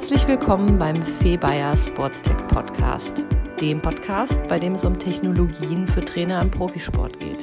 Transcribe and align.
Herzlich 0.00 0.26
willkommen 0.26 0.78
beim 0.78 0.96
Fee 0.96 1.36
Bayer 1.36 1.76
Sportstech 1.76 2.38
Podcast, 2.48 3.22
dem 3.60 3.82
Podcast, 3.82 4.40
bei 4.48 4.58
dem 4.58 4.74
es 4.74 4.82
um 4.82 4.98
Technologien 4.98 5.86
für 5.86 6.02
Trainer 6.02 6.40
im 6.40 6.50
Profisport 6.50 7.20
geht. 7.20 7.36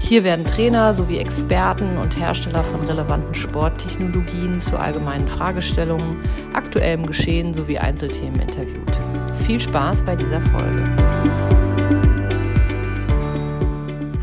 Hier 0.00 0.24
werden 0.24 0.44
Trainer 0.44 0.92
sowie 0.92 1.18
Experten 1.18 1.96
und 1.96 2.18
Hersteller 2.18 2.64
von 2.64 2.80
relevanten 2.80 3.32
Sporttechnologien 3.36 4.60
zu 4.60 4.76
allgemeinen 4.76 5.28
Fragestellungen, 5.28 6.20
aktuellem 6.52 7.06
Geschehen 7.06 7.54
sowie 7.54 7.78
Einzelthemen 7.78 8.40
interviewt. 8.40 8.98
Viel 9.46 9.60
Spaß 9.60 10.02
bei 10.02 10.16
dieser 10.16 10.40
Folge. 10.40 10.82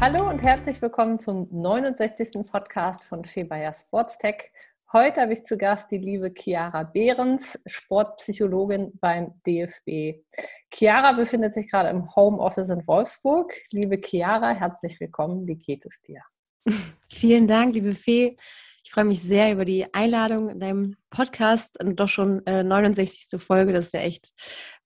Hallo 0.01 0.29
und 0.29 0.43
herzlich 0.43 0.81
willkommen 0.81 1.19
zum 1.19 1.47
69. 1.49 2.51
Podcast 2.51 3.05
von 3.05 3.23
Fee 3.23 3.45
Bayer 3.45 3.73
Sportstech. 3.73 4.51
Heute 4.93 5.21
habe 5.21 5.31
ich 5.31 5.45
zu 5.45 5.57
Gast 5.57 5.89
die 5.89 5.99
liebe 5.99 6.33
Chiara 6.37 6.83
Behrens, 6.83 7.57
Sportpsychologin 7.65 8.91
beim 8.99 9.31
DFB. 9.47 10.21
Chiara 10.69 11.13
befindet 11.13 11.53
sich 11.53 11.71
gerade 11.71 11.87
im 11.87 12.03
Homeoffice 12.13 12.67
in 12.67 12.85
Wolfsburg. 12.85 13.53
Liebe 13.71 13.97
Chiara, 13.97 14.49
herzlich 14.49 14.99
willkommen. 14.99 15.47
Wie 15.47 15.55
geht 15.55 15.85
es 15.85 16.01
dir? 16.01 16.21
Vielen 17.09 17.47
Dank, 17.47 17.73
liebe 17.73 17.95
Fee. 17.95 18.35
Ich 18.83 18.91
freue 18.91 19.05
mich 19.05 19.21
sehr 19.21 19.53
über 19.53 19.63
die 19.63 19.93
Einladung 19.93 20.49
in 20.49 20.59
deinem 20.59 20.97
Podcast 21.11 21.79
und 21.79 21.99
doch 21.99 22.09
schon 22.09 22.45
äh, 22.47 22.63
69. 22.63 23.39
Folge. 23.39 23.73
Das 23.73 23.88
ist 23.88 23.93
ja 23.93 23.99
echt 23.99 24.31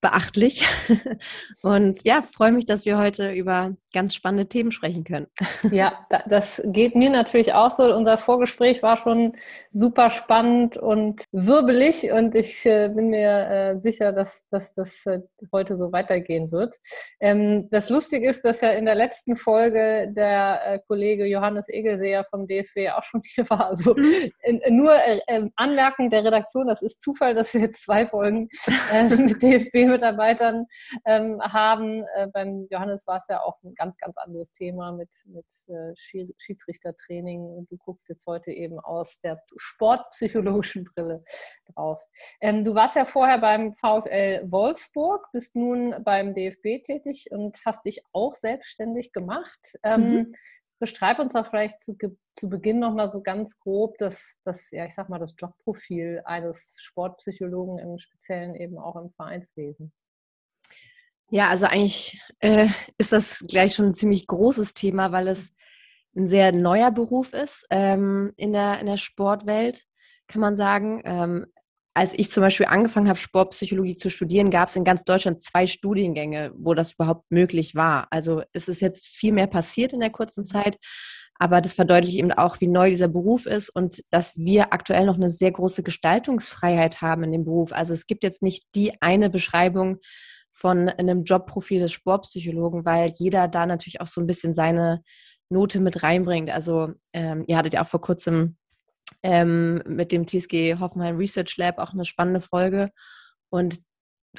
beachtlich. 0.05 0.67
Und 1.63 2.03
ja, 2.03 2.21
freue 2.21 2.51
mich, 2.51 2.67
dass 2.67 2.85
wir 2.85 2.97
heute 2.99 3.31
über 3.31 3.75
ganz 3.91 4.13
spannende 4.13 4.47
Themen 4.47 4.71
sprechen 4.71 5.03
können. 5.03 5.27
Ja, 5.71 6.05
das 6.27 6.61
geht 6.65 6.95
mir 6.95 7.09
natürlich 7.09 7.53
auch 7.53 7.71
so. 7.71 7.95
Unser 7.95 8.17
Vorgespräch 8.17 8.83
war 8.83 8.97
schon 8.97 9.33
super 9.71 10.09
spannend 10.11 10.77
und 10.77 11.23
wirbelig 11.31 12.11
und 12.11 12.35
ich 12.35 12.65
äh, 12.65 12.89
bin 12.89 13.09
mir 13.09 13.47
äh, 13.49 13.79
sicher, 13.79 14.11
dass, 14.11 14.43
dass 14.51 14.75
das 14.75 15.05
äh, 15.05 15.21
heute 15.51 15.77
so 15.77 15.91
weitergehen 15.91 16.51
wird. 16.51 16.75
Ähm, 17.21 17.69
das 17.71 17.89
Lustige 17.89 18.29
ist, 18.29 18.43
dass 18.43 18.61
ja 18.61 18.71
in 18.71 18.85
der 18.85 18.95
letzten 18.95 19.37
Folge 19.37 20.11
der 20.13 20.83
Kollege 20.87 21.25
Johannes 21.25 21.69
Egelseher 21.69 22.25
vom 22.25 22.47
DFW 22.47 22.89
auch 22.91 23.03
schon 23.03 23.21
hier 23.33 23.49
war. 23.49 23.67
Also 23.67 23.95
mhm. 23.95 24.31
nur 24.69 24.93
ähm, 25.27 25.51
Anmerkung 25.55 26.09
der 26.15 26.23
Redaktion, 26.23 26.67
das 26.67 26.81
ist 26.81 27.01
Zufall, 27.01 27.33
dass 27.33 27.53
wir 27.53 27.61
jetzt 27.61 27.83
zwei 27.83 28.07
Folgen 28.07 28.47
mit 29.17 29.41
DFB 29.41 29.87
Mitarbeitern 29.87 30.65
ähm, 31.05 31.41
haben. 31.41 32.03
Äh, 32.15 32.27
beim 32.33 32.67
Johannes 32.71 33.05
war 33.05 33.17
es 33.17 33.27
ja 33.27 33.41
auch 33.41 33.61
ein 33.63 33.73
ganz, 33.75 33.97
ganz 33.97 34.15
anderes 34.17 34.51
Thema 34.53 34.93
mit, 34.93 35.09
mit 35.25 35.45
äh, 35.67 35.93
Schiedsrichtertraining. 36.37 37.67
Du 37.69 37.77
guckst 37.77 38.07
jetzt 38.07 38.25
heute 38.25 38.51
eben 38.51 38.79
aus 38.79 39.19
der 39.19 39.41
sportpsychologischen 39.57 40.85
Brille 40.85 41.21
drauf. 41.73 42.01
Ähm, 42.39 42.63
du 42.63 42.73
warst 42.73 42.95
ja 42.95 43.03
vorher 43.05 43.39
beim 43.39 43.73
VfL 43.73 44.49
Wolfsburg, 44.49 45.27
bist 45.33 45.55
nun 45.55 45.95
beim 46.05 46.33
DFB 46.33 46.83
tätig 46.83 47.27
und 47.31 47.57
hast 47.65 47.85
dich 47.85 48.03
auch 48.13 48.35
selbstständig 48.35 49.11
gemacht. 49.11 49.59
Ähm, 49.83 50.01
mhm. 50.01 50.31
Beschreib 50.79 51.19
uns 51.19 51.33
doch 51.33 51.47
vielleicht 51.47 51.81
zu, 51.81 51.95
zu 52.33 52.49
Beginn 52.49 52.79
nochmal 52.79 53.09
so 53.09 53.21
ganz 53.21 53.57
grob 53.59 53.97
das, 53.97 54.37
das, 54.43 54.71
ja, 54.71 54.85
ich 54.85 54.93
sag 54.93 55.09
mal, 55.09 55.19
das 55.19 55.35
Jobprofil 55.37 56.21
eines 56.25 56.75
Sportpsychologen 56.77 57.79
im 57.79 57.97
Speziellen 57.97 58.55
eben 58.55 58.77
auch 58.77 58.95
im 58.97 59.11
Vereinswesen. 59.11 59.93
Ja, 61.29 61.49
also 61.49 61.65
eigentlich 61.65 62.21
äh, 62.39 62.67
ist 62.97 63.11
das 63.11 63.45
gleich 63.47 63.73
schon 63.73 63.87
ein 63.87 63.95
ziemlich 63.95 64.27
großes 64.27 64.73
Thema, 64.73 65.11
weil 65.11 65.27
es 65.27 65.53
ein 66.15 66.27
sehr 66.29 66.51
neuer 66.51 66.91
Beruf 66.91 67.33
ist 67.33 67.65
ähm, 67.69 68.33
in, 68.37 68.53
der, 68.53 68.79
in 68.79 68.85
der 68.85 68.97
Sportwelt, 68.97 69.85
kann 70.27 70.41
man 70.41 70.55
sagen. 70.55 71.01
Ähm, 71.03 71.47
als 71.95 72.13
ich 72.13 72.29
zum 72.29 72.41
Beispiel 72.41 72.65
angefangen 72.65 73.07
habe, 73.07 73.17
Sportpsychologie 73.17 73.95
zu 73.95 74.09
studieren, 74.09 74.51
gab 74.51 74.67
es 74.67 74.75
in 74.75 74.83
ganz 74.83 75.05
Deutschland 75.05 75.41
zwei 75.41 75.65
Studiengänge, 75.65 76.51
wo 76.57 76.73
das 76.73 76.93
überhaupt 76.93 77.31
möglich 77.31 77.73
war. 77.73 78.07
Also 78.11 78.43
es 78.51 78.67
ist 78.67 78.81
jetzt 78.81 79.07
viel 79.07 79.31
mehr 79.31 79.47
passiert 79.47 79.93
in 79.93 80.01
der 80.01 80.09
kurzen 80.09 80.45
Zeit, 80.45 80.77
aber 81.39 81.61
das 81.61 81.73
verdeutlicht 81.73 82.17
eben 82.17 82.33
auch, 82.33 82.59
wie 82.59 82.67
neu 82.67 82.89
dieser 82.89 83.07
Beruf 83.07 83.45
ist 83.45 83.69
und 83.69 84.01
dass 84.11 84.35
wir 84.35 84.73
aktuell 84.73 85.05
noch 85.05 85.15
eine 85.15 85.31
sehr 85.31 85.53
große 85.53 85.83
Gestaltungsfreiheit 85.83 87.01
haben 87.01 87.23
in 87.23 87.31
dem 87.31 87.45
Beruf. 87.45 87.71
Also 87.71 87.93
es 87.93 88.07
gibt 88.07 88.23
jetzt 88.23 88.41
nicht 88.41 88.65
die 88.75 89.01
eine 89.01 89.29
Beschreibung 89.29 89.99
von 90.51 90.89
einem 90.89 91.23
Jobprofil 91.23 91.79
des 91.79 91.93
Sportpsychologen, 91.93 92.83
weil 92.83 93.13
jeder 93.17 93.47
da 93.47 93.65
natürlich 93.65 94.01
auch 94.01 94.07
so 94.07 94.19
ein 94.19 94.27
bisschen 94.27 94.53
seine 94.53 95.01
Note 95.47 95.79
mit 95.79 96.03
reinbringt. 96.03 96.49
Also 96.49 96.91
ähm, 97.13 97.45
ihr 97.47 97.55
hattet 97.55 97.75
ja 97.75 97.83
auch 97.83 97.87
vor 97.87 98.01
kurzem 98.01 98.57
ähm, 99.25 99.81
mit 99.87 100.11
dem 100.11 100.27
TSG 100.27 100.75
Hoffenheim 100.79 101.17
Research 101.17 101.57
Lab 101.57 101.79
auch 101.79 101.93
eine 101.93 102.05
spannende 102.05 102.41
Folge. 102.41 102.91
Und 103.49 103.79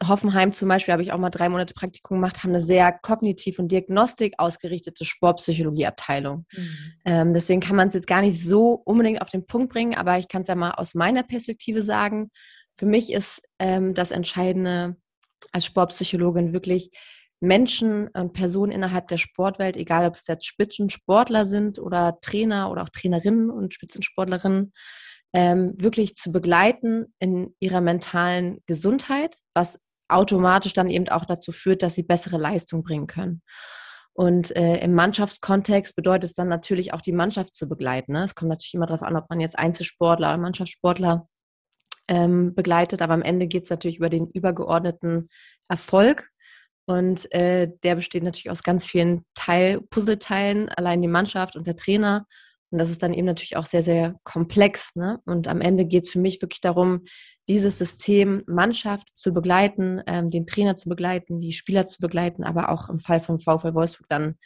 Hoffenheim 0.07 0.53
zum 0.53 0.69
Beispiel 0.69 0.93
habe 0.93 1.03
ich 1.03 1.11
auch 1.11 1.19
mal 1.19 1.31
drei 1.31 1.49
Monate 1.49 1.75
Praktikum 1.75 2.19
gemacht, 2.19 2.45
haben 2.45 2.51
eine 2.51 2.61
sehr 2.61 2.93
kognitiv 2.93 3.59
und 3.59 3.73
diagnostik 3.73 4.35
ausgerichtete 4.39 5.05
Sportpsychologieabteilung. 5.05 6.47
Mhm. 6.53 6.69
Ähm, 7.05 7.35
deswegen 7.35 7.61
kann 7.61 7.75
man 7.75 7.89
es 7.89 7.95
jetzt 7.95 8.07
gar 8.07 8.21
nicht 8.21 8.41
so 8.41 8.81
unbedingt 8.85 9.23
auf 9.23 9.31
den 9.31 9.45
Punkt 9.45 9.73
bringen, 9.73 9.97
aber 9.97 10.19
ich 10.19 10.29
kann 10.29 10.43
es 10.43 10.49
ja 10.49 10.55
mal 10.55 10.73
aus 10.73 10.95
meiner 10.95 11.25
Perspektive 11.25 11.83
sagen. 11.83 12.31
Für 12.77 12.87
mich 12.87 13.13
ist 13.13 13.43
ähm, 13.59 13.93
das 13.93 14.13
Entscheidende 14.13 14.97
als 15.51 15.65
Sportpsychologin 15.65 16.53
wirklich 16.53 16.93
Menschen 17.41 18.09
und 18.09 18.33
Personen 18.33 18.73
innerhalb 18.73 19.09
der 19.09 19.19
Sportwelt, 19.19 19.77
egal 19.77 20.07
ob 20.07 20.15
es 20.15 20.27
jetzt 20.27 20.47
Spitzensportler 20.47 21.45
sind 21.45 21.79
oder 21.79 22.19
Trainer 22.21 22.71
oder 22.71 22.83
auch 22.83 22.89
Trainerinnen 22.89 23.51
und 23.51 23.75
Spitzensportlerinnen, 23.75 24.73
ähm, 25.33 25.75
wirklich 25.77 26.17
zu 26.17 26.33
begleiten 26.33 27.13
in 27.19 27.55
ihrer 27.61 27.81
mentalen 27.81 28.59
Gesundheit, 28.67 29.37
was 29.55 29.79
automatisch 30.09 30.73
dann 30.73 30.89
eben 30.89 31.09
auch 31.09 31.25
dazu 31.25 31.53
führt, 31.53 31.83
dass 31.83 31.95
sie 31.95 32.03
bessere 32.03 32.39
Leistung 32.39 32.83
bringen 32.83 33.07
können. 33.07 33.43
Und 34.15 34.57
äh, 34.57 34.79
im 34.79 34.95
Mannschaftskontext 34.95 35.95
bedeutet 35.95 36.31
es 36.31 36.35
dann 36.35 36.49
natürlich 36.49 36.95
auch 36.95 37.03
die 37.03 37.13
Mannschaft 37.13 37.55
zu 37.55 37.69
begleiten. 37.69 38.13
Ne? 38.13 38.25
Es 38.25 38.35
kommt 38.35 38.49
natürlich 38.49 38.73
immer 38.73 38.87
darauf 38.87 39.03
an, 39.03 39.17
ob 39.17 39.29
man 39.29 39.41
jetzt 39.41 39.59
Einzelsportler 39.59 40.29
oder 40.29 40.39
Mannschaftssportler 40.39 41.29
ähm, 42.09 42.55
begleitet, 42.55 43.03
aber 43.03 43.13
am 43.13 43.23
Ende 43.23 43.47
geht 43.47 43.65
es 43.65 43.71
natürlich 43.71 43.99
über 43.99 44.09
den 44.09 44.29
übergeordneten 44.29 45.29
Erfolg 45.69 46.31
und 46.87 47.33
äh, 47.35 47.69
der 47.83 47.97
besteht 47.97 48.23
natürlich 48.23 48.51
aus 48.51 48.63
ganz 48.63 48.87
vielen 48.87 49.25
Teil, 49.35 49.81
Puzzleteilen, 49.81 50.69
allein 50.69 51.03
die 51.03 51.09
Mannschaft 51.09 51.57
und 51.57 51.67
der 51.67 51.77
Trainer. 51.77 52.27
Und 52.71 52.79
das 52.79 52.91
ist 52.91 53.03
dann 53.03 53.13
eben 53.13 53.27
natürlich 53.27 53.57
auch 53.57 53.67
sehr, 53.67 53.83
sehr 53.83 54.17
komplex. 54.23 54.95
Ne? 54.95 55.21
Und 55.25 55.49
am 55.49 55.61
Ende 55.61 55.85
geht 55.85 56.05
es 56.05 56.11
für 56.11 56.21
mich 56.21 56.41
wirklich 56.43 56.61
darum, 56.61 57.03
dieses 57.49 57.79
System 57.79 58.43
Mannschaft 58.47 59.17
zu 59.17 59.33
begleiten, 59.33 60.01
ähm, 60.07 60.31
den 60.31 60.47
Trainer 60.47 60.77
zu 60.77 60.89
begleiten, 60.89 61.41
die 61.41 61.53
Spieler 61.53 61.87
zu 61.87 62.01
begleiten, 62.01 62.45
aber 62.45 62.71
auch 62.71 62.89
im 62.89 63.01
Fall 63.01 63.21
von 63.21 63.39
VfL 63.39 63.75
Wolfsburg 63.75 64.09
dann 64.09 64.37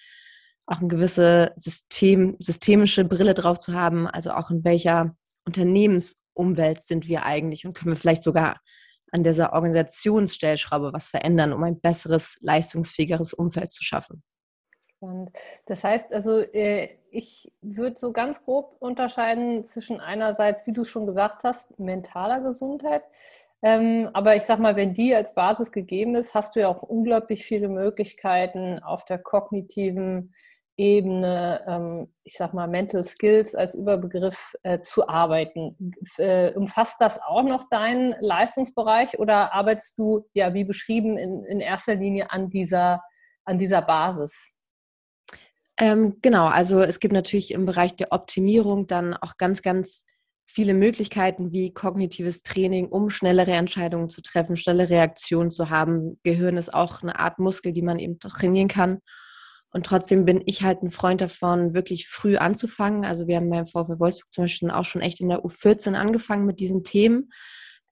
auch 0.66 0.78
eine 0.78 0.88
gewisse 0.88 1.52
System, 1.56 2.36
systemische 2.38 3.04
Brille 3.04 3.34
drauf 3.34 3.58
zu 3.58 3.74
haben, 3.74 4.06
also 4.06 4.32
auch 4.32 4.50
in 4.50 4.64
welcher 4.64 5.14
Unternehmensumwelt 5.44 6.86
sind 6.86 7.08
wir 7.08 7.24
eigentlich 7.24 7.66
und 7.66 7.74
können 7.74 7.92
wir 7.92 8.00
vielleicht 8.00 8.22
sogar 8.22 8.60
an 9.12 9.24
dieser 9.24 9.52
Organisationsstellschraube 9.52 10.92
was 10.92 11.08
verändern, 11.08 11.52
um 11.52 11.62
ein 11.62 11.80
besseres, 11.80 12.36
leistungsfähigeres 12.40 13.34
Umfeld 13.34 13.72
zu 13.72 13.82
schaffen. 13.82 14.22
Und 15.00 15.30
das 15.66 15.82
heißt 15.82 16.12
also, 16.12 16.40
äh, 16.40 16.90
ich 17.10 17.50
würde 17.62 17.98
so 17.98 18.12
ganz 18.12 18.44
grob 18.44 18.76
unterscheiden 18.80 19.64
zwischen 19.66 19.98
einerseits, 19.98 20.66
wie 20.66 20.72
du 20.72 20.84
schon 20.84 21.06
gesagt 21.06 21.42
hast, 21.42 21.78
mentaler 21.78 22.40
Gesundheit. 22.42 23.02
Ähm, 23.62 24.10
aber 24.12 24.36
ich 24.36 24.42
sag 24.42 24.58
mal, 24.58 24.76
wenn 24.76 24.94
die 24.94 25.14
als 25.14 25.34
Basis 25.34 25.72
gegeben 25.72 26.14
ist, 26.14 26.34
hast 26.34 26.54
du 26.54 26.60
ja 26.60 26.68
auch 26.68 26.82
unglaublich 26.82 27.44
viele 27.44 27.68
Möglichkeiten 27.68 28.78
auf 28.82 29.04
der 29.04 29.18
kognitiven 29.18 30.34
Ebene, 30.80 31.62
ähm, 31.68 32.08
ich 32.24 32.38
sag 32.38 32.54
mal, 32.54 32.66
Mental 32.66 33.04
Skills 33.04 33.54
als 33.54 33.74
Überbegriff 33.74 34.54
äh, 34.62 34.80
zu 34.80 35.06
arbeiten. 35.06 35.76
Äh, 36.16 36.54
umfasst 36.54 36.96
das 37.00 37.20
auch 37.20 37.42
noch 37.42 37.68
deinen 37.68 38.14
Leistungsbereich 38.20 39.18
oder 39.18 39.52
arbeitest 39.52 39.98
du, 39.98 40.26
ja, 40.32 40.54
wie 40.54 40.64
beschrieben, 40.64 41.18
in, 41.18 41.44
in 41.44 41.60
erster 41.60 41.96
Linie 41.96 42.30
an 42.30 42.48
dieser, 42.48 43.02
an 43.44 43.58
dieser 43.58 43.82
Basis? 43.82 44.58
Ähm, 45.78 46.16
genau, 46.22 46.46
also 46.46 46.80
es 46.80 46.98
gibt 46.98 47.12
natürlich 47.12 47.52
im 47.52 47.66
Bereich 47.66 47.94
der 47.94 48.12
Optimierung 48.12 48.86
dann 48.86 49.12
auch 49.12 49.36
ganz, 49.36 49.60
ganz 49.60 50.06
viele 50.46 50.72
Möglichkeiten 50.72 51.52
wie 51.52 51.74
kognitives 51.74 52.42
Training, 52.42 52.88
um 52.88 53.10
schnellere 53.10 53.52
Entscheidungen 53.52 54.08
zu 54.08 54.22
treffen, 54.22 54.56
schnelle 54.56 54.88
Reaktionen 54.88 55.50
zu 55.50 55.68
haben. 55.68 56.18
Gehirn 56.22 56.56
ist 56.56 56.72
auch 56.72 57.02
eine 57.02 57.18
Art 57.18 57.38
Muskel, 57.38 57.74
die 57.74 57.82
man 57.82 57.98
eben 57.98 58.18
trainieren 58.18 58.68
kann. 58.68 59.00
Und 59.72 59.86
trotzdem 59.86 60.24
bin 60.24 60.42
ich 60.46 60.62
halt 60.62 60.82
ein 60.82 60.90
Freund 60.90 61.20
davon, 61.20 61.74
wirklich 61.74 62.08
früh 62.08 62.36
anzufangen. 62.36 63.04
Also 63.04 63.28
wir 63.28 63.36
haben 63.36 63.50
beim 63.50 63.66
VfL 63.66 64.00
Wolfsburg 64.00 64.32
zum 64.32 64.44
Beispiel 64.44 64.70
auch 64.70 64.84
schon 64.84 65.02
echt 65.02 65.20
in 65.20 65.28
der 65.28 65.44
U14 65.44 65.94
angefangen 65.94 66.44
mit 66.44 66.58
diesen 66.58 66.82
Themen, 66.82 67.30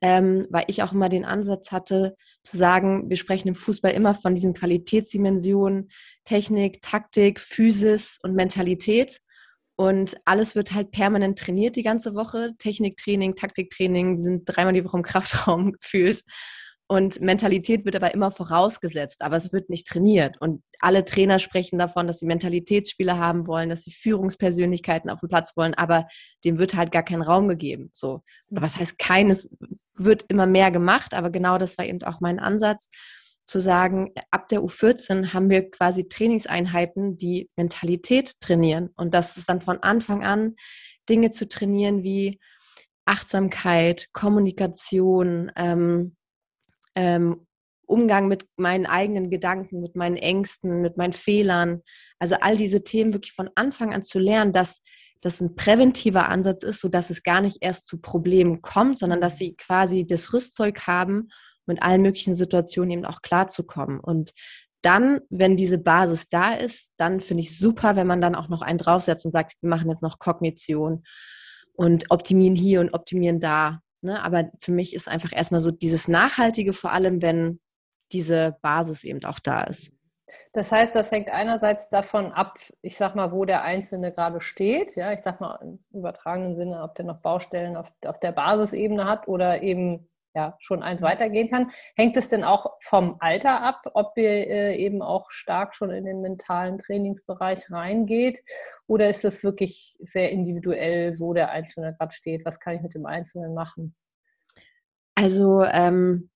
ähm, 0.01 0.47
weil 0.51 0.65
ich 0.67 0.83
auch 0.83 0.93
immer 0.93 1.09
den 1.09 1.25
Ansatz 1.25 1.71
hatte, 1.71 2.17
zu 2.43 2.57
sagen, 2.57 3.09
wir 3.09 3.17
sprechen 3.17 3.49
im 3.49 3.55
Fußball 3.55 3.93
immer 3.93 4.15
von 4.15 4.35
diesen 4.35 4.55
Qualitätsdimensionen, 4.55 5.91
Technik, 6.25 6.83
Taktik, 6.83 7.41
Physis 7.41 8.19
und 8.23 8.35
Mentalität. 8.35 9.21
Und 9.77 10.17
alles 10.25 10.57
wird 10.57 10.73
halt 10.73 10.91
permanent 10.91 11.39
trainiert 11.39 11.77
die 11.77 11.85
ganze 11.85 12.17
Woche. 12.17 12.55
Techniktraining, 12.59 13.37
Taktiktraining, 13.37 14.17
die 14.17 14.23
sind 14.25 14.43
dreimal 14.45 14.73
die 14.73 14.85
Woche 14.85 14.97
im 14.97 15.05
Kraftraum 15.05 15.73
gefühlt. 15.81 16.25
Und 16.90 17.20
Mentalität 17.20 17.85
wird 17.85 17.96
aber 17.96 18.14
immer 18.14 18.31
vorausgesetzt, 18.31 19.20
aber 19.20 19.37
es 19.37 19.52
wird 19.52 19.69
nicht 19.69 19.87
trainiert. 19.87 20.40
Und 20.40 20.62
alle 20.81 21.05
Trainer 21.05 21.38
sprechen 21.38 21.79
davon, 21.79 22.06
dass 22.06 22.19
sie 22.19 22.26
Mentalitätsspieler 22.26 23.19
haben 23.19 23.46
wollen, 23.46 23.69
dass 23.69 23.82
sie 23.82 23.90
Führungspersönlichkeiten 23.90 25.11
auf 25.11 25.20
dem 25.20 25.29
Platz 25.29 25.55
wollen, 25.55 25.75
aber 25.75 26.08
dem 26.46 26.58
wird 26.58 26.75
halt 26.75 26.90
gar 26.90 27.02
kein 27.02 27.20
Raum 27.20 27.46
gegeben. 27.46 27.90
So. 27.93 28.23
Oder 28.50 28.62
was 28.62 28.79
heißt 28.79 28.99
keines, 28.99 29.50
wird 29.96 30.25
immer 30.29 30.46
mehr 30.46 30.70
gemacht, 30.70 31.12
aber 31.12 31.29
genau 31.29 31.58
das 31.58 31.76
war 31.76 31.85
eben 31.85 32.02
auch 32.05 32.20
mein 32.20 32.38
Ansatz, 32.38 32.88
zu 33.49 33.61
sagen, 33.61 34.12
ab 34.31 34.46
der 34.49 34.61
U14 34.61 35.32
haben 35.32 35.50
wir 35.50 35.70
quasi 35.70 36.08
Trainingseinheiten, 36.08 37.17
die 37.17 37.50
Mentalität 37.56 38.40
trainieren. 38.40 38.90
Und 38.94 39.14
das 39.14 39.37
ist 39.37 39.49
dann 39.49 39.62
von 39.62 39.79
Anfang 39.82 40.23
an 40.23 40.55
Dinge 41.08 41.31
zu 41.32 41.49
trainieren 41.49 42.02
wie 42.02 42.40
Achtsamkeit, 43.06 44.08
Kommunikation, 44.12 45.50
ähm, 45.56 46.14
ähm, 46.99 47.47
Umgang 47.87 48.27
mit 48.27 48.45
meinen 48.56 48.87
eigenen 48.87 49.31
Gedanken, 49.31 49.81
mit 49.81 49.95
meinen 49.95 50.17
Ängsten, 50.17 50.83
mit 50.83 50.97
meinen 50.97 51.12
Fehlern. 51.12 51.83
Also 52.19 52.35
all 52.41 52.56
diese 52.56 52.83
Themen 52.83 53.12
wirklich 53.12 53.33
von 53.33 53.49
Anfang 53.55 53.95
an 53.95 54.03
zu 54.03 54.19
lernen, 54.19 54.53
dass 54.53 54.83
das 55.21 55.41
ein 55.41 55.55
präventiver 55.55 56.29
Ansatz 56.29 56.62
ist, 56.62 56.81
sodass 56.81 57.11
es 57.11 57.23
gar 57.23 57.41
nicht 57.41 57.59
erst 57.61 57.87
zu 57.87 58.00
Problemen 58.00 58.62
kommt, 58.62 58.99
sondern 58.99 59.21
dass 59.21 59.39
sie 59.39 59.55
quasi 59.56 60.06
das 60.06 60.33
Rüstzeug 60.33 60.87
haben, 60.87 61.29
mit 61.67 61.83
allen 61.83 62.03
möglichen 62.03 62.35
Situationen 62.35 62.91
eben 62.91 63.05
auch 63.05 63.23
klarzukommen. 63.23 64.00
Und 64.00 64.33
dann, 64.83 65.21
wenn 65.31 65.56
diese 65.56 65.79
Basis 65.79 66.29
da 66.29 66.55
ist, 66.55 66.93
dann 66.99 67.21
finde 67.21 67.43
ich 67.43 67.59
super, 67.59 67.97
wenn 67.97 68.06
man 68.06 68.21
dann 68.21 68.35
auch 68.35 68.49
noch 68.49 68.62
einen 68.62 68.79
draufsetzt 68.79 69.25
und 69.25 69.33
sagt, 69.33 69.55
wir 69.61 69.71
machen 69.71 69.89
jetzt 69.89 70.03
noch 70.03 70.19
Kognition 70.19 71.03
und 71.75 72.11
optimieren 72.11 72.56
hier 72.56 72.81
und 72.81 72.93
optimieren 72.93 73.41
da. 73.41 73.81
Ne? 74.00 74.23
Aber 74.23 74.50
für 74.59 74.73
mich 74.73 74.95
ist 74.95 75.09
einfach 75.09 75.33
erstmal 75.33 75.61
so 75.61 75.71
dieses 75.71 76.09
Nachhaltige, 76.09 76.73
vor 76.73 76.93
allem 76.93 77.23
wenn 77.23 77.61
diese 78.12 78.56
Basis 78.62 79.05
eben 79.05 79.25
auch 79.25 79.39
da 79.39 79.65
ist. 79.65 79.93
Das 80.53 80.71
heißt, 80.73 80.95
das 80.95 81.11
hängt 81.11 81.31
einerseits 81.31 81.89
davon 81.89 82.33
ab, 82.33 82.59
ich 82.83 82.97
sag 82.97 83.15
mal, 83.15 83.33
wo 83.33 83.45
der 83.45 83.62
Einzelne 83.62 84.12
gerade 84.12 84.41
steht. 84.41 84.95
Ja, 84.97 85.12
ich 85.12 85.21
sag 85.21 85.41
mal 85.41 85.59
im 85.62 85.79
übertragenen 85.91 86.56
Sinne, 86.56 86.83
ob 86.83 86.95
der 86.95 87.06
noch 87.06 87.23
Baustellen 87.23 87.77
auf, 87.77 87.91
auf 88.05 88.21
der 88.21 88.33
Basisebene 88.33 89.06
hat 89.06 89.27
oder 89.27 89.62
eben 89.62 90.06
ja, 90.38 90.55
schon 90.61 90.85
eins 90.85 91.02
weitergehen 91.02 91.50
kann. 91.50 91.73
Hängt 91.96 92.17
es 92.17 92.29
denn 92.29 92.44
auch 92.44 92.76
vom 92.81 93.17
Alter 93.19 93.61
ab, 93.61 93.82
ob 93.94 94.17
ihr 94.17 94.31
äh, 94.31 94.76
eben 94.76 95.02
auch 95.02 95.32
stark 95.32 95.75
schon 95.75 95.90
in 95.90 96.05
den 96.05 96.20
mentalen 96.20 96.79
Trainingsbereich 96.79 97.73
reingeht? 97.73 98.44
Oder 98.87 99.11
ist 99.11 99.25
es 99.25 99.43
wirklich 99.43 99.96
sehr 99.99 100.31
individuell, 100.31 101.19
wo 101.19 101.35
der 101.35 101.50
Einzelne 101.50 101.93
gerade 101.99 102.14
steht? 102.14 102.44
Was 102.44 102.61
kann 102.61 102.76
ich 102.76 102.82
mit 102.82 102.94
dem 102.94 103.05
Einzelnen 103.05 103.52
machen? 103.52 103.93
Also 105.17 105.64
ähm, 105.64 106.31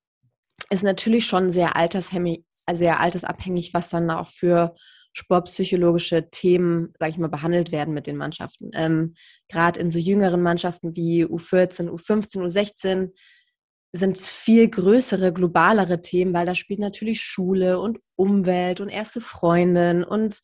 ist 0.68 0.82
natürlich 0.82 1.26
schon 1.26 1.52
sehr, 1.52 1.74
sehr 2.72 2.98
altersabhängig, 2.98 3.72
was 3.72 3.88
dann 3.88 4.10
auch 4.10 4.26
für 4.26 4.74
sportpsychologische 5.12 6.28
Themen, 6.30 6.92
sage 6.98 7.12
ich 7.12 7.18
mal, 7.18 7.28
behandelt 7.28 7.70
werden 7.70 7.94
mit 7.94 8.08
den 8.08 8.16
Mannschaften. 8.16 8.70
Ähm, 8.74 9.14
Gerade 9.48 9.78
in 9.78 9.92
so 9.92 10.00
jüngeren 10.00 10.42
Mannschaften 10.42 10.96
wie 10.96 11.24
U14, 11.24 11.88
U15, 11.88 12.42
U16 12.42 13.12
sind 13.92 14.16
es 14.16 14.30
viel 14.30 14.68
größere, 14.68 15.32
globalere 15.32 16.00
Themen, 16.00 16.32
weil 16.32 16.46
da 16.46 16.54
spielt 16.54 16.80
natürlich 16.80 17.22
Schule 17.22 17.78
und 17.78 17.98
Umwelt 18.16 18.80
und 18.80 18.88
erste 18.88 19.20
Freundin 19.20 20.02
und 20.02 20.40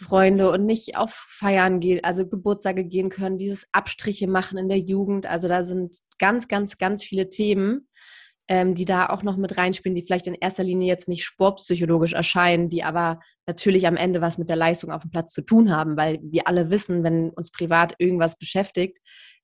Freunde 0.00 0.50
und 0.50 0.66
nicht 0.66 0.96
auf 0.96 1.12
Feiern 1.28 1.78
gehen, 1.78 2.02
also 2.02 2.26
Geburtstage 2.26 2.84
gehen 2.84 3.08
können, 3.08 3.38
dieses 3.38 3.66
Abstriche 3.72 4.26
machen 4.26 4.58
in 4.58 4.68
der 4.68 4.78
Jugend. 4.78 5.26
Also 5.26 5.48
da 5.48 5.62
sind 5.62 5.98
ganz, 6.18 6.48
ganz, 6.48 6.76
ganz 6.78 7.04
viele 7.04 7.30
Themen, 7.30 7.88
ähm, 8.48 8.74
die 8.74 8.84
da 8.84 9.08
auch 9.10 9.22
noch 9.22 9.36
mit 9.36 9.56
reinspielen, 9.56 9.94
die 9.94 10.02
vielleicht 10.02 10.26
in 10.26 10.34
erster 10.34 10.64
Linie 10.64 10.88
jetzt 10.88 11.08
nicht 11.08 11.24
sportpsychologisch 11.24 12.14
erscheinen, 12.14 12.68
die 12.68 12.82
aber 12.82 13.20
natürlich 13.46 13.86
am 13.86 13.96
Ende 13.96 14.20
was 14.20 14.38
mit 14.38 14.48
der 14.48 14.56
Leistung 14.56 14.90
auf 14.90 15.02
dem 15.02 15.10
Platz 15.10 15.32
zu 15.32 15.42
tun 15.42 15.70
haben, 15.74 15.96
weil 15.96 16.18
wir 16.22 16.48
alle 16.48 16.70
wissen, 16.70 17.04
wenn 17.04 17.30
uns 17.30 17.50
privat 17.50 17.94
irgendwas 17.98 18.36
beschäftigt, 18.36 18.98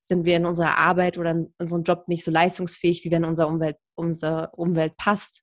sind 0.08 0.24
wir 0.24 0.36
in 0.36 0.46
unserer 0.46 0.78
Arbeit 0.78 1.18
oder 1.18 1.32
in 1.32 1.52
unserem 1.58 1.82
Job 1.82 2.08
nicht 2.08 2.24
so 2.24 2.30
leistungsfähig, 2.30 3.04
wie 3.04 3.10
wenn 3.10 3.24
unsere 3.24 3.48
Umwelt, 3.48 3.76
unsere 3.94 4.50
Umwelt 4.56 4.96
passt. 4.96 5.42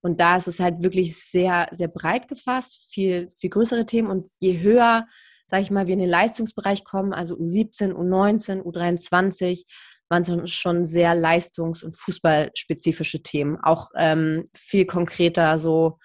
Und 0.00 0.20
da 0.20 0.36
ist 0.36 0.48
es 0.48 0.60
halt 0.60 0.82
wirklich 0.82 1.16
sehr, 1.22 1.68
sehr 1.72 1.88
breit 1.88 2.28
gefasst, 2.28 2.88
viel, 2.90 3.32
viel 3.36 3.50
größere 3.50 3.86
Themen. 3.86 4.08
Und 4.08 4.24
je 4.40 4.60
höher, 4.60 5.06
sage 5.46 5.62
ich 5.62 5.70
mal, 5.70 5.86
wir 5.86 5.92
in 5.94 6.00
den 6.00 6.08
Leistungsbereich 6.08 6.84
kommen, 6.84 7.12
also 7.12 7.36
U17, 7.36 7.92
U19, 7.92 8.62
U23, 8.62 9.64
waren 10.08 10.22
es 10.22 10.50
schon 10.50 10.86
sehr 10.86 11.14
leistungs- 11.14 11.84
und 11.84 11.94
fußballspezifische 11.94 13.22
Themen. 13.22 13.58
Auch 13.62 13.90
ähm, 13.96 14.44
viel 14.56 14.86
konkreter 14.86 15.58
so 15.58 15.98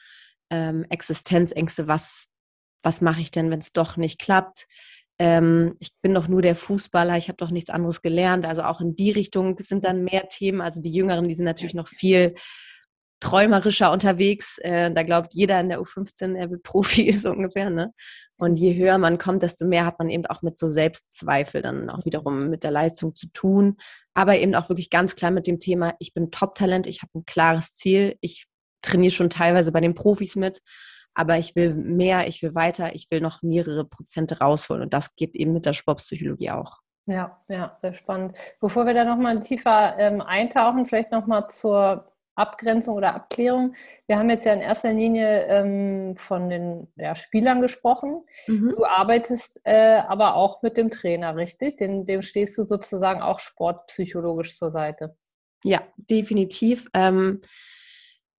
ähm, 0.49 0.85
Existenzängste, 0.89 1.87
was, 1.87 2.27
was 2.81 2.99
mache 2.99 3.21
ich 3.21 3.31
denn, 3.31 3.49
wenn 3.49 3.59
es 3.59 3.71
doch 3.71 3.95
nicht 3.95 4.19
klappt? 4.19 4.67
Ähm, 5.19 5.75
ich 5.79 5.91
bin 6.01 6.13
doch 6.13 6.27
nur 6.27 6.41
der 6.41 6.55
Fußballer, 6.55 7.17
ich 7.17 7.27
habe 7.27 7.37
doch 7.37 7.51
nichts 7.51 7.69
anderes 7.69 8.01
gelernt. 8.01 8.45
Also 8.45 8.63
auch 8.63 8.81
in 8.81 8.95
die 8.95 9.11
Richtung 9.11 9.57
sind 9.59 9.83
dann 9.85 10.03
mehr 10.03 10.27
Themen. 10.29 10.61
Also 10.61 10.81
die 10.81 10.91
Jüngeren, 10.91 11.27
die 11.27 11.35
sind 11.35 11.45
natürlich 11.45 11.75
noch 11.75 11.87
viel 11.87 12.35
träumerischer 13.19 13.91
unterwegs. 13.91 14.57
Äh, 14.59 14.91
da 14.91 15.03
glaubt 15.03 15.33
jeder 15.33 15.59
in 15.59 15.69
der 15.69 15.79
U15, 15.79 16.35
er 16.35 16.51
wird 16.51 16.63
Profi, 16.63 17.11
so 17.13 17.31
ungefähr. 17.31 17.69
Ne? 17.69 17.93
Und 18.37 18.57
je 18.57 18.75
höher 18.75 18.97
man 18.97 19.17
kommt, 19.17 19.43
desto 19.43 19.65
mehr 19.65 19.85
hat 19.85 19.99
man 19.99 20.09
eben 20.09 20.25
auch 20.25 20.41
mit 20.41 20.59
so 20.59 20.67
Selbstzweifel 20.67 21.61
dann 21.61 21.89
auch 21.89 22.05
wiederum 22.05 22.49
mit 22.49 22.63
der 22.63 22.71
Leistung 22.71 23.15
zu 23.15 23.27
tun. 23.27 23.77
Aber 24.13 24.37
eben 24.37 24.55
auch 24.55 24.69
wirklich 24.69 24.89
ganz 24.89 25.15
klar 25.15 25.31
mit 25.31 25.47
dem 25.47 25.59
Thema, 25.59 25.93
ich 25.99 26.13
bin 26.13 26.31
Top-Talent, 26.31 26.85
ich 26.85 27.01
habe 27.01 27.11
ein 27.19 27.25
klares 27.25 27.73
Ziel, 27.73 28.17
ich 28.19 28.45
trainiere 28.81 29.11
schon 29.11 29.29
teilweise 29.29 29.71
bei 29.71 29.79
den 29.79 29.93
Profis 29.93 30.35
mit 30.35 30.59
aber 31.15 31.37
ich 31.37 31.55
will 31.55 31.73
mehr, 31.73 32.27
ich 32.27 32.41
will 32.41 32.55
weiter, 32.55 32.95
ich 32.95 33.09
will 33.11 33.21
noch 33.21 33.41
mehrere 33.41 33.85
Prozente 33.85 34.39
rausholen. 34.39 34.83
Und 34.83 34.93
das 34.93 35.15
geht 35.15 35.35
eben 35.35 35.53
mit 35.53 35.65
der 35.65 35.73
Sportpsychologie 35.73 36.51
auch. 36.51 36.79
Ja, 37.05 37.39
ja, 37.49 37.75
sehr 37.77 37.93
spannend. 37.93 38.37
Bevor 38.61 38.85
wir 38.85 38.93
da 38.93 39.03
nochmal 39.03 39.41
tiefer 39.41 39.97
ähm, 39.99 40.21
eintauchen, 40.21 40.85
vielleicht 40.85 41.11
nochmal 41.11 41.49
zur 41.49 42.13
Abgrenzung 42.35 42.95
oder 42.95 43.13
Abklärung. 43.13 43.75
Wir 44.07 44.17
haben 44.17 44.29
jetzt 44.29 44.45
ja 44.45 44.53
in 44.53 44.61
erster 44.61 44.91
Linie 44.91 45.45
ähm, 45.49 46.15
von 46.17 46.49
den 46.49 46.87
ja, 46.95 47.13
Spielern 47.15 47.61
gesprochen. 47.61 48.23
Mhm. 48.47 48.73
Du 48.75 48.85
arbeitest 48.85 49.59
äh, 49.65 49.99
aber 50.07 50.35
auch 50.35 50.61
mit 50.63 50.77
dem 50.77 50.89
Trainer, 50.89 51.35
richtig? 51.35 51.77
Dem, 51.77 52.05
dem 52.05 52.21
stehst 52.21 52.57
du 52.57 52.65
sozusagen 52.65 53.21
auch 53.21 53.39
sportpsychologisch 53.39 54.57
zur 54.57 54.71
Seite. 54.71 55.15
Ja, 55.63 55.81
definitiv. 55.95 56.87
Ähm, 56.93 57.41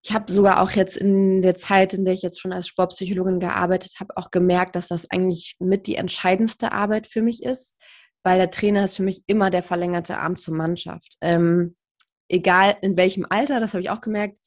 ich 0.07 0.13
habe 0.13 0.31
sogar 0.31 0.61
auch 0.61 0.69
jetzt 0.69 0.97
in 0.97 1.41
der 1.41 1.55
Zeit, 1.55 1.95
in 1.95 2.05
der 2.05 2.13
ich 2.13 2.21
jetzt 2.21 2.39
schon 2.39 2.53
als 2.53 2.67
Sportpsychologin 2.67 3.39
gearbeitet 3.39 3.93
habe, 3.99 4.15
auch 4.17 4.29
gemerkt, 4.29 4.75
dass 4.75 4.89
das 4.89 5.09
eigentlich 5.09 5.55
mit 5.57 5.87
die 5.87 5.95
entscheidendste 5.95 6.73
Arbeit 6.73 7.07
für 7.07 7.23
mich 7.23 7.41
ist, 7.41 7.81
weil 8.21 8.37
der 8.37 8.51
Trainer 8.51 8.85
ist 8.85 8.97
für 8.97 9.03
mich 9.03 9.23
immer 9.25 9.49
der 9.49 9.63
verlängerte 9.63 10.19
Arm 10.19 10.35
zur 10.35 10.53
Mannschaft. 10.53 11.15
Ähm, 11.21 11.75
egal 12.29 12.77
in 12.83 12.97
welchem 12.97 13.25
Alter, 13.27 13.59
das 13.59 13.73
habe 13.73 13.81
ich 13.81 13.89
auch 13.89 14.01
gemerkt, 14.01 14.37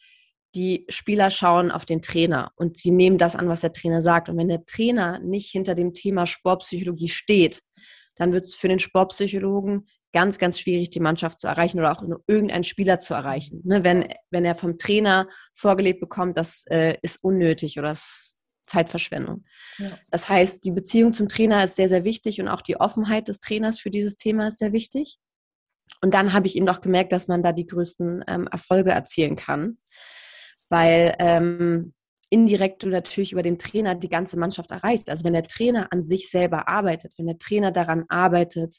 die 0.54 0.86
Spieler 0.88 1.28
schauen 1.28 1.72
auf 1.72 1.84
den 1.84 2.02
Trainer 2.02 2.52
und 2.54 2.76
sie 2.76 2.92
nehmen 2.92 3.18
das 3.18 3.34
an, 3.34 3.48
was 3.48 3.60
der 3.60 3.72
Trainer 3.72 4.00
sagt. 4.00 4.28
Und 4.28 4.36
wenn 4.36 4.48
der 4.48 4.64
Trainer 4.64 5.18
nicht 5.18 5.50
hinter 5.50 5.74
dem 5.74 5.92
Thema 5.92 6.26
Sportpsychologie 6.26 7.08
steht, 7.08 7.62
dann 8.14 8.32
wird 8.32 8.44
es 8.44 8.54
für 8.54 8.68
den 8.68 8.78
Sportpsychologen 8.78 9.88
ganz, 10.18 10.38
ganz 10.38 10.58
schwierig, 10.58 10.90
die 10.90 10.98
Mannschaft 10.98 11.40
zu 11.40 11.46
erreichen 11.46 11.78
oder 11.78 11.92
auch 11.92 12.02
nur 12.02 12.24
irgendeinen 12.26 12.64
Spieler 12.64 12.98
zu 12.98 13.14
erreichen. 13.14 13.60
Ne? 13.64 13.84
Wenn, 13.84 14.12
wenn 14.30 14.44
er 14.44 14.56
vom 14.56 14.76
Trainer 14.76 15.28
vorgelebt 15.54 16.00
bekommt, 16.00 16.36
das 16.36 16.64
äh, 16.66 16.96
ist 17.02 17.22
unnötig 17.22 17.78
oder 17.78 17.92
ist 17.92 18.36
Zeitverschwendung. 18.64 19.44
Ja. 19.78 19.90
Das 20.10 20.28
heißt, 20.28 20.64
die 20.64 20.72
Beziehung 20.72 21.12
zum 21.12 21.28
Trainer 21.28 21.62
ist 21.62 21.76
sehr, 21.76 21.88
sehr 21.88 22.02
wichtig 22.02 22.40
und 22.40 22.48
auch 22.48 22.62
die 22.62 22.80
Offenheit 22.80 23.28
des 23.28 23.38
Trainers 23.38 23.78
für 23.78 23.90
dieses 23.90 24.16
Thema 24.16 24.48
ist 24.48 24.58
sehr 24.58 24.72
wichtig. 24.72 25.18
Und 26.02 26.14
dann 26.14 26.32
habe 26.32 26.48
ich 26.48 26.56
eben 26.56 26.68
auch 26.68 26.80
gemerkt, 26.80 27.12
dass 27.12 27.28
man 27.28 27.44
da 27.44 27.52
die 27.52 27.66
größten 27.66 28.24
ähm, 28.26 28.48
Erfolge 28.48 28.90
erzielen 28.90 29.36
kann, 29.36 29.78
weil 30.68 31.14
ähm, 31.20 31.94
indirekt 32.28 32.82
du 32.82 32.88
natürlich 32.88 33.30
über 33.30 33.42
den 33.42 33.60
Trainer 33.60 33.94
die 33.94 34.08
ganze 34.08 34.36
Mannschaft 34.36 34.72
erreichst. 34.72 35.08
Also 35.10 35.24
wenn 35.24 35.32
der 35.32 35.44
Trainer 35.44 35.92
an 35.92 36.02
sich 36.02 36.28
selber 36.28 36.66
arbeitet, 36.66 37.12
wenn 37.16 37.26
der 37.26 37.38
Trainer 37.38 37.70
daran 37.70 38.04
arbeitet, 38.08 38.78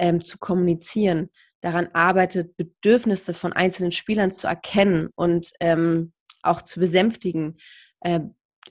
ähm, 0.00 0.20
zu 0.20 0.38
kommunizieren, 0.38 1.30
daran 1.60 1.88
arbeitet, 1.92 2.56
Bedürfnisse 2.56 3.34
von 3.34 3.52
einzelnen 3.52 3.92
Spielern 3.92 4.32
zu 4.32 4.46
erkennen 4.46 5.08
und 5.14 5.50
ähm, 5.60 6.12
auch 6.42 6.62
zu 6.62 6.80
besänftigen, 6.80 7.58
äh, 8.00 8.20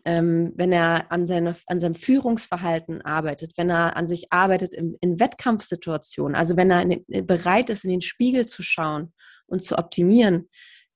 ähm, 0.06 0.54
wenn 0.56 0.72
er 0.72 1.12
an, 1.12 1.28
seine, 1.28 1.56
an 1.68 1.80
seinem 1.80 1.96
Führungsverhalten 1.96 3.02
arbeitet, 3.04 3.54
wenn 3.58 3.70
er 3.70 3.96
an 3.96 4.08
sich 4.08 4.32
arbeitet 4.32 4.74
in, 4.74 4.96
in 5.02 5.20
Wettkampfsituationen, 5.20 6.36
also 6.36 6.58
wenn 6.58 6.72
er 6.72 6.82
in, 6.82 7.26
bereit 7.26 7.70
ist, 7.70 7.84
in 7.84 7.92
den 7.92 8.02
Spiegel 8.02 8.48
zu 8.48 8.64
schauen 8.64 9.14
und 9.48 9.64
zu 9.64 9.78
optimieren, 9.78 10.50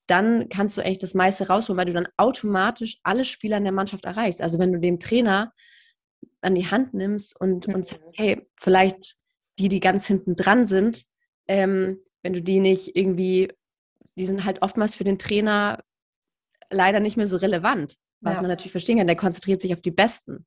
dann 0.07 0.49
kannst 0.49 0.77
du 0.77 0.81
echt 0.81 1.03
das 1.03 1.13
meiste 1.13 1.47
rausholen, 1.47 1.77
weil 1.77 1.85
du 1.85 1.93
dann 1.93 2.09
automatisch 2.17 2.97
alle 3.03 3.23
Spieler 3.23 3.57
in 3.57 3.63
der 3.63 3.73
Mannschaft 3.73 4.05
erreichst. 4.05 4.41
Also 4.41 4.59
wenn 4.59 4.73
du 4.73 4.79
dem 4.79 4.99
Trainer 4.99 5.53
an 6.41 6.55
die 6.55 6.69
Hand 6.69 6.93
nimmst 6.93 7.39
und, 7.39 7.67
und 7.67 7.85
sagst, 7.85 8.11
hey, 8.15 8.47
vielleicht 8.59 9.15
die, 9.59 9.69
die 9.69 9.79
ganz 9.79 10.07
hinten 10.07 10.35
dran 10.35 10.67
sind, 10.67 11.03
ähm, 11.47 11.99
wenn 12.21 12.33
du 12.33 12.41
die 12.41 12.59
nicht 12.59 12.95
irgendwie, 12.95 13.49
die 14.17 14.25
sind 14.25 14.45
halt 14.45 14.61
oftmals 14.61 14.95
für 14.95 15.03
den 15.03 15.19
Trainer 15.19 15.83
leider 16.69 16.99
nicht 16.99 17.17
mehr 17.17 17.27
so 17.27 17.37
relevant, 17.37 17.95
was 18.21 18.35
ja. 18.35 18.41
man 18.41 18.49
natürlich 18.49 18.71
verstehen 18.71 18.97
kann. 18.97 19.07
Der 19.07 19.15
konzentriert 19.15 19.61
sich 19.61 19.73
auf 19.73 19.81
die 19.81 19.91
Besten. 19.91 20.45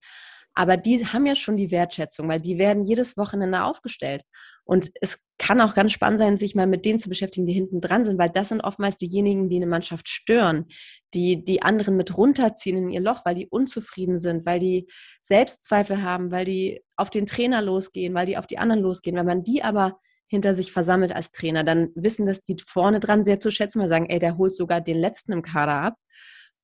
Aber 0.55 0.79
die 0.79 1.07
haben 1.07 1.27
ja 1.27 1.35
schon 1.35 1.57
die 1.57 1.71
Wertschätzung, 1.71 2.29
weil 2.29 2.41
die 2.41 2.59
werden 2.59 2.85
jedes 2.85 3.17
Wochenende 3.19 3.63
aufgestellt. 3.65 4.23
Und 4.67 4.91
es 5.01 5.21
kann 5.39 5.61
auch 5.61 5.75
ganz 5.75 5.93
spannend 5.93 6.19
sein, 6.19 6.39
sich 6.39 6.57
mal 6.57 6.67
mit 6.67 6.85
denen 6.85 6.99
zu 6.99 7.09
beschäftigen, 7.09 7.47
die 7.47 7.53
hinten 7.53 7.81
dran 7.81 8.05
sind, 8.05 8.19
weil 8.19 8.31
das 8.31 8.49
sind 8.49 8.63
oftmals 8.63 8.99
diejenigen, 8.99 9.49
die 9.49 9.57
eine 9.57 9.67
Mannschaft 9.67 10.09
stören, 10.09 10.67
die 11.15 11.45
die 11.45 11.63
anderen 11.63 11.97
mit 11.97 12.19
runterziehen 12.19 12.77
in 12.77 12.91
ihr 12.91 13.01
Loch, 13.01 13.25
weil 13.25 13.37
die 13.37 13.47
unzufrieden 13.47 14.19
sind, 14.19 14.45
weil 14.45 14.59
die 14.59 14.89
Selbstzweifel 15.23 16.03
haben, 16.03 16.33
weil 16.33 16.45
die 16.45 16.83
auf 16.97 17.11
den 17.11 17.27
Trainer 17.27 17.63
losgehen, 17.63 18.13
weil 18.13 18.27
die 18.27 18.37
auf 18.37 18.49
die 18.49 18.59
anderen 18.59 18.83
losgehen. 18.83 19.17
Wenn 19.17 19.27
man 19.27 19.45
die 19.45 19.63
aber 19.63 20.01
hinter 20.27 20.53
sich 20.55 20.73
versammelt 20.73 21.15
als 21.15 21.31
Trainer, 21.31 21.63
dann 21.63 21.91
wissen 21.95 22.27
das 22.27 22.43
die 22.43 22.57
vorne 22.67 22.99
dran 22.99 23.25
sehr 23.25 23.39
zu 23.39 23.53
schätzen, 23.53 23.81
weil 23.81 23.89
sagen, 23.89 24.07
ey, 24.07 24.19
der 24.19 24.37
holt 24.37 24.57
sogar 24.57 24.81
den 24.81 24.99
letzten 24.99 25.33
im 25.33 25.43
Kader 25.43 25.75
ab. 25.75 25.95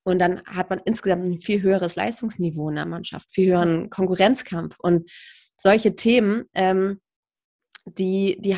Und 0.03 0.19
dann 0.19 0.41
hat 0.45 0.69
man 0.69 0.81
insgesamt 0.83 1.23
ein 1.23 1.39
viel 1.39 1.61
höheres 1.61 1.95
Leistungsniveau 1.95 2.67
in 2.67 2.75
der 2.75 2.85
Mannschaft, 2.85 3.31
viel 3.31 3.51
höheren 3.51 3.89
Konkurrenzkampf. 3.89 4.75
Und 4.79 5.09
solche 5.55 5.95
Themen, 5.95 6.43
ähm, 6.53 6.99
die, 7.85 8.37
die 8.39 8.57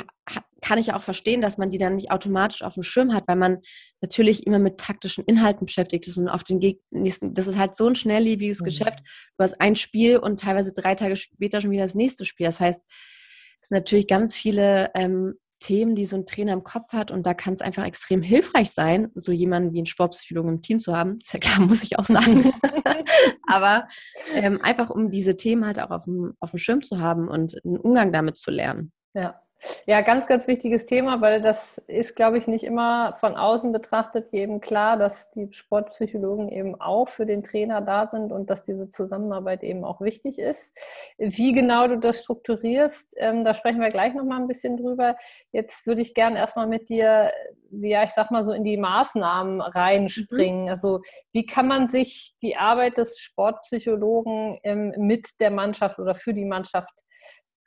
kann 0.61 0.79
ich 0.79 0.93
auch 0.93 1.01
verstehen, 1.01 1.41
dass 1.41 1.57
man 1.57 1.69
die 1.69 1.77
dann 1.77 1.95
nicht 1.95 2.11
automatisch 2.11 2.63
auf 2.63 2.73
dem 2.73 2.83
Schirm 2.83 3.13
hat, 3.13 3.27
weil 3.27 3.35
man 3.35 3.59
natürlich 4.01 4.47
immer 4.47 4.59
mit 4.59 4.79
taktischen 4.79 5.23
Inhalten 5.25 5.65
beschäftigt 5.65 6.07
ist 6.07 6.17
und 6.17 6.27
auf 6.27 6.43
den 6.43 6.59
nächsten, 6.89 7.33
das 7.33 7.47
ist 7.47 7.57
halt 7.57 7.75
so 7.75 7.87
ein 7.87 7.95
schnelllebiges 7.95 8.61
mhm. 8.61 8.65
Geschäft. 8.65 8.99
Du 9.37 9.43
hast 9.43 9.59
ein 9.61 9.75
Spiel 9.75 10.17
und 10.17 10.39
teilweise 10.39 10.73
drei 10.73 10.95
Tage 10.95 11.15
später 11.15 11.61
schon 11.61 11.71
wieder 11.71 11.83
das 11.83 11.95
nächste 11.95 12.25
Spiel. 12.25 12.47
Das 12.47 12.59
heißt, 12.59 12.79
es 12.81 13.69
sind 13.69 13.77
natürlich 13.77 14.07
ganz 14.07 14.35
viele 14.35 14.91
ähm, 14.95 15.35
Themen, 15.59 15.95
die 15.95 16.05
so 16.05 16.15
ein 16.15 16.25
Trainer 16.25 16.53
im 16.53 16.63
Kopf 16.63 16.91
hat. 16.91 17.11
Und 17.11 17.25
da 17.25 17.33
kann 17.33 17.53
es 17.53 17.61
einfach 17.61 17.85
extrem 17.85 18.21
hilfreich 18.21 18.71
sein, 18.71 19.09
so 19.15 19.31
jemanden 19.31 19.73
wie 19.73 19.79
einen 19.79 19.85
Sportpsychologen 19.85 20.55
im 20.55 20.61
Team 20.61 20.79
zu 20.79 20.95
haben. 20.95 21.19
Ist 21.19 21.33
ja 21.33 21.39
klar, 21.39 21.59
muss 21.61 21.83
ich 21.83 21.97
auch 21.97 22.05
sagen. 22.05 22.53
Aber 23.47 23.87
ähm, 24.33 24.61
einfach, 24.61 24.89
um 24.89 25.09
diese 25.09 25.37
Themen 25.37 25.65
halt 25.65 25.79
auch 25.79 25.91
auf 25.91 26.05
dem, 26.05 26.33
auf 26.39 26.51
dem 26.51 26.59
Schirm 26.59 26.83
zu 26.83 26.99
haben 26.99 27.27
und 27.27 27.55
einen 27.65 27.77
Umgang 27.77 28.11
damit 28.11 28.37
zu 28.37 28.51
lernen. 28.51 28.91
Ja. 29.15 29.41
Ja, 29.87 30.01
ganz, 30.01 30.27
ganz 30.27 30.47
wichtiges 30.47 30.85
Thema, 30.85 31.21
weil 31.21 31.41
das 31.41 31.79
ist, 31.87 32.15
glaube 32.15 32.37
ich, 32.37 32.45
nicht 32.45 32.63
immer 32.63 33.15
von 33.15 33.35
außen 33.35 33.71
betrachtet 33.71 34.31
jedem 34.31 34.59
klar, 34.59 34.97
dass 34.97 35.31
die 35.31 35.51
Sportpsychologen 35.51 36.49
eben 36.49 36.79
auch 36.79 37.09
für 37.09 37.25
den 37.25 37.41
Trainer 37.41 37.81
da 37.81 38.07
sind 38.07 38.31
und 38.31 38.49
dass 38.49 38.63
diese 38.63 38.89
Zusammenarbeit 38.89 39.63
eben 39.63 39.83
auch 39.83 40.01
wichtig 40.01 40.39
ist. 40.39 40.77
Wie 41.17 41.51
genau 41.53 41.87
du 41.87 41.97
das 41.97 42.19
strukturierst, 42.19 43.13
ähm, 43.17 43.43
da 43.43 43.53
sprechen 43.53 43.81
wir 43.81 43.89
gleich 43.89 44.13
nochmal 44.13 44.41
ein 44.41 44.47
bisschen 44.47 44.77
drüber. 44.77 45.15
Jetzt 45.51 45.87
würde 45.87 46.01
ich 46.01 46.13
gerne 46.13 46.37
erstmal 46.37 46.67
mit 46.67 46.89
dir, 46.89 47.31
ja, 47.71 48.03
ich 48.03 48.11
sag 48.11 48.29
mal 48.31 48.43
so 48.43 48.51
in 48.51 48.65
die 48.65 48.77
Maßnahmen 48.77 49.61
reinspringen. 49.61 50.63
Mhm. 50.63 50.69
Also, 50.69 51.01
wie 51.31 51.45
kann 51.45 51.67
man 51.67 51.87
sich 51.87 52.35
die 52.41 52.57
Arbeit 52.57 52.97
des 52.97 53.17
Sportpsychologen 53.19 54.59
ähm, 54.63 54.93
mit 54.97 55.39
der 55.39 55.49
Mannschaft 55.49 55.97
oder 55.97 56.13
für 56.13 56.33
die 56.33 56.45
Mannschaft 56.45 56.93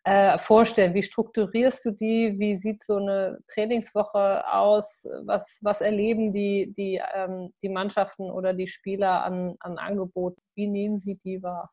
äh, 0.08 0.38
vorstellen? 0.38 0.94
Wie 0.94 1.02
strukturierst 1.02 1.84
du 1.84 1.90
die? 1.90 2.34
Wie 2.38 2.56
sieht 2.56 2.82
so 2.82 2.96
eine 2.96 3.38
Trainingswoche 3.46 4.50
aus? 4.50 5.06
Was, 5.24 5.58
was 5.62 5.82
erleben 5.82 6.32
die, 6.32 6.72
die, 6.76 7.00
ähm, 7.14 7.52
die 7.62 7.68
Mannschaften 7.68 8.30
oder 8.30 8.54
die 8.54 8.68
Spieler 8.68 9.22
an, 9.24 9.56
an 9.60 9.76
Angeboten? 9.76 10.40
Wie 10.54 10.68
nehmen 10.68 10.98
sie 10.98 11.16
die 11.24 11.42
wahr? 11.42 11.70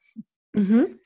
Mhm. 0.53 0.99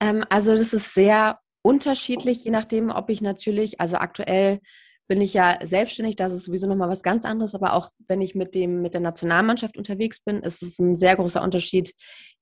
Ähm, 0.00 0.24
also 0.28 0.54
das 0.54 0.74
ist 0.74 0.92
sehr 0.92 1.38
unterschiedlich, 1.62 2.44
je 2.44 2.50
nachdem, 2.50 2.90
ob 2.90 3.08
ich 3.08 3.22
natürlich, 3.22 3.80
also 3.80 3.96
aktuell 3.96 4.60
bin 5.08 5.20
ich 5.20 5.34
ja 5.34 5.58
selbstständig, 5.62 6.16
das 6.16 6.32
ist 6.32 6.44
sowieso 6.44 6.66
nochmal 6.66 6.88
was 6.88 7.02
ganz 7.02 7.24
anderes, 7.24 7.54
aber 7.54 7.72
auch 7.72 7.90
wenn 8.06 8.20
ich 8.20 8.34
mit 8.34 8.54
dem, 8.54 8.82
mit 8.82 8.92
der 8.92 9.00
Nationalmannschaft 9.00 9.78
unterwegs 9.78 10.20
bin, 10.20 10.40
ist 10.40 10.62
es 10.62 10.78
ein 10.78 10.98
sehr 10.98 11.16
großer 11.16 11.42
Unterschied, 11.42 11.94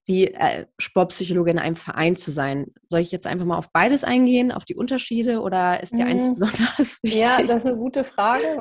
wie 0.07 0.29
äh, 0.29 0.67
Sportpsychologe 0.79 1.51
in 1.51 1.59
einem 1.59 1.77
Verein 1.77 2.17
zu 2.17 2.31
sein. 2.31 2.73
Soll 2.91 3.01
ich 3.01 3.13
jetzt 3.13 3.27
einfach 3.27 3.47
mal 3.47 3.57
auf 3.57 3.73
beides 3.73 4.05
eingehen, 4.05 4.53
auf 4.53 4.65
die 4.65 4.77
Unterschiede 4.77 5.41
oder 5.41 5.83
ist 5.83 5.95
dir 5.95 6.05
mhm. 6.05 6.11
eins 6.11 6.29
besonders 6.29 6.79
wichtig? 7.03 7.21
Ja, 7.21 7.43
das 7.43 7.59
ist 7.59 7.67
eine 7.67 7.77
gute 7.77 8.05
Frage, 8.05 8.59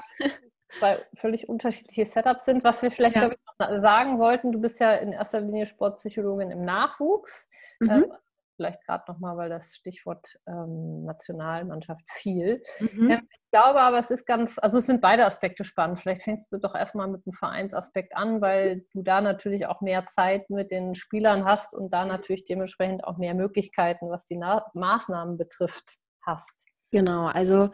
weil 0.79 1.05
völlig 1.15 1.49
unterschiedliche 1.49 2.05
Setups 2.05 2.45
sind. 2.45 2.63
Was 2.63 2.81
wir 2.81 2.91
vielleicht 2.91 3.17
ja. 3.17 3.29
ich, 3.29 3.37
noch 3.59 3.79
sagen 3.79 4.17
sollten, 4.17 4.51
du 4.51 4.59
bist 4.59 4.79
ja 4.79 4.93
in 4.95 5.11
erster 5.11 5.41
Linie 5.41 5.65
Sportpsychologin 5.65 6.51
im 6.51 6.61
Nachwuchs. 6.61 7.47
Mhm. 7.79 7.89
Ähm, 7.89 8.05
vielleicht 8.55 8.85
gerade 8.85 9.11
nochmal, 9.11 9.37
weil 9.37 9.49
das 9.49 9.75
Stichwort 9.75 10.39
ähm, 10.47 11.05
Nationalmannschaft 11.05 12.03
fiel. 12.11 12.63
Mhm. 12.79 13.11
Ähm, 13.11 13.27
ich 13.29 13.51
glaube 13.51 13.81
aber, 13.81 13.99
es 13.99 14.09
ist 14.09 14.25
ganz, 14.25 14.57
also 14.59 14.79
es 14.79 14.85
sind 14.85 15.01
beide 15.01 15.25
Aspekte 15.25 15.63
spannend. 15.63 15.99
Vielleicht 16.01 16.23
fängst 16.23 16.51
du 16.51 16.57
doch 16.57 16.75
erstmal 16.75 17.07
mit 17.07 17.25
dem 17.25 17.33
Vereinsaspekt 17.33 18.15
an, 18.15 18.41
weil 18.41 18.85
du 18.93 19.03
da 19.03 19.21
natürlich 19.21 19.67
auch 19.67 19.81
mehr 19.81 20.05
Zeit 20.05 20.49
mit 20.49 20.71
den 20.71 20.95
Spielern 20.95 21.45
hast 21.45 21.73
und 21.73 21.93
da 21.93 22.05
natürlich 22.05 22.45
dementsprechend 22.45 23.03
auch 23.03 23.17
mehr 23.17 23.33
Möglichkeiten, 23.33 24.09
was 24.09 24.25
die 24.25 24.37
Na 24.37 24.65
Maßnahmen 24.73 25.37
betrifft, 25.37 25.97
hast. 26.25 26.53
Genau, 26.91 27.25
also 27.25 27.71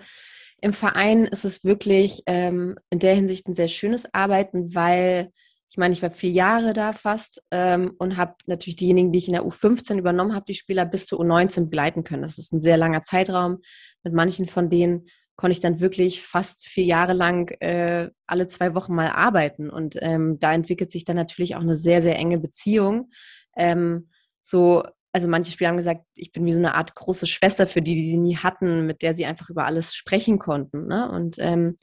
im 0.61 0.73
Verein 0.73 1.25
ist 1.25 1.45
es 1.45 1.63
wirklich 1.63 2.23
ähm, 2.25 2.77
in 2.89 2.99
der 2.99 3.15
Hinsicht 3.15 3.47
ein 3.47 3.55
sehr 3.55 3.67
schönes 3.67 4.05
Arbeiten, 4.13 4.73
weil 4.73 5.31
ich 5.69 5.77
meine, 5.77 5.93
ich 5.93 6.01
war 6.01 6.09
vier 6.09 6.31
Jahre 6.31 6.73
da 6.73 6.93
fast 6.93 7.43
ähm, 7.51 7.93
und 7.99 8.17
habe 8.17 8.35
natürlich 8.47 8.75
diejenigen, 8.75 9.11
die 9.11 9.19
ich 9.19 9.27
in 9.27 9.33
der 9.33 9.43
U15 9.43 9.99
übernommen 9.99 10.33
habe, 10.33 10.45
die 10.47 10.55
Spieler 10.55 10.85
bis 10.85 11.05
zur 11.05 11.19
U19 11.19 11.65
begleiten 11.65 12.03
können. 12.03 12.23
Das 12.23 12.39
ist 12.39 12.51
ein 12.51 12.61
sehr 12.61 12.77
langer 12.77 13.03
Zeitraum. 13.03 13.59
Mit 14.03 14.13
manchen 14.13 14.47
von 14.47 14.69
denen 14.71 15.05
konnte 15.35 15.51
ich 15.51 15.59
dann 15.59 15.79
wirklich 15.79 16.23
fast 16.23 16.67
vier 16.67 16.85
Jahre 16.85 17.13
lang 17.13 17.51
äh, 17.61 18.09
alle 18.25 18.47
zwei 18.47 18.73
Wochen 18.73 18.95
mal 18.95 19.09
arbeiten. 19.09 19.69
Und 19.69 19.95
ähm, 20.01 20.39
da 20.39 20.53
entwickelt 20.53 20.91
sich 20.91 21.05
dann 21.05 21.15
natürlich 21.15 21.55
auch 21.55 21.61
eine 21.61 21.75
sehr, 21.75 22.01
sehr 22.01 22.17
enge 22.17 22.39
Beziehung. 22.39 23.11
Ähm, 23.55 24.09
so, 24.41 24.83
also 25.13 25.27
manche 25.27 25.51
Spieler 25.51 25.69
haben 25.69 25.77
gesagt, 25.77 26.03
ich 26.15 26.31
bin 26.31 26.45
wie 26.45 26.53
so 26.53 26.59
eine 26.59 26.73
Art 26.73 26.95
große 26.95 27.27
Schwester 27.27 27.67
für 27.67 27.83
die, 27.83 27.93
die 27.93 28.09
sie 28.09 28.17
nie 28.17 28.37
hatten, 28.37 28.87
mit 28.87 29.03
der 29.03 29.13
sie 29.13 29.27
einfach 29.27 29.49
über 29.51 29.65
alles 29.65 29.93
sprechen 29.93 30.39
konnten. 30.39 30.87
Ne? 30.87 31.09
Und 31.11 31.35
ähm, 31.39 31.77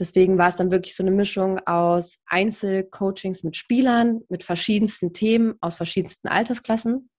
Deswegen 0.00 0.38
war 0.38 0.48
es 0.48 0.56
dann 0.56 0.72
wirklich 0.72 0.96
so 0.96 1.02
eine 1.02 1.10
Mischung 1.10 1.58
aus 1.66 2.18
Einzelcoachings 2.26 3.44
mit 3.44 3.54
Spielern, 3.54 4.22
mit 4.28 4.42
verschiedensten 4.42 5.12
Themen 5.12 5.54
aus 5.60 5.76
verschiedensten 5.76 6.26
Altersklassen. 6.26 7.10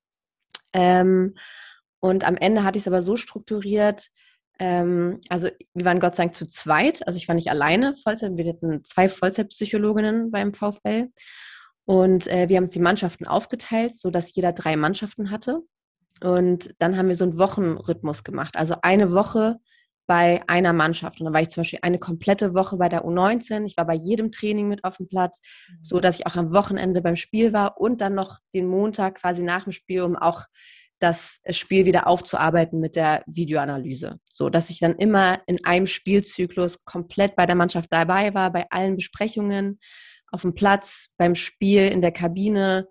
Ähm, 0.73 1.35
und 1.99 2.25
am 2.25 2.35
Ende 2.35 2.63
hatte 2.63 2.77
ich 2.77 2.83
es 2.83 2.87
aber 2.87 3.03
so 3.03 3.15
strukturiert, 3.15 4.09
ähm, 4.61 5.21
also 5.29 5.49
wir 5.73 5.85
waren 5.85 5.99
Gott 5.99 6.15
sei 6.15 6.23
Dank 6.23 6.35
zu 6.35 6.47
zweit, 6.47 7.05
also 7.07 7.17
ich 7.17 7.27
war 7.27 7.35
nicht 7.35 7.49
alleine 7.49 7.95
Vollzeit, 7.97 8.35
wir 8.35 8.47
hatten 8.47 8.83
zwei 8.83 9.09
Vollzeitpsychologinnen 9.09 10.31
beim 10.31 10.53
VfL. 10.53 11.09
Und 11.85 12.27
äh, 12.27 12.47
wir 12.47 12.57
haben 12.57 12.65
uns 12.65 12.73
die 12.73 12.79
Mannschaften 12.79 13.25
aufgeteilt, 13.25 13.99
sodass 13.99 14.33
jeder 14.35 14.53
drei 14.53 14.75
Mannschaften 14.75 15.31
hatte. 15.31 15.61
Und 16.23 16.75
dann 16.77 16.95
haben 16.95 17.07
wir 17.07 17.15
so 17.15 17.23
einen 17.23 17.39
Wochenrhythmus 17.39 18.23
gemacht. 18.23 18.55
Also 18.55 18.75
eine 18.83 19.13
Woche 19.13 19.57
bei 20.11 20.41
einer 20.45 20.73
Mannschaft. 20.73 21.21
Und 21.21 21.23
dann 21.23 21.33
war 21.33 21.39
ich 21.39 21.51
zum 21.51 21.61
Beispiel 21.61 21.79
eine 21.83 21.97
komplette 21.97 22.53
Woche 22.53 22.75
bei 22.75 22.89
der 22.89 23.05
U19. 23.05 23.65
Ich 23.65 23.77
war 23.77 23.87
bei 23.87 23.93
jedem 23.93 24.29
Training 24.29 24.67
mit 24.67 24.83
auf 24.83 24.97
dem 24.97 25.07
Platz, 25.07 25.39
mhm. 25.69 25.77
so 25.81 26.01
dass 26.01 26.19
ich 26.19 26.27
auch 26.27 26.35
am 26.35 26.53
Wochenende 26.53 27.01
beim 27.01 27.15
Spiel 27.15 27.53
war 27.53 27.79
und 27.79 28.01
dann 28.01 28.13
noch 28.13 28.39
den 28.53 28.67
Montag 28.67 29.21
quasi 29.21 29.41
nach 29.41 29.63
dem 29.63 29.71
Spiel, 29.71 30.01
um 30.01 30.17
auch 30.17 30.43
das 30.99 31.39
Spiel 31.51 31.85
wieder 31.85 32.07
aufzuarbeiten 32.07 32.81
mit 32.81 32.97
der 32.97 33.23
Videoanalyse. 33.25 34.19
So 34.29 34.49
dass 34.49 34.69
ich 34.69 34.79
dann 34.79 34.97
immer 34.97 35.39
in 35.45 35.63
einem 35.63 35.87
Spielzyklus 35.87 36.83
komplett 36.83 37.37
bei 37.37 37.45
der 37.45 37.55
Mannschaft 37.55 37.87
dabei 37.89 38.33
war, 38.33 38.51
bei 38.51 38.65
allen 38.69 38.97
Besprechungen, 38.97 39.79
auf 40.27 40.41
dem 40.41 40.55
Platz, 40.55 41.13
beim 41.15 41.35
Spiel, 41.35 41.87
in 41.87 42.01
der 42.01 42.11
Kabine, 42.11 42.89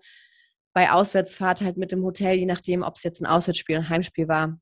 bei 0.73 0.91
Auswärtsfahrt 0.91 1.61
halt 1.61 1.77
mit 1.77 1.91
dem 1.91 2.03
Hotel, 2.03 2.39
je 2.39 2.47
nachdem, 2.47 2.81
ob 2.81 2.95
es 2.95 3.03
jetzt 3.03 3.21
ein 3.21 3.27
Auswärtsspiel 3.27 3.77
oder 3.77 3.85
ein 3.85 3.89
Heimspiel 3.89 4.27
war. 4.27 4.57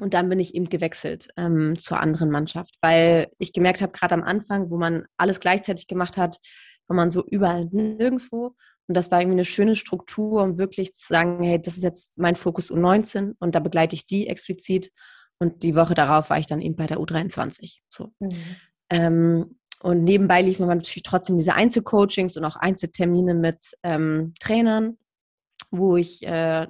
Und 0.00 0.14
dann 0.14 0.28
bin 0.28 0.40
ich 0.40 0.54
eben 0.54 0.68
gewechselt 0.68 1.28
ähm, 1.36 1.78
zur 1.78 2.00
anderen 2.00 2.30
Mannschaft, 2.30 2.74
weil 2.80 3.28
ich 3.38 3.52
gemerkt 3.52 3.80
habe, 3.80 3.92
gerade 3.92 4.14
am 4.14 4.22
Anfang, 4.22 4.70
wo 4.70 4.76
man 4.76 5.06
alles 5.16 5.38
gleichzeitig 5.38 5.86
gemacht 5.86 6.16
hat, 6.16 6.40
war 6.88 6.96
man 6.96 7.10
so 7.10 7.24
überall 7.24 7.66
nirgendwo. 7.66 8.56
Und 8.86 8.96
das 8.96 9.10
war 9.10 9.20
irgendwie 9.20 9.36
eine 9.36 9.44
schöne 9.44 9.76
Struktur, 9.76 10.42
um 10.42 10.58
wirklich 10.58 10.94
zu 10.94 11.06
sagen, 11.06 11.42
hey, 11.42 11.60
das 11.60 11.76
ist 11.76 11.82
jetzt 11.82 12.18
mein 12.18 12.36
Fokus 12.36 12.70
U19 12.70 13.34
und 13.38 13.54
da 13.54 13.60
begleite 13.60 13.94
ich 13.94 14.06
die 14.06 14.26
explizit. 14.26 14.90
Und 15.38 15.62
die 15.62 15.74
Woche 15.74 15.94
darauf 15.94 16.30
war 16.30 16.38
ich 16.38 16.46
dann 16.46 16.60
eben 16.60 16.76
bei 16.76 16.86
der 16.86 16.98
U23. 16.98 17.78
So. 17.88 18.12
Mhm. 18.18 18.30
Ähm, 18.90 19.58
und 19.80 20.04
nebenbei 20.04 20.42
liefen 20.42 20.66
wir 20.66 20.74
natürlich 20.74 21.02
trotzdem 21.02 21.36
diese 21.36 21.54
Einzelcoachings 21.54 22.36
und 22.36 22.44
auch 22.44 22.56
Einzeltermine 22.56 23.34
mit 23.34 23.58
ähm, 23.82 24.34
Trainern, 24.40 24.98
wo 25.70 25.96
ich 25.96 26.22
äh, 26.26 26.66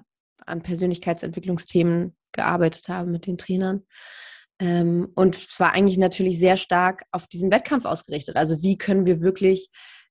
an 0.47 0.63
Persönlichkeitsentwicklungsthemen 0.63 2.17
gearbeitet 2.35 2.89
habe 2.89 3.11
mit 3.11 3.27
den 3.27 3.39
Trainern. 3.39 3.83
Ähm, 4.61 5.09
und 5.15 5.37
es 5.37 5.59
war 5.59 5.73
eigentlich 5.73 5.99
natürlich 5.99 6.39
sehr 6.39 6.57
stark 6.57 7.05
auf 7.11 7.27
diesen 7.27 7.51
Wettkampf 7.51 7.85
ausgerichtet. 7.85 8.37
Also 8.37 8.63
wie 8.63 8.79
können 8.79 9.07
wir 9.07 9.21
wirklich 9.21 9.69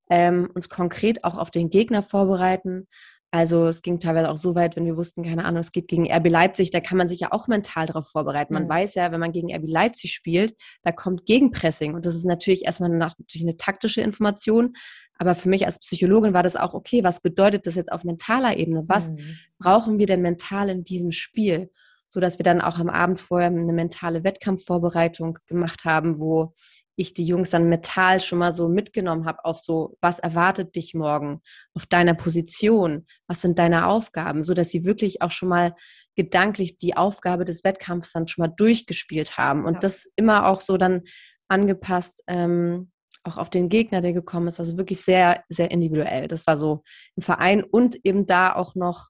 ähm, 0.10 0.50
uns 0.53 0.70
konkret 0.70 1.24
auch 1.24 1.38
auf 1.38 1.51
den 1.51 1.70
Gegner 1.70 2.01
vorbereiten? 2.01 2.88
Also 3.32 3.65
es 3.65 3.82
ging 3.82 4.00
teilweise 4.00 4.30
auch 4.30 4.38
so 4.38 4.53
weit, 4.53 4.75
wenn 4.75 4.86
wir 4.86 4.96
wussten, 4.96 5.24
keine 5.24 5.46
Ahnung, 5.46 5.62
es 5.62 5.72
geht 5.72 5.88
gegen 5.88 6.06
RB 6.12 6.30
Leipzig, 6.30 6.70
da 6.70 6.80
kann 6.82 7.00
man 7.00 7.10
sich 7.10 7.22
ja 7.22 7.32
auch 7.32 7.48
mental 7.48 7.88
darauf 7.88 8.08
vorbereiten. 8.08 8.53
Man 8.53 8.65
mhm. 8.65 8.70
weiß 8.70 8.94
ja, 8.94 9.12
wenn 9.12 9.20
man 9.20 9.32
gegen 9.32 9.51
RB 9.51 9.63
Leipzig 9.65 10.13
spielt, 10.13 10.56
da 10.84 10.92
kommt 10.92 11.25
Gegenpressing. 11.25 11.96
Und 11.96 12.06
das 12.06 12.13
ist 12.13 12.25
natürlich 12.25 12.65
erstmal 12.65 12.89
nach, 12.89 13.18
natürlich 13.18 13.44
eine 13.44 13.58
taktische 13.58 14.01
Information. 14.01 14.74
Aber 15.18 15.34
für 15.34 15.50
mich 15.50 15.65
als 15.65 15.80
Psychologin 15.80 16.36
war 16.36 16.44
das 16.44 16.56
auch, 16.56 16.75
okay, 16.75 17.03
was 17.03 17.22
bedeutet 17.22 17.65
das 17.65 17.74
jetzt 17.74 17.92
auf 17.92 18.03
mentaler 18.03 18.56
Ebene? 18.56 18.84
Was 18.86 19.10
mhm. 19.10 19.38
brauchen 19.58 19.98
wir 19.98 20.06
denn 20.06 20.22
mental 20.22 20.70
in 20.70 20.84
diesem 20.84 21.12
Spiel? 21.12 21.72
So 22.13 22.20
dass 22.20 22.38
wir 22.38 22.43
dann 22.43 22.62
auch 22.62 22.77
am 22.77 22.89
Abend 22.89 23.20
vorher 23.20 23.48
eine 23.48 23.74
mentale 23.74 24.24
Wettkampfvorbereitung 24.24 25.39
gemacht 25.48 25.84
haben, 25.84 26.20
wo 26.20 26.53
ich 26.96 27.15
die 27.15 27.25
Jungs 27.25 27.50
dann 27.50 27.70
mental 27.70 28.20
schon 28.20 28.38
mal 28.38 28.51
so 28.51 28.70
mitgenommen 28.70 29.25
habe 29.25 29.43
auf 29.46 29.58
so, 29.58 29.98
was 30.00 30.20
erwartet 30.20 30.75
dich 30.75 30.93
morgen 30.93 31.41
auf 31.74 31.88
deiner 31.88 32.13
Position? 32.13 33.08
Was 33.25 33.41
sind 33.41 33.58
deine 33.58 33.88
Aufgaben? 33.88 34.43
So 34.43 34.53
dass 34.53 34.70
sie 34.70 34.86
wirklich 34.86 35.24
auch 35.24 35.32
schon 35.32 35.50
mal 35.50 35.74
gedanklich 36.15 36.77
die 36.77 36.96
Aufgabe 36.96 37.46
des 37.46 37.63
Wettkampfs 37.63 38.12
dann 38.12 38.27
schon 38.27 38.43
mal 38.43 38.53
durchgespielt 38.55 39.39
haben 39.39 39.65
und 39.65 39.74
ja. 39.74 39.79
das 39.79 40.05
immer 40.15 40.46
auch 40.46 40.62
so 40.62 40.77
dann 40.77 41.01
angepasst, 41.48 42.22
ähm, 42.27 42.91
auch 43.24 43.38
auf 43.38 43.50
den 43.50 43.70
Gegner, 43.70 44.01
der 44.01 44.13
gekommen 44.13 44.50
ist. 44.50 44.60
Also 44.60 44.77
wirklich 44.77 45.01
sehr, 45.01 45.43
sehr 45.50 45.72
individuell. 45.72 46.27
Das 46.27 46.46
war 46.46 46.58
so 46.58 46.84
im 47.15 47.24
Verein 47.24 47.63
und 47.63 47.98
eben 48.03 48.27
da 48.27 48.53
auch 48.53 48.75
noch 48.75 49.08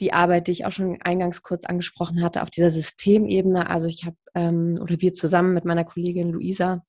die 0.00 0.12
Arbeit, 0.12 0.46
die 0.46 0.52
ich 0.52 0.64
auch 0.64 0.72
schon 0.72 1.00
eingangs 1.02 1.42
kurz 1.42 1.64
angesprochen 1.64 2.22
hatte, 2.22 2.42
auf 2.42 2.50
dieser 2.50 2.70
Systemebene. 2.70 3.68
Also 3.68 3.88
ich 3.88 4.04
habe, 4.04 4.16
ähm, 4.34 4.78
oder 4.80 5.00
wir 5.00 5.14
zusammen 5.14 5.54
mit 5.54 5.64
meiner 5.64 5.84
Kollegin 5.84 6.30
Luisa, 6.30 6.82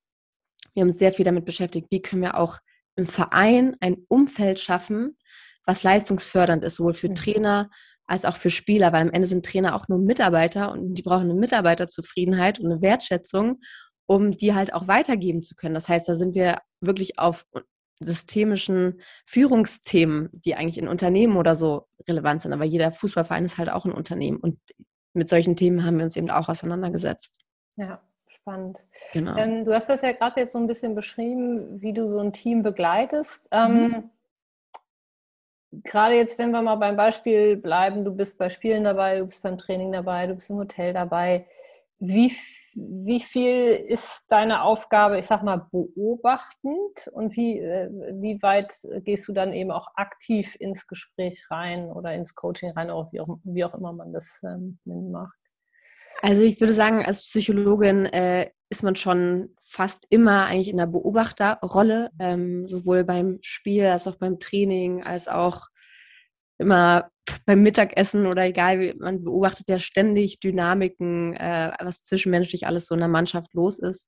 wir 0.74 0.82
haben 0.82 0.90
uns 0.90 1.00
sehr 1.00 1.14
viel 1.14 1.26
damit 1.26 1.46
beschäftigt, 1.46 1.88
wie 1.90 2.02
können 2.02 2.22
wir 2.22 2.38
auch 2.38 2.60
im 2.96 3.08
Verein 3.08 3.76
ein 3.80 3.98
Umfeld 4.08 4.60
schaffen, 4.60 5.18
was 5.66 5.84
leistungsfördernd 5.84 6.64
ist, 6.64 6.76
sowohl 6.76 6.94
für 6.94 7.10
mhm. 7.10 7.16
Trainer 7.16 7.70
als 8.06 8.26
auch 8.26 8.38
für 8.38 8.50
Spieler, 8.50 8.92
weil 8.92 9.04
am 9.04 9.12
Ende 9.12 9.28
sind 9.28 9.46
Trainer 9.46 9.76
auch 9.76 9.88
nur 9.88 10.00
Mitarbeiter 10.00 10.72
und 10.72 10.96
die 10.96 11.04
brauchen 11.04 11.30
eine 11.30 11.36
Mitarbeiterzufriedenheit 11.36 12.60
und 12.60 12.72
eine 12.72 12.82
Wertschätzung, 12.82 13.60
um 14.08 14.36
die 14.36 14.56
halt 14.56 14.74
auch 14.74 14.88
weitergeben 14.88 15.44
zu 15.44 15.56
können. 15.56 15.76
Das 15.76 15.88
heißt, 15.88 16.10
da 16.10 16.16
sind 16.16 16.34
wir 16.34 16.58
wirklich 16.82 17.20
auf 17.20 17.46
systemischen 18.00 19.02
Führungsthemen, 19.26 20.30
die 20.32 20.56
eigentlich 20.56 20.78
in 20.78 20.88
Unternehmen 20.88 21.38
oder 21.38 21.56
so 21.56 21.88
relevant 22.08 22.42
sind. 22.42 22.54
Aber 22.54 22.64
jeder 22.64 22.92
Fußballverein 22.92 23.46
ist 23.46 23.58
halt 23.58 23.70
auch 23.70 23.86
ein 23.86 23.92
Unternehmen. 23.92 24.38
Und 24.38 24.60
mit 25.14 25.30
solchen 25.30 25.56
Themen 25.56 25.86
haben 25.86 25.98
wir 25.98 26.06
uns 26.06 26.16
eben 26.16 26.30
auch 26.30 26.50
auseinandergesetzt. 26.50 27.40
Ja, 27.76 28.02
spannend. 28.28 28.86
Genau. 29.14 29.36
Ähm, 29.38 29.66
du 29.66 29.74
hast 29.74 29.90
das 29.90 30.02
ja 30.02 30.14
gerade 30.14 30.42
jetzt 30.42 30.54
so 30.54 30.60
ein 30.60 30.68
bisschen 30.68 30.96
beschrieben, 30.96 31.82
wie 31.82 31.94
du 31.94 32.08
so 32.08 32.20
ein 32.20 32.34
Team 32.34 32.64
begleitest. 32.64 33.48
Ähm, 33.52 34.12
mhm. 35.72 35.82
gerade 35.84 36.16
jetzt, 36.16 36.40
wenn 36.40 36.52
wir 36.52 36.62
mal 36.62 36.76
beim 36.76 36.96
Beispiel 36.96 37.58
bleiben, 37.58 38.06
du 38.06 38.12
bist 38.12 38.38
bei 38.38 38.50
Spielen 38.50 38.84
dabei, 38.84 39.20
du 39.20 39.26
bist 39.26 39.44
beim 39.44 39.58
Training 39.58 39.92
dabei, 39.92 40.28
du 40.28 40.36
bist 40.36 40.50
im 40.50 40.58
Hotel 40.58 40.94
dabei. 40.94 41.48
Wie 42.00 42.32
wie 42.76 43.20
viel 43.20 43.72
ist 43.88 44.26
deine 44.30 44.64
Aufgabe, 44.64 45.20
ich 45.20 45.26
sag 45.26 45.44
mal, 45.44 45.68
beobachtend 45.72 47.10
und 47.12 47.36
wie, 47.36 47.60
äh, 47.60 47.90
wie 48.22 48.42
weit 48.42 48.74
gehst 49.04 49.28
du 49.28 49.34
dann 49.34 49.54
eben 49.54 49.72
auch 49.72 49.88
aktiv 49.96 50.56
ins 50.60 50.88
Gespräch 50.88 51.46
rein 51.50 51.92
oder 51.92 52.14
ins 52.14 52.36
Coaching 52.36 52.72
rein, 52.72 52.90
auch 52.90 53.12
wie, 53.12 53.22
auch, 53.22 53.38
wie 53.44 53.64
auch 53.64 53.76
immer 53.76 53.94
man 53.94 54.12
das 54.14 54.40
ähm, 54.44 54.78
macht? 54.86 55.38
Also 56.22 56.42
ich 56.42 56.60
würde 56.60 56.74
sagen, 56.74 57.06
als 57.06 57.24
Psychologin 57.24 58.06
äh, 58.06 58.52
ist 58.70 58.84
man 58.84 58.96
schon 58.96 59.56
fast 59.64 60.06
immer 60.10 60.46
eigentlich 60.46 60.70
in 60.70 60.78
der 60.78 60.88
Beobachterrolle, 60.88 62.12
ähm, 62.20 62.68
sowohl 62.68 63.04
beim 63.04 63.40
Spiel 63.42 63.86
als 63.86 64.06
auch 64.06 64.16
beim 64.16 64.40
Training, 64.40 65.04
als 65.04 65.28
auch 65.28 65.68
immer 66.60 67.10
beim 67.46 67.64
Mittagessen 67.64 68.26
oder 68.26 68.44
egal, 68.46 68.94
man 69.00 69.24
beobachtet 69.24 69.70
ja 69.70 69.80
ständig 69.80 70.40
Dynamiken, 70.40 71.36
äh, 71.36 71.72
was 71.80 72.04
zwischenmenschlich 72.04 72.68
alles 72.68 72.88
so 72.88 72.96
in 72.96 73.00
der 73.00 73.10
Mannschaft 73.10 73.54
los 73.54 73.80
ist. 73.80 74.08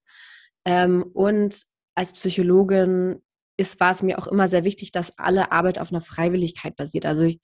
Ähm, 0.66 1.04
und 1.14 1.64
als 1.96 2.14
Psychologin 2.14 3.22
ist, 3.58 3.80
war 3.80 3.92
es 3.92 4.02
mir 4.02 4.18
auch 4.18 4.28
immer 4.28 4.48
sehr 4.48 4.64
wichtig, 4.64 4.92
dass 4.92 5.18
alle 5.18 5.52
Arbeit 5.52 5.80
auf 5.80 5.92
einer 5.92 6.02
Freiwilligkeit 6.02 6.76
basiert. 6.76 7.06
Also 7.06 7.24
ich, 7.24 7.40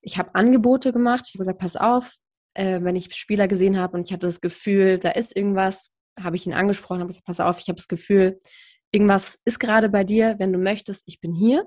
ich 0.00 0.18
habe 0.18 0.34
Angebote 0.34 0.92
gemacht, 0.92 1.24
ich 1.26 1.34
habe 1.34 1.40
gesagt, 1.40 1.60
pass 1.60 1.76
auf, 1.76 2.14
äh, 2.54 2.80
wenn 2.82 2.96
ich 2.96 3.14
Spieler 3.14 3.48
gesehen 3.48 3.78
habe 3.78 3.96
und 3.96 4.06
ich 4.06 4.12
hatte 4.12 4.26
das 4.26 4.40
Gefühl, 4.40 4.98
da 4.98 5.10
ist 5.10 5.36
irgendwas, 5.36 5.90
habe 6.18 6.36
ich 6.36 6.46
ihn 6.46 6.54
angesprochen, 6.54 7.00
habe 7.00 7.08
gesagt, 7.08 7.26
pass 7.26 7.40
auf, 7.40 7.58
ich 7.58 7.68
habe 7.68 7.76
das 7.76 7.88
Gefühl, 7.88 8.40
irgendwas 8.92 9.38
ist 9.44 9.58
gerade 9.58 9.88
bei 9.88 10.04
dir, 10.04 10.36
wenn 10.38 10.52
du 10.52 10.58
möchtest, 10.58 11.02
ich 11.06 11.20
bin 11.20 11.34
hier. 11.34 11.64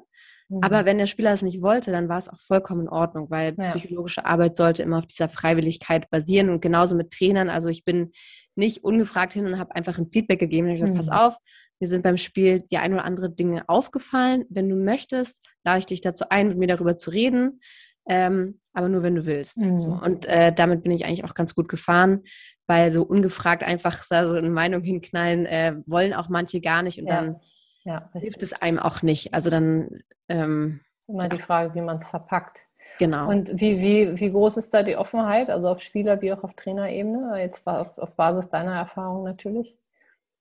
Aber 0.62 0.82
mhm. 0.82 0.86
wenn 0.86 0.98
der 0.98 1.06
Spieler 1.06 1.32
es 1.32 1.44
nicht 1.44 1.62
wollte, 1.62 1.92
dann 1.92 2.10
war 2.10 2.18
es 2.18 2.28
auch 2.28 2.40
vollkommen 2.40 2.82
in 2.82 2.90
Ordnung, 2.90 3.30
weil 3.30 3.56
ja. 3.58 3.70
psychologische 3.70 4.26
Arbeit 4.26 4.56
sollte 4.56 4.82
immer 4.82 4.98
auf 4.98 5.06
dieser 5.06 5.30
Freiwilligkeit 5.30 6.10
basieren 6.10 6.50
und 6.50 6.62
genauso 6.62 6.96
mit 6.96 7.12
Trainern. 7.12 7.50
Also 7.50 7.70
ich 7.70 7.86
bin 7.86 8.12
nicht 8.56 8.84
ungefragt 8.84 9.34
hin 9.34 9.46
und 9.46 9.60
habe 9.60 9.76
einfach 9.76 9.98
ein 9.98 10.08
Feedback 10.08 10.40
gegeben 10.40 10.68
und 10.68 10.74
gesagt, 10.74 10.94
mhm. 10.94 10.98
pass 10.98 11.10
auf, 11.10 11.38
mir 11.80 11.88
sind 11.88 12.02
beim 12.02 12.18
Spiel 12.18 12.62
die 12.62 12.78
ein 12.78 12.94
oder 12.94 13.06
andere 13.06 13.30
Dinge 13.30 13.64
aufgefallen. 13.68 14.46
Wenn 14.50 14.68
du 14.68 14.76
möchtest, 14.76 15.46
lade 15.64 15.80
ich 15.80 15.86
dich 15.86 16.02
dazu 16.02 16.26
ein, 16.30 16.50
mit 16.50 16.58
mir 16.58 16.68
darüber 16.68 16.98
zu 16.98 17.12
reden. 17.12 17.62
Ähm, 18.08 18.60
aber 18.74 18.90
nur 18.90 19.04
wenn 19.04 19.16
du 19.16 19.26
willst. 19.26 19.58
Mhm. 19.58 19.78
So. 19.78 19.90
Und 19.90 20.26
äh, 20.26 20.52
damit 20.52 20.84
bin 20.84 20.92
ich 20.92 21.06
eigentlich 21.06 21.24
auch 21.24 21.36
ganz 21.36 21.54
gut 21.54 21.70
gefahren, 21.70 22.24
weil 22.68 22.92
so 22.92 23.04
ungefragt 23.04 23.64
einfach 23.64 24.04
so 24.04 24.16
eine 24.16 24.50
Meinung 24.50 24.82
hinknallen 24.82 25.46
äh, 25.46 25.76
wollen 25.86 26.14
auch 26.14 26.28
manche 26.28 26.60
gar 26.60 26.82
nicht 26.82 27.00
und 27.00 27.08
ja. 27.08 27.22
dann 27.22 27.36
ja, 27.84 28.10
hilft 28.14 28.44
es 28.44 28.54
einem 28.54 28.80
auch 28.80 29.02
nicht. 29.02 29.34
Also 29.34 29.50
dann. 29.50 30.02
Ähm, 30.28 30.82
immer 31.08 31.24
ja. 31.24 31.30
die 31.30 31.40
Frage, 31.40 31.74
wie 31.76 31.82
man 31.82 31.98
es 31.98 32.08
verpackt. 32.08 32.62
Genau. 32.98 33.30
Und 33.30 33.60
wie, 33.60 33.82
wie, 33.82 34.20
wie 34.20 34.32
groß 34.32 34.58
ist 34.58 34.74
da 34.74 34.84
die 34.84 34.96
Offenheit, 34.96 35.50
also 35.50 35.70
auf 35.70 35.82
Spieler- 35.82 36.22
wie 36.22 36.32
auch 36.32 36.44
auf 36.44 36.54
Trainerebene? 36.54 37.40
Jetzt 37.40 37.66
war 37.66 37.82
auf, 37.82 37.98
auf 37.98 38.16
Basis 38.16 38.50
deiner 38.50 38.76
Erfahrung 38.76 39.24
natürlich. 39.24 39.76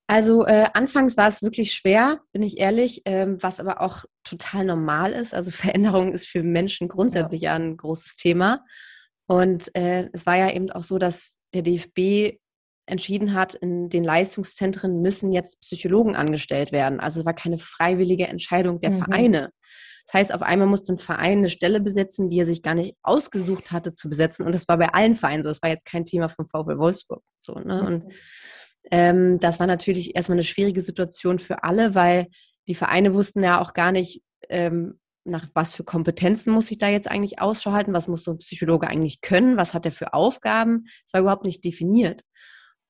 Also 0.07 0.46
äh, 0.46 0.66
anfangs 0.72 1.18
war 1.18 1.29
es 1.29 1.42
wirklich 1.42 1.72
schwer, 1.72 2.20
bin 2.33 2.42
ich 2.42 2.59
ehrlich, 2.59 3.03
ähm, 3.05 3.42
was 3.42 3.61
aber 3.61 3.83
auch 3.83 4.05
total 4.24 4.64
normal 4.64 5.12
ist. 5.12 5.35
Also 5.35 5.51
Veränderung 5.53 6.12
ist 6.12 6.27
für 6.27 6.42
Menschen 6.42 6.88
grundsätzlich 6.88 7.42
ja, 7.42 7.51
ja 7.51 7.57
ein 7.57 7.77
großes 7.77 8.16
Thema. 8.16 8.64
Und 9.27 9.74
äh, 9.77 10.09
es 10.12 10.24
war 10.24 10.37
ja 10.37 10.51
eben 10.51 10.70
auch 10.70 10.83
so, 10.83 10.98
dass 10.98 11.37
der 11.53 11.62
DFB 11.62 12.38
entschieden 12.88 13.35
hat, 13.35 13.55
in 13.55 13.88
den 13.88 14.05
Leistungszentren 14.05 15.01
müssen 15.01 15.33
jetzt 15.33 15.61
Psychologen 15.61 16.16
angestellt 16.16 16.72
werden. 16.72 17.01
Also 17.01 17.20
es 17.20 17.27
war 17.27 17.35
keine 17.35 17.59
freiwillige 17.59 18.27
Entscheidung 18.27 18.81
der 18.81 18.90
mhm. 18.90 18.98
Vereine. 18.98 19.51
Das 20.07 20.20
heißt, 20.20 20.35
auf 20.35 20.42
einmal 20.42 20.66
musste 20.66 20.94
ein 20.94 20.98
Verein 20.98 21.38
eine 21.38 21.51
Stelle 21.51 21.81
besetzen, 21.81 22.31
die 22.31 22.40
er 22.40 22.46
sich 22.46 22.62
gar 22.62 22.74
nicht 22.74 22.96
ausgesucht 23.03 23.72
hatte 23.72 23.92
zu 23.92 24.09
besetzen. 24.09 24.46
Und 24.46 24.55
das 24.55 24.66
war 24.66 24.79
bei 24.79 24.88
allen 24.94 25.16
Vereinen 25.16 25.42
so. 25.42 25.51
Es 25.51 25.62
war 25.62 25.68
jetzt 25.68 25.85
kein 25.85 26.07
Thema 26.07 26.31
vom 26.31 26.46
VfL 26.46 26.79
Wolfsburg. 26.79 27.22
So, 27.38 27.55
ne? 27.55 27.83
Und 27.83 28.14
ähm, 28.90 29.38
das 29.38 29.61
war 29.61 29.66
natürlich 29.66 30.16
erstmal 30.16 30.37
eine 30.37 30.44
schwierige 30.44 30.81
Situation 30.81 31.38
für 31.38 31.62
alle, 31.62 31.94
weil 31.94 32.29
die 32.68 32.74
Vereine 32.74 33.12
wussten 33.12 33.42
ja 33.42 33.61
auch 33.61 33.74
gar 33.74 33.92
nicht, 33.92 34.22
ähm, 34.48 34.98
nach 35.24 35.46
was 35.53 35.74
für 35.74 35.85
Kompetenzen 35.85 36.53
muss 36.53 36.70
ich 36.70 36.79
da 36.79 36.88
jetzt 36.88 37.11
eigentlich 37.11 37.38
Ausschau 37.40 37.72
halten, 37.72 37.92
was 37.92 38.09
muss 38.09 38.24
so 38.24 38.33
ein 38.33 38.38
Psychologe 38.38 38.88
eigentlich 38.88 39.20
können, 39.20 39.59
was 39.59 39.74
hat 39.74 39.85
er 39.85 39.92
für 39.92 40.14
Aufgaben. 40.14 40.87
Es 41.07 41.12
war 41.12 41.20
überhaupt 41.20 41.44
nicht 41.44 41.62
definiert. 41.64 42.22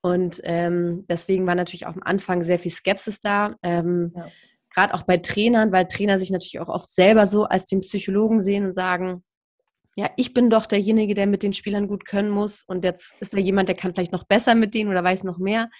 Und 0.00 0.40
ähm, 0.44 1.04
deswegen 1.08 1.46
war 1.46 1.54
natürlich 1.54 1.86
auch 1.86 1.94
am 1.94 2.02
Anfang 2.02 2.42
sehr 2.42 2.58
viel 2.58 2.70
Skepsis 2.70 3.20
da. 3.20 3.56
Ähm, 3.62 4.12
ja. 4.14 4.28
Gerade 4.74 4.94
auch 4.94 5.02
bei 5.02 5.16
Trainern, 5.16 5.72
weil 5.72 5.86
Trainer 5.86 6.18
sich 6.18 6.30
natürlich 6.30 6.60
auch 6.60 6.68
oft 6.68 6.88
selber 6.88 7.26
so 7.26 7.44
als 7.44 7.64
den 7.64 7.80
Psychologen 7.80 8.40
sehen 8.40 8.66
und 8.66 8.74
sagen, 8.74 9.24
ja, 9.96 10.08
ich 10.16 10.32
bin 10.32 10.50
doch 10.50 10.66
derjenige, 10.66 11.14
der 11.14 11.26
mit 11.26 11.42
den 11.42 11.52
Spielern 11.52 11.88
gut 11.88 12.04
können 12.04 12.30
muss 12.30 12.62
und 12.62 12.84
jetzt 12.84 13.20
ist 13.20 13.34
da 13.34 13.38
jemand, 13.38 13.68
der 13.68 13.74
kann 13.74 13.92
vielleicht 13.92 14.12
noch 14.12 14.22
besser 14.22 14.54
mit 14.54 14.72
denen 14.72 14.90
oder 14.90 15.02
weiß 15.02 15.24
noch 15.24 15.38
mehr. 15.38 15.70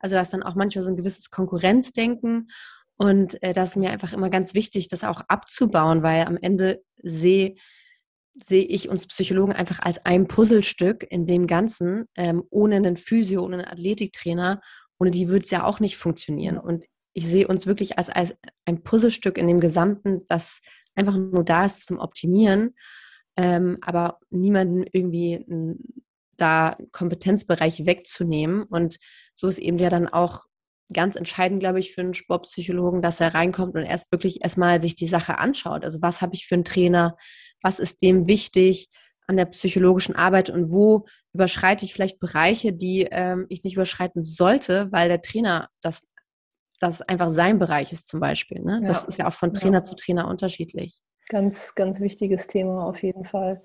Also 0.00 0.16
da 0.16 0.22
ist 0.22 0.32
dann 0.32 0.42
auch 0.42 0.56
manchmal 0.56 0.82
so 0.82 0.90
ein 0.90 0.96
gewisses 0.96 1.30
Konkurrenzdenken 1.30 2.48
und 2.96 3.40
äh, 3.40 3.52
das 3.52 3.70
ist 3.70 3.76
mir 3.76 3.90
einfach 3.90 4.12
immer 4.12 4.30
ganz 4.30 4.54
wichtig, 4.54 4.88
das 4.88 5.04
auch 5.04 5.22
abzubauen, 5.28 6.02
weil 6.02 6.24
am 6.24 6.36
Ende 6.36 6.82
sehe 7.00 7.54
sehe 8.40 8.64
ich 8.64 8.88
uns 8.88 9.06
Psychologen 9.06 9.52
einfach 9.52 9.80
als 9.80 10.04
ein 10.04 10.26
Puzzlestück 10.26 11.06
in 11.08 11.26
dem 11.26 11.46
Ganzen. 11.46 12.06
Ähm, 12.16 12.44
ohne 12.50 12.76
einen 12.76 12.96
Physio, 12.96 13.42
ohne 13.44 13.56
einen 13.58 13.66
Athletiktrainer, 13.66 14.60
ohne 14.98 15.10
die 15.10 15.28
würde 15.28 15.44
es 15.44 15.50
ja 15.50 15.64
auch 15.64 15.80
nicht 15.80 15.96
funktionieren. 15.96 16.58
Und 16.58 16.84
ich 17.12 17.26
sehe 17.26 17.48
uns 17.48 17.66
wirklich 17.66 17.98
als, 17.98 18.10
als 18.10 18.34
ein 18.64 18.82
Puzzlestück 18.82 19.38
in 19.38 19.48
dem 19.48 19.60
Gesamten, 19.60 20.22
das 20.28 20.60
einfach 20.94 21.16
nur 21.16 21.44
da 21.44 21.64
ist 21.64 21.86
zum 21.86 21.98
Optimieren, 21.98 22.74
ähm, 23.36 23.78
aber 23.80 24.18
niemanden 24.30 24.84
irgendwie 24.92 25.44
da 26.36 26.76
Kompetenzbereich 26.92 27.86
wegzunehmen. 27.86 28.62
Und 28.64 28.98
so 29.34 29.48
ist 29.48 29.58
eben 29.58 29.78
ja 29.78 29.90
dann 29.90 30.08
auch 30.08 30.44
ganz 30.92 31.16
entscheidend, 31.16 31.60
glaube 31.60 31.80
ich, 31.80 31.92
für 31.92 32.00
einen 32.00 32.14
Sportpsychologen, 32.14 33.02
dass 33.02 33.20
er 33.20 33.34
reinkommt 33.34 33.74
und 33.74 33.84
erst 33.84 34.10
wirklich 34.12 34.42
erstmal 34.42 34.80
sich 34.80 34.96
die 34.96 35.06
Sache 35.06 35.38
anschaut. 35.38 35.84
Also 35.84 36.00
was 36.02 36.20
habe 36.20 36.34
ich 36.34 36.46
für 36.46 36.54
einen 36.54 36.64
Trainer? 36.64 37.16
Was 37.62 37.78
ist 37.78 38.02
dem 38.02 38.28
wichtig 38.28 38.88
an 39.26 39.36
der 39.36 39.46
psychologischen 39.46 40.16
Arbeit 40.16 40.50
und 40.50 40.70
wo 40.70 41.06
überschreite 41.34 41.84
ich 41.84 41.92
vielleicht 41.92 42.18
Bereiche, 42.18 42.72
die 42.72 43.06
ähm, 43.10 43.46
ich 43.48 43.62
nicht 43.62 43.74
überschreiten 43.74 44.24
sollte, 44.24 44.88
weil 44.90 45.08
der 45.08 45.20
Trainer 45.20 45.68
das, 45.82 46.02
das 46.80 47.02
einfach 47.02 47.30
sein 47.30 47.58
Bereich 47.58 47.92
ist 47.92 48.08
zum 48.08 48.20
Beispiel. 48.20 48.60
Ne? 48.60 48.82
Das 48.86 49.02
ja. 49.02 49.08
ist 49.08 49.18
ja 49.18 49.28
auch 49.28 49.34
von 49.34 49.52
Trainer 49.52 49.78
ja. 49.78 49.82
zu 49.82 49.94
Trainer 49.94 50.28
unterschiedlich. 50.28 51.00
Ganz, 51.28 51.74
ganz 51.74 52.00
wichtiges 52.00 52.46
Thema 52.46 52.86
auf 52.86 53.02
jeden 53.02 53.24
Fall. 53.24 53.58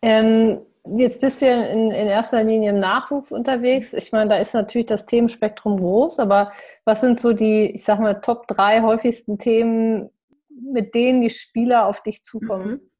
Ähm, 0.00 0.60
jetzt 0.84 1.20
bist 1.20 1.42
du 1.42 1.46
ja 1.46 1.62
in, 1.64 1.90
in 1.90 2.06
erster 2.06 2.42
Linie 2.42 2.70
im 2.70 2.80
Nachwuchs 2.80 3.32
unterwegs. 3.32 3.92
Ich 3.92 4.12
meine, 4.12 4.30
da 4.30 4.36
ist 4.36 4.54
natürlich 4.54 4.86
das 4.86 5.06
Themenspektrum 5.06 5.76
groß, 5.78 6.18
aber 6.18 6.52
was 6.84 7.00
sind 7.00 7.18
so 7.18 7.32
die, 7.32 7.70
ich 7.70 7.84
sag 7.84 8.00
mal, 8.00 8.20
Top 8.20 8.46
drei 8.46 8.80
häufigsten 8.82 9.38
Themen, 9.38 10.10
mit 10.48 10.94
denen 10.94 11.20
die 11.20 11.30
Spieler 11.30 11.86
auf 11.86 12.02
dich 12.02 12.22
zukommen? 12.22 12.70
Mhm. 12.70 12.90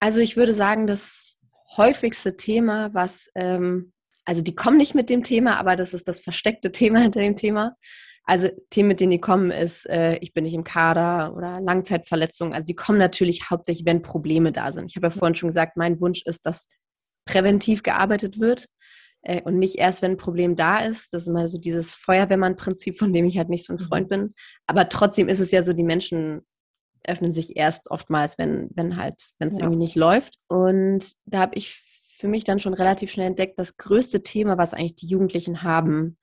Also 0.00 0.20
ich 0.20 0.36
würde 0.36 0.54
sagen, 0.54 0.86
das 0.86 1.38
häufigste 1.76 2.36
Thema, 2.36 2.92
was, 2.92 3.30
ähm, 3.34 3.92
also 4.24 4.42
die 4.42 4.54
kommen 4.54 4.76
nicht 4.76 4.94
mit 4.94 5.08
dem 5.10 5.22
Thema, 5.22 5.58
aber 5.58 5.76
das 5.76 5.94
ist 5.94 6.08
das 6.08 6.20
versteckte 6.20 6.72
Thema 6.72 7.00
hinter 7.02 7.20
dem 7.20 7.36
Thema. 7.36 7.76
Also 8.24 8.48
Themen, 8.70 8.88
mit 8.88 9.00
denen 9.00 9.10
die 9.10 9.20
kommen, 9.20 9.50
ist, 9.50 9.88
äh, 9.88 10.16
ich 10.18 10.32
bin 10.32 10.44
nicht 10.44 10.54
im 10.54 10.62
Kader 10.62 11.34
oder 11.36 11.60
Langzeitverletzungen. 11.60 12.54
Also 12.54 12.66
die 12.66 12.76
kommen 12.76 12.98
natürlich 12.98 13.50
hauptsächlich, 13.50 13.84
wenn 13.84 14.02
Probleme 14.02 14.52
da 14.52 14.70
sind. 14.70 14.86
Ich 14.90 14.96
habe 14.96 15.08
ja 15.08 15.10
vorhin 15.10 15.34
schon 15.34 15.48
gesagt, 15.48 15.76
mein 15.76 16.00
Wunsch 16.00 16.22
ist, 16.24 16.46
dass 16.46 16.68
präventiv 17.24 17.82
gearbeitet 17.82 18.40
wird 18.40 18.66
äh, 19.22 19.42
und 19.42 19.58
nicht 19.58 19.76
erst, 19.76 20.02
wenn 20.02 20.12
ein 20.12 20.16
Problem 20.16 20.56
da 20.56 20.78
ist. 20.78 21.12
Das 21.14 21.22
ist 21.22 21.28
immer 21.28 21.48
so 21.48 21.58
dieses 21.58 21.94
Feuerwehrmann-Prinzip, 21.94 22.98
von 22.98 23.12
dem 23.12 23.26
ich 23.26 23.38
halt 23.38 23.48
nicht 23.48 23.64
so 23.64 23.72
ein 23.72 23.78
mhm. 23.80 23.86
Freund 23.86 24.08
bin. 24.08 24.32
Aber 24.66 24.88
trotzdem 24.88 25.28
ist 25.28 25.40
es 25.40 25.50
ja 25.50 25.62
so, 25.62 25.72
die 25.72 25.84
Menschen 25.84 26.42
öffnen 27.04 27.32
sich 27.32 27.56
erst 27.56 27.90
oftmals, 27.90 28.38
wenn, 28.38 28.68
wenn 28.74 28.96
halt, 28.96 29.20
wenn 29.38 29.48
es 29.48 29.58
ja. 29.58 29.64
irgendwie 29.64 29.84
nicht 29.84 29.96
läuft. 29.96 30.38
Und 30.48 31.12
da 31.24 31.40
habe 31.40 31.56
ich 31.56 31.80
für 32.16 32.28
mich 32.28 32.44
dann 32.44 32.60
schon 32.60 32.74
relativ 32.74 33.10
schnell 33.10 33.26
entdeckt, 33.26 33.58
das 33.58 33.76
größte 33.76 34.22
Thema, 34.22 34.58
was 34.58 34.74
eigentlich 34.74 34.94
die 34.94 35.08
Jugendlichen 35.08 35.62
haben, 35.62 36.18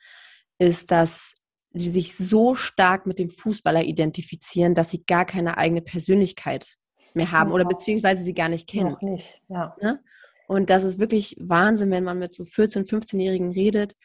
ist, 0.57 0.91
dass 0.91 1.35
sie 1.73 1.91
sich 1.91 2.15
so 2.15 2.55
stark 2.55 3.05
mit 3.05 3.19
dem 3.19 3.29
Fußballer 3.29 3.83
identifizieren, 3.83 4.75
dass 4.75 4.89
sie 4.89 5.03
gar 5.05 5.25
keine 5.25 5.57
eigene 5.57 5.81
Persönlichkeit 5.81 6.77
mehr 7.13 7.31
haben 7.31 7.51
oder 7.51 7.65
beziehungsweise 7.65 8.23
sie 8.23 8.33
gar 8.33 8.49
nicht 8.49 8.67
kennen. 8.67 8.91
Noch 8.91 9.01
nicht, 9.01 9.41
ja. 9.49 9.75
Ne? 9.81 10.01
Und 10.49 10.71
das 10.71 10.83
ist 10.83 10.97
wirklich 10.97 11.35
Wahnsinn, 11.39 11.91
wenn 11.91 12.03
man 12.03 12.17
mit 12.17 12.33
so 12.33 12.41
14-, 12.41 12.89
15-Jährigen 12.89 13.51
redet 13.51 13.95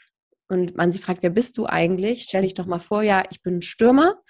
und 0.48 0.76
man 0.76 0.92
sie 0.92 0.98
fragt, 0.98 1.22
wer 1.22 1.30
bist 1.30 1.56
du 1.56 1.64
eigentlich? 1.64 2.24
Stell 2.24 2.42
dich 2.42 2.52
doch 2.52 2.66
mal 2.66 2.80
vor, 2.80 3.02
ja, 3.02 3.24
ich 3.30 3.40
bin 3.40 3.56
ein 3.56 3.62
Stürmer 3.62 4.20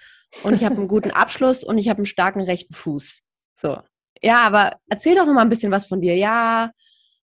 und 0.43 0.53
ich 0.53 0.63
habe 0.63 0.75
einen 0.75 0.87
guten 0.87 1.11
Abschluss 1.11 1.65
und 1.65 1.77
ich 1.77 1.89
habe 1.89 1.97
einen 1.97 2.05
starken 2.05 2.39
rechten 2.39 2.73
Fuß. 2.73 3.21
So. 3.53 3.79
Ja, 4.21 4.43
aber 4.43 4.77
erzähl 4.87 5.15
doch 5.15 5.25
noch 5.25 5.33
mal 5.33 5.41
ein 5.41 5.49
bisschen 5.49 5.73
was 5.73 5.87
von 5.87 5.99
dir. 5.99 6.15
Ja, 6.15 6.71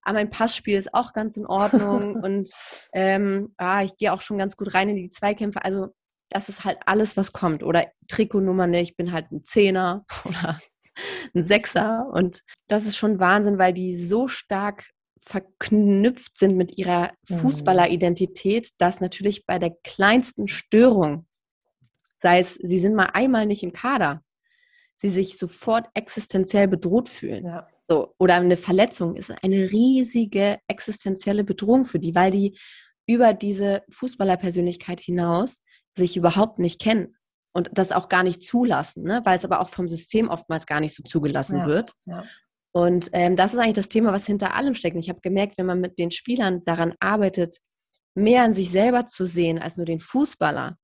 aber 0.02 0.18
mein 0.18 0.28
Passspiel 0.28 0.76
ist 0.76 0.92
auch 0.92 1.14
ganz 1.14 1.38
in 1.38 1.46
Ordnung 1.46 2.16
und 2.22 2.50
ähm, 2.92 3.54
ah, 3.56 3.82
ich 3.82 3.96
gehe 3.96 4.12
auch 4.12 4.20
schon 4.20 4.36
ganz 4.36 4.58
gut 4.58 4.74
rein 4.74 4.90
in 4.90 4.96
die 4.96 5.10
Zweikämpfe. 5.10 5.64
Also 5.64 5.94
das 6.28 6.50
ist 6.50 6.64
halt 6.64 6.80
alles, 6.84 7.16
was 7.16 7.32
kommt. 7.32 7.62
Oder 7.62 7.86
Trikotnummer, 8.08 8.66
ne, 8.66 8.82
ich 8.82 8.94
bin 8.94 9.10
halt 9.10 9.32
ein 9.32 9.42
Zehner 9.42 10.04
oder 10.26 10.58
ein 11.34 11.44
Sechser. 11.44 12.08
Und 12.12 12.42
das 12.68 12.86
ist 12.86 12.96
schon 12.96 13.18
Wahnsinn, 13.18 13.58
weil 13.58 13.72
die 13.72 14.02
so 14.02 14.28
stark 14.28 14.90
verknüpft 15.20 16.36
sind 16.36 16.56
mit 16.56 16.78
ihrer 16.78 17.12
mhm. 17.28 17.38
Fußballeridentität, 17.38 18.70
dass 18.78 19.00
natürlich 19.00 19.46
bei 19.46 19.58
der 19.58 19.70
kleinsten 19.84 20.48
Störung, 20.48 21.26
sei 22.20 22.40
es, 22.40 22.54
sie 22.54 22.80
sind 22.80 22.94
mal 22.94 23.10
einmal 23.12 23.46
nicht 23.46 23.62
im 23.62 23.72
Kader, 23.72 24.22
sie 24.96 25.08
sich 25.08 25.38
sofort 25.38 25.86
existenziell 25.94 26.68
bedroht 26.68 27.08
fühlen. 27.08 27.44
Ja. 27.44 27.68
So, 27.84 28.14
oder 28.18 28.36
eine 28.36 28.56
Verletzung 28.56 29.16
ist 29.16 29.32
eine 29.42 29.70
riesige 29.70 30.58
existenzielle 30.68 31.44
Bedrohung 31.44 31.84
für 31.84 31.98
die, 31.98 32.14
weil 32.14 32.30
die 32.30 32.58
über 33.06 33.34
diese 33.34 33.82
Fußballerpersönlichkeit 33.90 35.00
hinaus 35.00 35.62
sich 35.96 36.16
überhaupt 36.16 36.58
nicht 36.58 36.80
kennen 36.80 37.14
und 37.52 37.70
das 37.72 37.92
auch 37.92 38.08
gar 38.08 38.22
nicht 38.22 38.42
zulassen, 38.42 39.04
ne? 39.04 39.20
weil 39.24 39.36
es 39.38 39.44
aber 39.44 39.60
auch 39.60 39.68
vom 39.68 39.88
System 39.88 40.28
oftmals 40.28 40.66
gar 40.66 40.80
nicht 40.80 40.94
so 40.94 41.02
zugelassen 41.02 41.58
ja, 41.58 41.66
wird. 41.66 41.92
Ja. 42.06 42.22
Und 42.72 43.10
ähm, 43.12 43.36
das 43.36 43.52
ist 43.52 43.60
eigentlich 43.60 43.74
das 43.74 43.88
Thema, 43.88 44.12
was 44.12 44.26
hinter 44.26 44.54
allem 44.54 44.74
steckt. 44.74 44.96
Und 44.96 45.02
ich 45.02 45.10
habe 45.10 45.20
gemerkt, 45.20 45.58
wenn 45.58 45.66
man 45.66 45.80
mit 45.80 45.98
den 45.98 46.10
Spielern 46.10 46.64
daran 46.64 46.94
arbeitet, 47.00 47.58
mehr 48.14 48.42
an 48.42 48.54
sich 48.54 48.70
selber 48.70 49.06
zu 49.06 49.26
sehen 49.26 49.58
als 49.58 49.76
nur 49.76 49.86
den 49.86 50.00
Fußballer, 50.00 50.78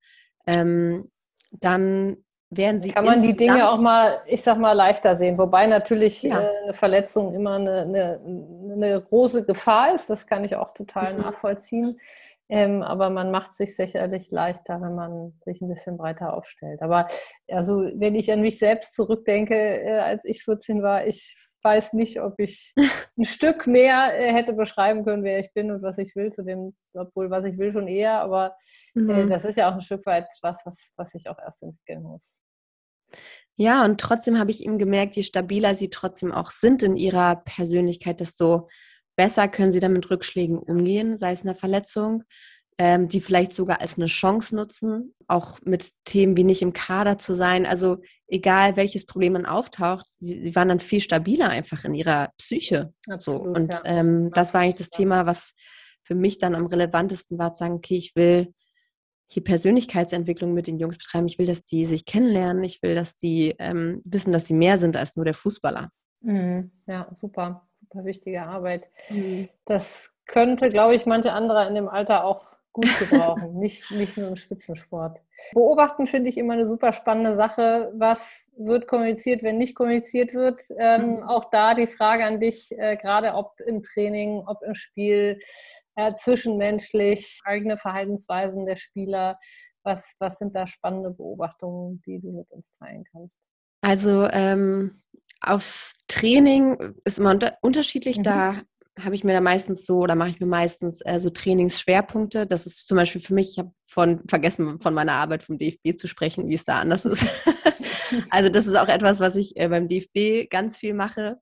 ähm, 0.45 1.09
dann 1.51 2.17
werden 2.51 2.81
sie. 2.81 2.91
Kann 2.91 3.05
man 3.05 3.21
die 3.21 3.35
Dinge 3.35 3.69
auch 3.69 3.79
mal, 3.79 4.13
ich 4.27 4.41
sag 4.41 4.57
mal, 4.57 4.73
leichter 4.73 5.15
sehen. 5.15 5.37
Wobei 5.37 5.67
natürlich 5.67 6.23
ja. 6.23 6.41
äh, 6.41 6.63
eine 6.63 6.73
Verletzung 6.73 7.33
immer 7.33 7.53
eine, 7.53 7.81
eine, 7.81 8.19
eine, 8.73 9.01
große 9.01 9.45
Gefahr 9.45 9.95
ist. 9.95 10.09
Das 10.09 10.25
kann 10.25 10.43
ich 10.43 10.55
auch 10.55 10.73
total 10.73 11.13
mhm. 11.13 11.21
nachvollziehen. 11.21 11.99
Ähm, 12.49 12.81
aber 12.81 13.11
man 13.11 13.29
macht 13.29 13.53
sich 13.53 13.75
sicherlich 13.75 14.31
leichter, 14.31 14.81
wenn 14.81 14.95
man 14.95 15.39
sich 15.45 15.61
ein 15.61 15.69
bisschen 15.69 15.97
breiter 15.97 16.33
aufstellt. 16.33 16.81
Aber 16.81 17.05
also, 17.47 17.83
wenn 17.95 18.15
ich 18.15 18.31
an 18.31 18.41
mich 18.41 18.57
selbst 18.57 18.95
zurückdenke, 18.95 19.55
äh, 19.55 19.99
als 19.99 20.25
ich 20.25 20.43
14 20.43 20.81
war, 20.81 21.05
ich 21.05 21.37
weiß 21.63 21.93
nicht, 21.93 22.21
ob 22.21 22.39
ich 22.39 22.73
ein 23.17 23.25
Stück 23.25 23.67
mehr 23.67 24.17
äh, 24.17 24.33
hätte 24.33 24.53
beschreiben 24.53 25.03
können, 25.05 25.23
wer 25.23 25.39
ich 25.39 25.53
bin 25.53 25.71
und 25.71 25.83
was 25.83 25.97
ich 25.97 26.15
will, 26.15 26.31
zu 26.31 26.43
dem, 26.43 26.75
obwohl 26.93 27.29
was 27.29 27.45
ich 27.45 27.57
will 27.57 27.71
schon 27.71 27.87
eher, 27.87 28.19
aber 28.21 28.55
äh, 28.95 28.99
mhm. 28.99 29.29
das 29.29 29.45
ist 29.45 29.57
ja 29.57 29.69
auch 29.69 29.75
ein 29.75 29.81
Stück 29.81 30.05
weit 30.05 30.27
was, 30.41 30.61
was, 30.65 30.93
was 30.95 31.13
ich 31.13 31.29
auch 31.29 31.37
erst 31.37 31.61
entwickeln 31.61 32.03
muss. 32.03 32.41
Ja, 33.55 33.83
und 33.83 33.99
trotzdem 33.99 34.39
habe 34.39 34.51
ich 34.51 34.63
eben 34.63 34.77
gemerkt, 34.77 35.17
je 35.17 35.23
stabiler 35.23 35.75
sie 35.75 35.89
trotzdem 35.89 36.31
auch 36.31 36.49
sind 36.49 36.81
in 36.81 36.95
ihrer 36.95 37.35
Persönlichkeit, 37.35 38.21
desto 38.21 38.69
besser 39.19 39.49
können 39.49 39.73
sie 39.73 39.81
dann 39.81 39.91
mit 39.91 40.09
Rückschlägen 40.09 40.57
umgehen, 40.57 41.17
sei 41.17 41.33
es 41.33 41.41
eine 41.41 41.53
Verletzung, 41.53 42.23
ähm, 42.77 43.09
die 43.09 43.19
vielleicht 43.19 43.51
sogar 43.51 43.81
als 43.81 43.97
eine 43.97 44.05
Chance 44.05 44.55
nutzen, 44.55 45.13
auch 45.27 45.59
mit 45.65 45.91
Themen 46.05 46.37
wie 46.37 46.45
nicht 46.45 46.61
im 46.61 46.71
Kader 46.71 47.17
zu 47.17 47.33
sein. 47.33 47.65
Also 47.65 47.97
egal 48.27 48.77
welches 48.77 49.05
Problem 49.05 49.33
dann 49.33 49.45
auftaucht, 49.45 50.05
sie, 50.19 50.45
sie 50.45 50.55
waren 50.55 50.69
dann 50.69 50.79
viel 50.79 51.01
stabiler 51.01 51.49
einfach 51.49 51.83
in 51.83 51.95
ihrer 51.95 52.29
Psyche. 52.37 52.93
Absolut, 53.09 53.43
so. 53.43 53.51
Und 53.51 53.73
ja. 53.73 53.81
ähm, 53.83 54.31
das 54.31 54.53
war 54.53 54.61
eigentlich 54.61 54.75
das 54.75 54.89
Thema, 54.89 55.25
was 55.25 55.51
für 56.01 56.15
mich 56.15 56.37
dann 56.37 56.55
am 56.55 56.67
relevantesten 56.67 57.37
war, 57.37 57.51
zu 57.51 57.59
sagen, 57.59 57.73
okay, 57.73 57.97
ich 57.97 58.15
will 58.15 58.53
hier 59.27 59.43
Persönlichkeitsentwicklung 59.43 60.53
mit 60.53 60.67
den 60.67 60.79
Jungs 60.79 60.97
betreiben. 60.97 61.27
Ich 61.27 61.37
will, 61.39 61.45
dass 61.45 61.65
die 61.65 61.85
sich 61.87 62.05
kennenlernen. 62.05 62.63
Ich 62.63 62.81
will, 62.81 62.95
dass 62.95 63.17
die 63.17 63.53
ähm, 63.59 64.01
wissen, 64.05 64.31
dass 64.31 64.47
sie 64.47 64.53
mehr 64.53 64.77
sind 64.77 64.95
als 64.95 65.17
nur 65.17 65.25
der 65.25 65.33
Fußballer. 65.33 65.89
Mhm. 66.21 66.71
Ja, 66.87 67.11
super 67.15 67.63
super 67.89 68.05
wichtige 68.05 68.43
Arbeit. 68.43 68.87
Mhm. 69.09 69.49
Das 69.65 70.11
könnte, 70.25 70.69
glaube 70.69 70.95
ich, 70.95 71.05
manche 71.05 71.33
andere 71.33 71.67
in 71.67 71.75
dem 71.75 71.87
Alter 71.87 72.23
auch 72.23 72.49
gut 72.71 72.85
gebrauchen, 72.99 73.57
nicht, 73.57 73.89
nicht 73.91 74.15
nur 74.15 74.27
im 74.27 74.35
Spitzensport. 74.35 75.19
Beobachten 75.53 76.05
finde 76.05 76.29
ich 76.29 76.37
immer 76.37 76.53
eine 76.53 76.67
super 76.67 76.93
spannende 76.93 77.35
Sache. 77.35 77.91
Was 77.95 78.45
wird 78.57 78.87
kommuniziert, 78.87 79.41
wenn 79.41 79.57
nicht 79.57 79.75
kommuniziert 79.75 80.33
wird? 80.33 80.61
Ähm, 80.77 81.17
mhm. 81.17 81.23
Auch 81.23 81.49
da 81.49 81.73
die 81.73 81.87
Frage 81.87 82.25
an 82.25 82.39
dich, 82.39 82.71
äh, 82.77 82.95
gerade 82.95 83.33
ob 83.33 83.59
im 83.65 83.81
Training, 83.81 84.43
ob 84.45 84.61
im 84.61 84.75
Spiel, 84.75 85.39
äh, 85.95 86.13
zwischenmenschlich, 86.15 87.41
eigene 87.43 87.77
Verhaltensweisen 87.77 88.65
der 88.65 88.75
Spieler. 88.75 89.39
Was, 89.83 90.15
was 90.19 90.37
sind 90.37 90.55
da 90.55 90.67
spannende 90.67 91.09
Beobachtungen, 91.09 92.01
die 92.05 92.19
du 92.19 92.31
mit 92.31 92.51
uns 92.51 92.71
teilen 92.73 93.05
kannst? 93.11 93.39
Also 93.81 94.27
ähm, 94.31 95.01
Aufs 95.41 95.97
Training 96.07 96.95
ist 97.05 97.19
immer 97.19 97.31
unter 97.31 97.57
unterschiedlich. 97.61 98.17
Mhm. 98.17 98.23
Da 98.23 98.61
habe 99.03 99.15
ich 99.15 99.23
mir 99.23 99.33
da 99.33 99.41
meistens 99.41 99.85
so, 99.85 99.99
oder 99.99 100.15
mache 100.15 100.29
ich 100.29 100.39
mir 100.39 100.45
meistens 100.45 101.01
äh, 101.05 101.19
so 101.19 101.29
Trainingsschwerpunkte. 101.29 102.45
Das 102.45 102.65
ist 102.65 102.87
zum 102.87 102.97
Beispiel 102.97 103.21
für 103.21 103.33
mich, 103.33 103.51
ich 103.51 103.59
habe 103.59 103.71
von 103.87 104.21
vergessen, 104.27 104.79
von 104.81 104.93
meiner 104.93 105.13
Arbeit 105.13 105.43
vom 105.43 105.57
DFB 105.57 105.97
zu 105.97 106.07
sprechen, 106.07 106.49
wie 106.49 106.55
es 106.55 106.65
da 106.65 106.79
anders 106.79 107.05
ist. 107.05 107.25
also 108.29 108.49
das 108.49 108.67
ist 108.67 108.75
auch 108.75 108.87
etwas, 108.87 109.19
was 109.19 109.35
ich 109.35 109.57
äh, 109.57 109.67
beim 109.67 109.87
DFB 109.87 110.49
ganz 110.49 110.77
viel 110.77 110.93
mache, 110.93 111.39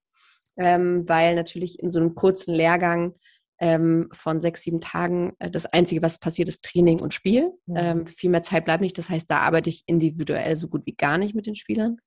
ähm, 0.57 1.07
weil 1.07 1.35
natürlich 1.35 1.79
in 1.79 1.89
so 1.89 1.99
einem 1.99 2.15
kurzen 2.15 2.53
Lehrgang 2.53 3.15
ähm, 3.59 4.09
von 4.11 4.39
sechs, 4.41 4.61
sieben 4.61 4.81
Tagen 4.81 5.33
äh, 5.39 5.49
das 5.49 5.65
Einzige, 5.65 6.01
was 6.01 6.19
passiert, 6.19 6.49
ist 6.49 6.63
Training 6.63 6.99
und 6.99 7.13
Spiel. 7.13 7.51
Mhm. 7.65 7.75
Ähm, 7.75 8.07
viel 8.07 8.29
mehr 8.29 8.43
Zeit 8.43 8.65
bleibt 8.65 8.81
nicht. 8.81 8.97
Das 8.97 9.09
heißt, 9.09 9.29
da 9.29 9.39
arbeite 9.39 9.69
ich 9.69 9.83
individuell 9.87 10.55
so 10.55 10.67
gut 10.67 10.85
wie 10.85 10.95
gar 10.95 11.17
nicht 11.17 11.33
mit 11.33 11.47
den 11.47 11.55
Spielern. 11.55 11.97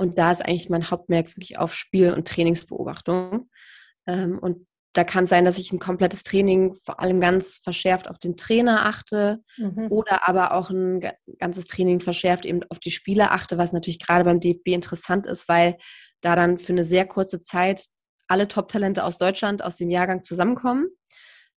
Und 0.00 0.16
da 0.16 0.32
ist 0.32 0.40
eigentlich 0.40 0.70
mein 0.70 0.90
Hauptmerk 0.90 1.36
wirklich 1.36 1.58
auf 1.58 1.74
Spiel- 1.74 2.14
und 2.14 2.26
Trainingsbeobachtung. 2.26 3.50
Ähm, 4.06 4.38
und 4.38 4.66
da 4.94 5.04
kann 5.04 5.24
es 5.24 5.30
sein, 5.30 5.44
dass 5.44 5.58
ich 5.58 5.72
ein 5.72 5.78
komplettes 5.78 6.22
Training 6.22 6.72
vor 6.72 7.00
allem 7.00 7.20
ganz 7.20 7.60
verschärft 7.62 8.08
auf 8.08 8.18
den 8.18 8.38
Trainer 8.38 8.86
achte 8.86 9.42
mhm. 9.58 9.88
oder 9.90 10.26
aber 10.26 10.54
auch 10.54 10.70
ein 10.70 11.06
ganzes 11.38 11.66
Training 11.66 12.00
verschärft 12.00 12.46
eben 12.46 12.62
auf 12.70 12.78
die 12.78 12.90
Spieler 12.90 13.32
achte, 13.32 13.58
was 13.58 13.74
natürlich 13.74 13.98
gerade 13.98 14.24
beim 14.24 14.40
DFB 14.40 14.68
interessant 14.68 15.26
ist, 15.26 15.50
weil 15.50 15.76
da 16.22 16.34
dann 16.34 16.56
für 16.56 16.72
eine 16.72 16.86
sehr 16.86 17.06
kurze 17.06 17.42
Zeit 17.42 17.84
alle 18.26 18.48
Top-Talente 18.48 19.04
aus 19.04 19.18
Deutschland 19.18 19.62
aus 19.62 19.76
dem 19.76 19.90
Jahrgang 19.90 20.22
zusammenkommen. 20.22 20.86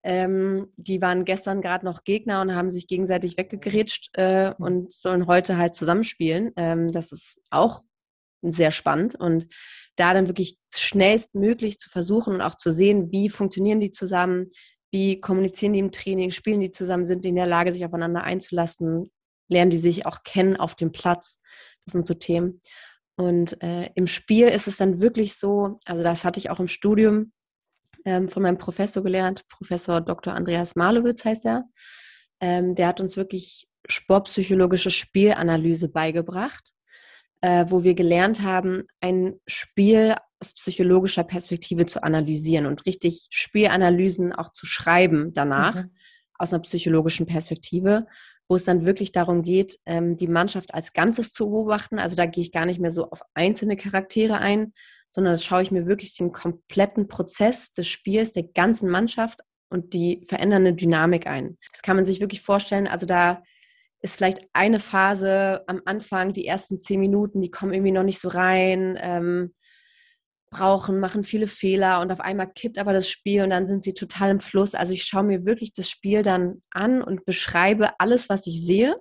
Ähm, 0.03 0.73
die 0.79 1.03
waren 1.03 1.27
gestern 1.27 1.61
gerade 1.61 1.85
noch 1.85 2.05
Gegner 2.05 2.41
und 2.41 2.55
haben 2.55 2.71
sich 2.71 2.87
gegenseitig 2.87 3.37
weggegrätscht 3.37 4.09
äh, 4.15 4.55
und 4.57 4.95
sollen 4.95 5.27
heute 5.27 5.59
halt 5.59 5.75
zusammenspielen. 5.75 6.53
Ähm, 6.57 6.91
das 6.91 7.13
ist 7.13 7.43
auch 7.51 7.83
sehr 8.43 8.71
spannend 8.71 9.15
und 9.15 9.47
da 9.97 10.15
dann 10.15 10.29
wirklich 10.29 10.59
schnellstmöglich 10.75 11.79
zu 11.79 11.91
versuchen 11.91 12.35
und 12.35 12.41
auch 12.41 12.55
zu 12.55 12.73
sehen, 12.73 13.13
wie 13.13 13.29
funktionieren 13.29 13.81
die 13.81 13.91
zusammen, 13.91 14.47
wie 14.91 15.21
kommunizieren 15.21 15.73
die 15.73 15.79
im 15.79 15.93
Training, 15.93 16.31
spielen 16.31 16.61
die 16.61 16.71
zusammen, 16.71 17.05
sind 17.05 17.25
die 17.25 17.29
in 17.29 17.37
der 17.37 17.47
Lage, 17.47 17.73
sich 17.73 17.85
aufeinander 17.85 18.25
einzulassen, 18.25 19.11
lernen 19.49 19.71
die 19.71 19.79
sich 19.79 20.07
auch 20.07 20.23
kennen 20.25 20.57
auf 20.57 20.75
dem 20.75 20.93
Platz. 20.93 21.39
Das 21.85 21.93
sind 21.93 22.07
so 22.07 22.15
Themen. 22.15 22.61
Und 23.17 23.63
äh, 23.63 23.91
im 23.95 24.07
Spiel 24.07 24.49
ist 24.49 24.67
es 24.67 24.79
dann 24.79 25.01
wirklich 25.01 25.35
so, 25.35 25.77
also 25.85 26.03
das 26.03 26.25
hatte 26.25 26.41
ich 26.41 26.51
auch 26.51 26.61
im 26.61 26.69
Studium 26.69 27.33
ähm, 28.05 28.29
von 28.29 28.43
meinem 28.43 28.59
Professor 28.59 29.03
gelernt, 29.03 29.47
Professor 29.49 30.01
Dr. 30.01 30.35
Andreas 30.35 30.75
Malowitz 30.75 31.25
heißt 31.25 31.45
er. 31.45 31.65
Ähm, 32.41 32.75
der 32.75 32.87
hat 32.87 33.01
uns 33.01 33.17
wirklich 33.17 33.69
sportpsychologische 33.87 34.91
Spielanalyse 34.91 35.89
beigebracht, 35.89 36.73
äh, 37.41 37.67
wo 37.69 37.83
wir 37.85 37.95
gelernt 37.95 38.43
haben, 38.43 38.85
ein 39.01 39.35
Spiel 39.47 40.15
aus 40.41 40.55
psychologischer 40.55 41.25
Perspektive 41.25 41.87
zu 41.87 42.03
analysieren 42.03 42.67
und 42.67 42.87
richtig 42.87 43.27
Spielanalysen 43.31 44.33
auch 44.33 44.51
zu 44.51 44.67
schreiben 44.67 45.33
danach 45.33 45.77
mhm. 45.77 45.91
aus 46.39 46.53
einer 46.53 46.63
psychologischen 46.63 47.27
Perspektive, 47.27 48.07
wo 48.49 48.57
es 48.57 48.65
dann 48.65 48.85
wirklich 48.85 49.13
darum 49.13 49.43
geht, 49.43 49.79
ähm, 49.87 50.17
die 50.17 50.27
Mannschaft 50.27 50.75
als 50.75 50.93
Ganzes 50.93 51.33
zu 51.33 51.51
beobachten. 51.51 51.99
Also 51.99 52.17
da 52.17 52.27
gehe 52.27 52.43
ich 52.43 52.53
gar 52.53 52.67
nicht 52.67 52.81
mehr 52.81 52.91
so 52.91 53.11
auf 53.11 53.23
einzelne 53.35 53.77
Charaktere 53.77 54.39
ein, 54.39 54.73
sondern 55.11 55.33
das 55.33 55.45
schaue 55.45 55.63
ich 55.63 55.71
mir 55.71 55.87
wirklich 55.87 56.17
den 56.17 56.33
kompletten 56.33 57.09
Prozess 57.09 57.73
des 57.73 57.89
Spiels 57.89 58.33
der 58.33 58.45
ganzen 58.45 58.89
Mannschaft 58.89 59.41
und 59.71 59.93
die 59.93 60.25
verändernde 60.27 60.75
Dynamik 60.75 61.27
ein. 61.27 61.59
Das 61.73 61.83
kann 61.83 61.97
man 61.97 62.05
sich 62.05 62.21
wirklich 62.21 62.43
vorstellen. 62.43 62.89
Also 62.89 63.07
da 63.07 63.43
ist 64.03 64.17
vielleicht 64.17 64.41
eine 64.53 64.81
Phase 64.81 65.63
am 65.67 65.83
Anfang, 65.85 66.33
die 66.33 66.47
ersten 66.47 66.79
zehn 66.79 67.01
Minuten, 67.01 67.41
die 67.41 67.51
kommen 67.51 67.73
irgendwie 67.73 67.93
noch 67.93 68.03
nicht 68.03 68.21
so 68.21 68.29
rein, 68.29 68.99
ähm, 69.01 69.55
brauchen, 70.51 70.99
machen 70.99 71.23
viele 71.23 71.47
Fehler 71.47 72.01
und 72.01 72.11
auf 72.11 72.21
einmal 72.21 72.51
kippt 72.53 72.79
aber 72.79 72.93
das 72.93 73.09
Spiel 73.09 73.43
und 73.43 73.51
dann 73.51 73.67
sind 73.67 73.85
sie 73.85 73.95
total 73.95 74.31
im 74.31 74.41
Fluss. 74.41 74.75
Also 74.75 74.93
ich 74.93 75.05
schaue 75.05 75.23
mir 75.23 75.45
wirklich 75.45 75.73
das 75.73 75.89
Spiel 75.89 76.23
dann 76.23 76.63
an 76.71 77.03
und 77.03 77.25
beschreibe 77.25 77.91
alles, 78.01 78.29
was 78.29 78.47
ich 78.47 78.65
sehe 78.65 78.97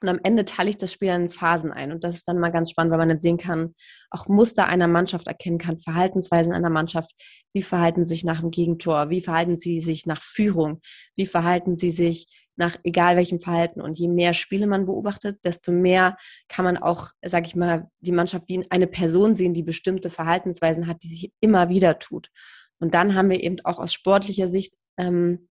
und 0.00 0.08
am 0.08 0.20
Ende 0.22 0.44
teile 0.44 0.70
ich 0.70 0.78
das 0.78 0.92
Spiel 0.92 1.08
in 1.08 1.30
Phasen 1.30 1.72
ein. 1.72 1.90
Und 1.90 2.04
das 2.04 2.16
ist 2.16 2.28
dann 2.28 2.38
mal 2.38 2.52
ganz 2.52 2.70
spannend, 2.70 2.92
weil 2.92 2.98
man 2.98 3.08
dann 3.08 3.20
sehen 3.20 3.36
kann, 3.36 3.74
auch 4.10 4.28
Muster 4.28 4.66
einer 4.66 4.86
Mannschaft 4.86 5.26
erkennen 5.26 5.58
kann, 5.58 5.80
Verhaltensweisen 5.80 6.52
einer 6.52 6.70
Mannschaft. 6.70 7.10
Wie 7.52 7.62
verhalten 7.62 8.04
sie 8.04 8.14
sich 8.14 8.24
nach 8.24 8.40
dem 8.40 8.50
Gegentor? 8.50 9.10
Wie 9.10 9.20
verhalten 9.20 9.56
sie 9.56 9.80
sich 9.80 10.06
nach 10.06 10.22
Führung? 10.22 10.80
Wie 11.16 11.26
verhalten 11.26 11.76
sie 11.76 11.90
sich 11.90 12.28
nach 12.58 12.76
egal 12.84 13.16
welchem 13.16 13.40
Verhalten? 13.40 13.80
Und 13.80 13.98
je 13.98 14.08
mehr 14.08 14.34
Spiele 14.34 14.66
man 14.66 14.86
beobachtet, 14.86 15.44
desto 15.44 15.72
mehr 15.72 16.16
kann 16.48 16.64
man 16.64 16.76
auch, 16.76 17.10
sage 17.24 17.46
ich 17.46 17.56
mal, 17.56 17.88
die 18.00 18.12
Mannschaft 18.12 18.44
wie 18.48 18.66
eine 18.70 18.86
Person 18.86 19.34
sehen, 19.34 19.54
die 19.54 19.62
bestimmte 19.62 20.10
Verhaltensweisen 20.10 20.86
hat, 20.86 21.02
die 21.02 21.08
sich 21.08 21.32
immer 21.40 21.68
wieder 21.68 21.98
tut. 21.98 22.30
Und 22.80 22.94
dann 22.94 23.14
haben 23.14 23.30
wir 23.30 23.42
eben 23.42 23.56
auch 23.64 23.78
aus 23.78 23.92
sportlicher 23.92 24.48
Sicht 24.48 24.74
ähm, 24.96 25.48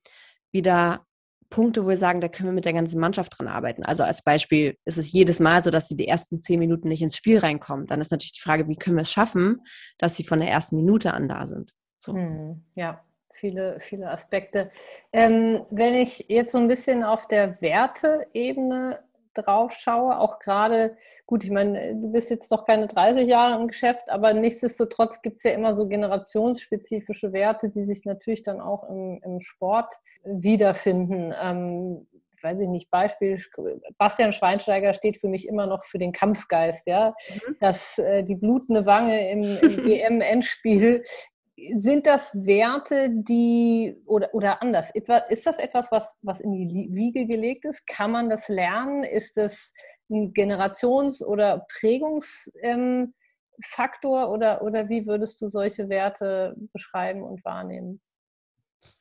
wieder 0.51 1.05
Punkte, 1.49 1.85
wo 1.85 1.89
wir 1.89 1.97
sagen, 1.97 2.19
da 2.19 2.27
können 2.27 2.49
wir 2.49 2.53
mit 2.53 2.65
der 2.65 2.73
ganzen 2.73 2.99
Mannschaft 2.99 3.37
dran 3.37 3.47
arbeiten. 3.47 3.83
Also 3.83 4.03
als 4.03 4.21
Beispiel 4.21 4.77
ist 4.85 4.97
es 4.97 5.11
jedes 5.11 5.39
Mal 5.39 5.61
so, 5.61 5.71
dass 5.71 5.87
sie 5.87 5.95
die 5.95 6.07
ersten 6.07 6.39
zehn 6.39 6.59
Minuten 6.59 6.89
nicht 6.89 7.01
ins 7.01 7.15
Spiel 7.15 7.39
reinkommen. 7.39 7.87
Dann 7.87 8.01
ist 8.01 8.11
natürlich 8.11 8.33
die 8.33 8.41
Frage, 8.41 8.67
wie 8.67 8.75
können 8.75 8.97
wir 8.97 9.03
es 9.03 9.11
schaffen, 9.11 9.61
dass 9.97 10.17
sie 10.17 10.23
von 10.23 10.39
der 10.39 10.49
ersten 10.49 10.75
Minute 10.75 11.13
an 11.13 11.29
da 11.29 11.47
sind. 11.47 11.73
So. 11.99 12.13
Hm, 12.13 12.65
ja, 12.75 13.01
viele, 13.37 13.79
viele 13.79 14.09
Aspekte. 14.09 14.69
Ähm, 15.13 15.65
wenn 15.69 15.93
ich 15.93 16.25
jetzt 16.27 16.51
so 16.51 16.57
ein 16.57 16.67
bisschen 16.67 17.03
auf 17.03 17.27
der 17.27 17.61
Werteebene 17.61 18.99
drauf 19.33 19.73
schaue, 19.73 20.19
auch 20.19 20.39
gerade, 20.39 20.97
gut, 21.25 21.43
ich 21.43 21.51
meine, 21.51 21.95
du 21.95 22.11
bist 22.11 22.29
jetzt 22.29 22.51
noch 22.51 22.65
keine 22.65 22.87
30 22.87 23.27
Jahre 23.27 23.59
im 23.61 23.67
Geschäft, 23.67 24.09
aber 24.09 24.33
nichtsdestotrotz 24.33 25.21
gibt 25.21 25.37
es 25.37 25.43
ja 25.43 25.51
immer 25.51 25.75
so 25.75 25.87
generationsspezifische 25.87 27.33
Werte, 27.33 27.69
die 27.69 27.85
sich 27.85 28.05
natürlich 28.05 28.41
dann 28.41 28.59
auch 28.59 28.89
im, 28.89 29.19
im 29.23 29.39
Sport 29.39 29.93
wiederfinden. 30.23 31.33
Ähm, 31.41 32.07
weiß 32.41 32.59
ich 32.59 32.69
nicht, 32.69 32.91
Beispiel, 32.91 33.41
Bastian 33.97 34.33
Schweinsteiger 34.33 34.93
steht 34.93 35.17
für 35.17 35.27
mich 35.27 35.47
immer 35.47 35.65
noch 35.65 35.83
für 35.83 35.97
den 35.97 36.11
Kampfgeist, 36.11 36.85
ja, 36.87 37.15
mhm. 37.29 37.57
dass 37.59 37.97
äh, 37.97 38.23
die 38.23 38.35
blutende 38.35 38.85
Wange 38.85 39.31
im, 39.31 39.43
im 39.43 39.77
WM-Endspiel 39.85 41.03
sind 41.77 42.05
das 42.05 42.33
Werte, 42.45 43.09
die 43.11 43.95
oder, 44.05 44.33
oder 44.33 44.61
anders? 44.61 44.91
Ist 44.93 45.09
das 45.45 45.57
etwas, 45.57 45.91
was, 45.91 46.15
was 46.21 46.39
in 46.39 46.51
die 46.53 46.89
Wiege 46.91 47.25
gelegt 47.25 47.65
ist? 47.65 47.87
Kann 47.87 48.11
man 48.11 48.29
das 48.29 48.47
lernen? 48.47 49.03
Ist 49.03 49.37
das 49.37 49.73
ein 50.09 50.33
Generations- 50.33 51.23
oder 51.23 51.65
Prägungsfaktor 51.79 53.13
ähm, 54.23 54.29
oder, 54.29 54.61
oder 54.61 54.87
wie 54.89 55.05
würdest 55.07 55.41
du 55.41 55.49
solche 55.49 55.89
Werte 55.89 56.55
beschreiben 56.73 57.23
und 57.23 57.43
wahrnehmen? 57.43 58.01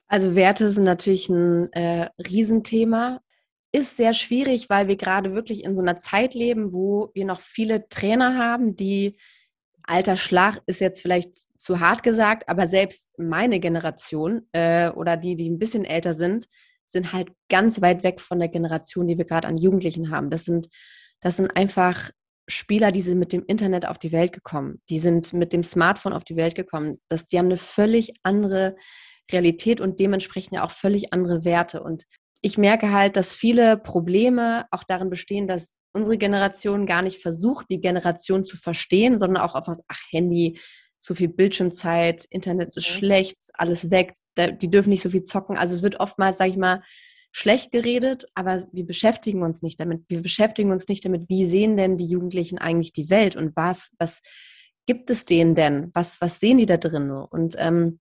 Also 0.09 0.35
Werte 0.35 0.71
sind 0.71 0.85
natürlich 0.85 1.29
ein 1.29 1.71
äh, 1.73 2.09
Riesenthema. 2.19 3.21
Ist 3.73 3.99
sehr 3.99 4.15
schwierig, 4.15 4.71
weil 4.71 4.89
wir 4.89 4.97
gerade 4.97 5.35
wirklich 5.35 5.65
in 5.65 5.75
so 5.75 5.83
einer 5.83 5.99
Zeit 5.99 6.33
leben, 6.33 6.73
wo 6.73 7.11
wir 7.13 7.27
noch 7.27 7.41
viele 7.41 7.89
Trainer 7.89 8.39
haben, 8.39 8.77
die 8.77 9.19
alter 9.87 10.17
Schlag 10.17 10.61
ist 10.67 10.81
jetzt 10.81 11.01
vielleicht 11.01 11.35
zu 11.59 11.81
hart 11.81 12.03
gesagt, 12.03 12.49
aber 12.49 12.67
selbst 12.67 13.09
meine 13.19 13.61
Generation 13.61 14.49
äh, 14.53 14.91
oder 14.91 15.17
die, 15.17 15.37
die 15.37 15.49
ein 15.49 15.59
bisschen 15.59 15.85
älter 15.85 16.15
sind, 16.15 16.47
sind 16.87 17.13
halt 17.13 17.33
ganz 17.49 17.81
weit 17.81 18.03
weg 18.03 18.21
von 18.21 18.39
der 18.39 18.49
Generation, 18.49 19.07
die 19.07 19.19
wir 19.19 19.25
gerade 19.25 19.49
an 19.49 19.59
Jugendlichen 19.59 20.11
haben. 20.11 20.31
Das 20.31 20.45
sind, 20.45 20.69
das 21.21 21.37
sind 21.37 21.57
einfach 21.57 22.11
Spieler, 22.49 22.93
die 22.93 23.01
sind 23.01 23.19
mit 23.19 23.33
dem 23.33 23.45
Internet 23.47 23.87
auf 23.87 23.99
die 23.99 24.13
Welt 24.13 24.33
gekommen. 24.33 24.81
Die 24.89 25.01
sind 25.01 25.33
mit 25.33 25.53
dem 25.53 25.63
Smartphone 25.63 26.13
auf 26.13 26.25
die 26.25 26.37
Welt 26.37 26.55
gekommen. 26.55 27.01
Das, 27.09 27.27
die 27.27 27.39
haben 27.39 27.47
eine 27.47 27.57
völlig 27.57 28.15
andere 28.23 28.77
Realität 29.33 29.81
und 29.81 29.99
dementsprechend 29.99 30.55
ja 30.55 30.65
auch 30.65 30.71
völlig 30.71 31.13
andere 31.13 31.45
Werte. 31.45 31.83
Und 31.83 32.05
ich 32.43 32.59
merke 32.59 32.93
halt, 32.93 33.17
dass 33.17 33.33
viele 33.33 33.77
Probleme 33.77 34.67
auch 34.71 34.85
darin 34.85 35.11
bestehen, 35.11 35.49
dass 35.49 35.76
unsere 35.97 36.19
Generation 36.19 36.87
gar 36.87 37.03
nicht 37.03 37.21
versucht, 37.21 37.67
die 37.71 37.81
Generation 37.81 38.45
zu 38.45 38.57
verstehen, 38.57 39.19
sondern 39.19 39.43
auch 39.43 39.55
auf 39.55 39.67
was, 39.67 39.83
ach, 39.89 40.01
Handy, 40.11 40.61
so 41.01 41.15
viel 41.15 41.29
Bildschirmzeit, 41.29 42.25
Internet 42.31 42.77
ist 42.77 42.89
mhm. 42.89 42.99
schlecht, 42.99 43.39
alles 43.55 43.91
weg, 43.91 44.15
die 44.37 44.71
dürfen 44.71 44.91
nicht 44.91 45.03
so 45.03 45.11
viel 45.11 45.25
zocken. 45.25 45.57
Also 45.57 45.75
es 45.75 45.83
wird 45.83 46.01
oftmals, 46.01 46.39
sage 46.39 46.51
ich 46.51 46.57
mal, 46.57 46.83
schlecht 47.33 47.71
geredet, 47.71 48.27
aber 48.35 48.65
wir 48.73 48.87
beschäftigen 48.87 49.43
uns 49.43 49.63
nicht 49.63 49.79
damit. 49.79 50.09
Wir 50.09 50.23
beschäftigen 50.23 50.71
uns 50.71 50.89
nicht 50.89 51.05
damit, 51.05 51.29
wie 51.29 51.47
sehen 51.47 51.77
denn 51.77 51.97
die 51.97 52.07
Jugendlichen 52.07 52.59
eigentlich 52.59 52.93
die 52.93 53.11
Welt 53.11 53.37
und 53.37 53.55
was, 53.57 53.91
was 53.99 54.21
gibt 54.87 55.11
es 55.11 55.25
denen 55.25 55.55
denn? 55.55 55.91
Was, 55.93 56.21
was 56.21 56.41
sehen 56.41 56.59
die 56.59 56.67
da 56.67 56.77
drin? 56.77 57.11
Und 57.11 57.55
ähm, 57.59 58.01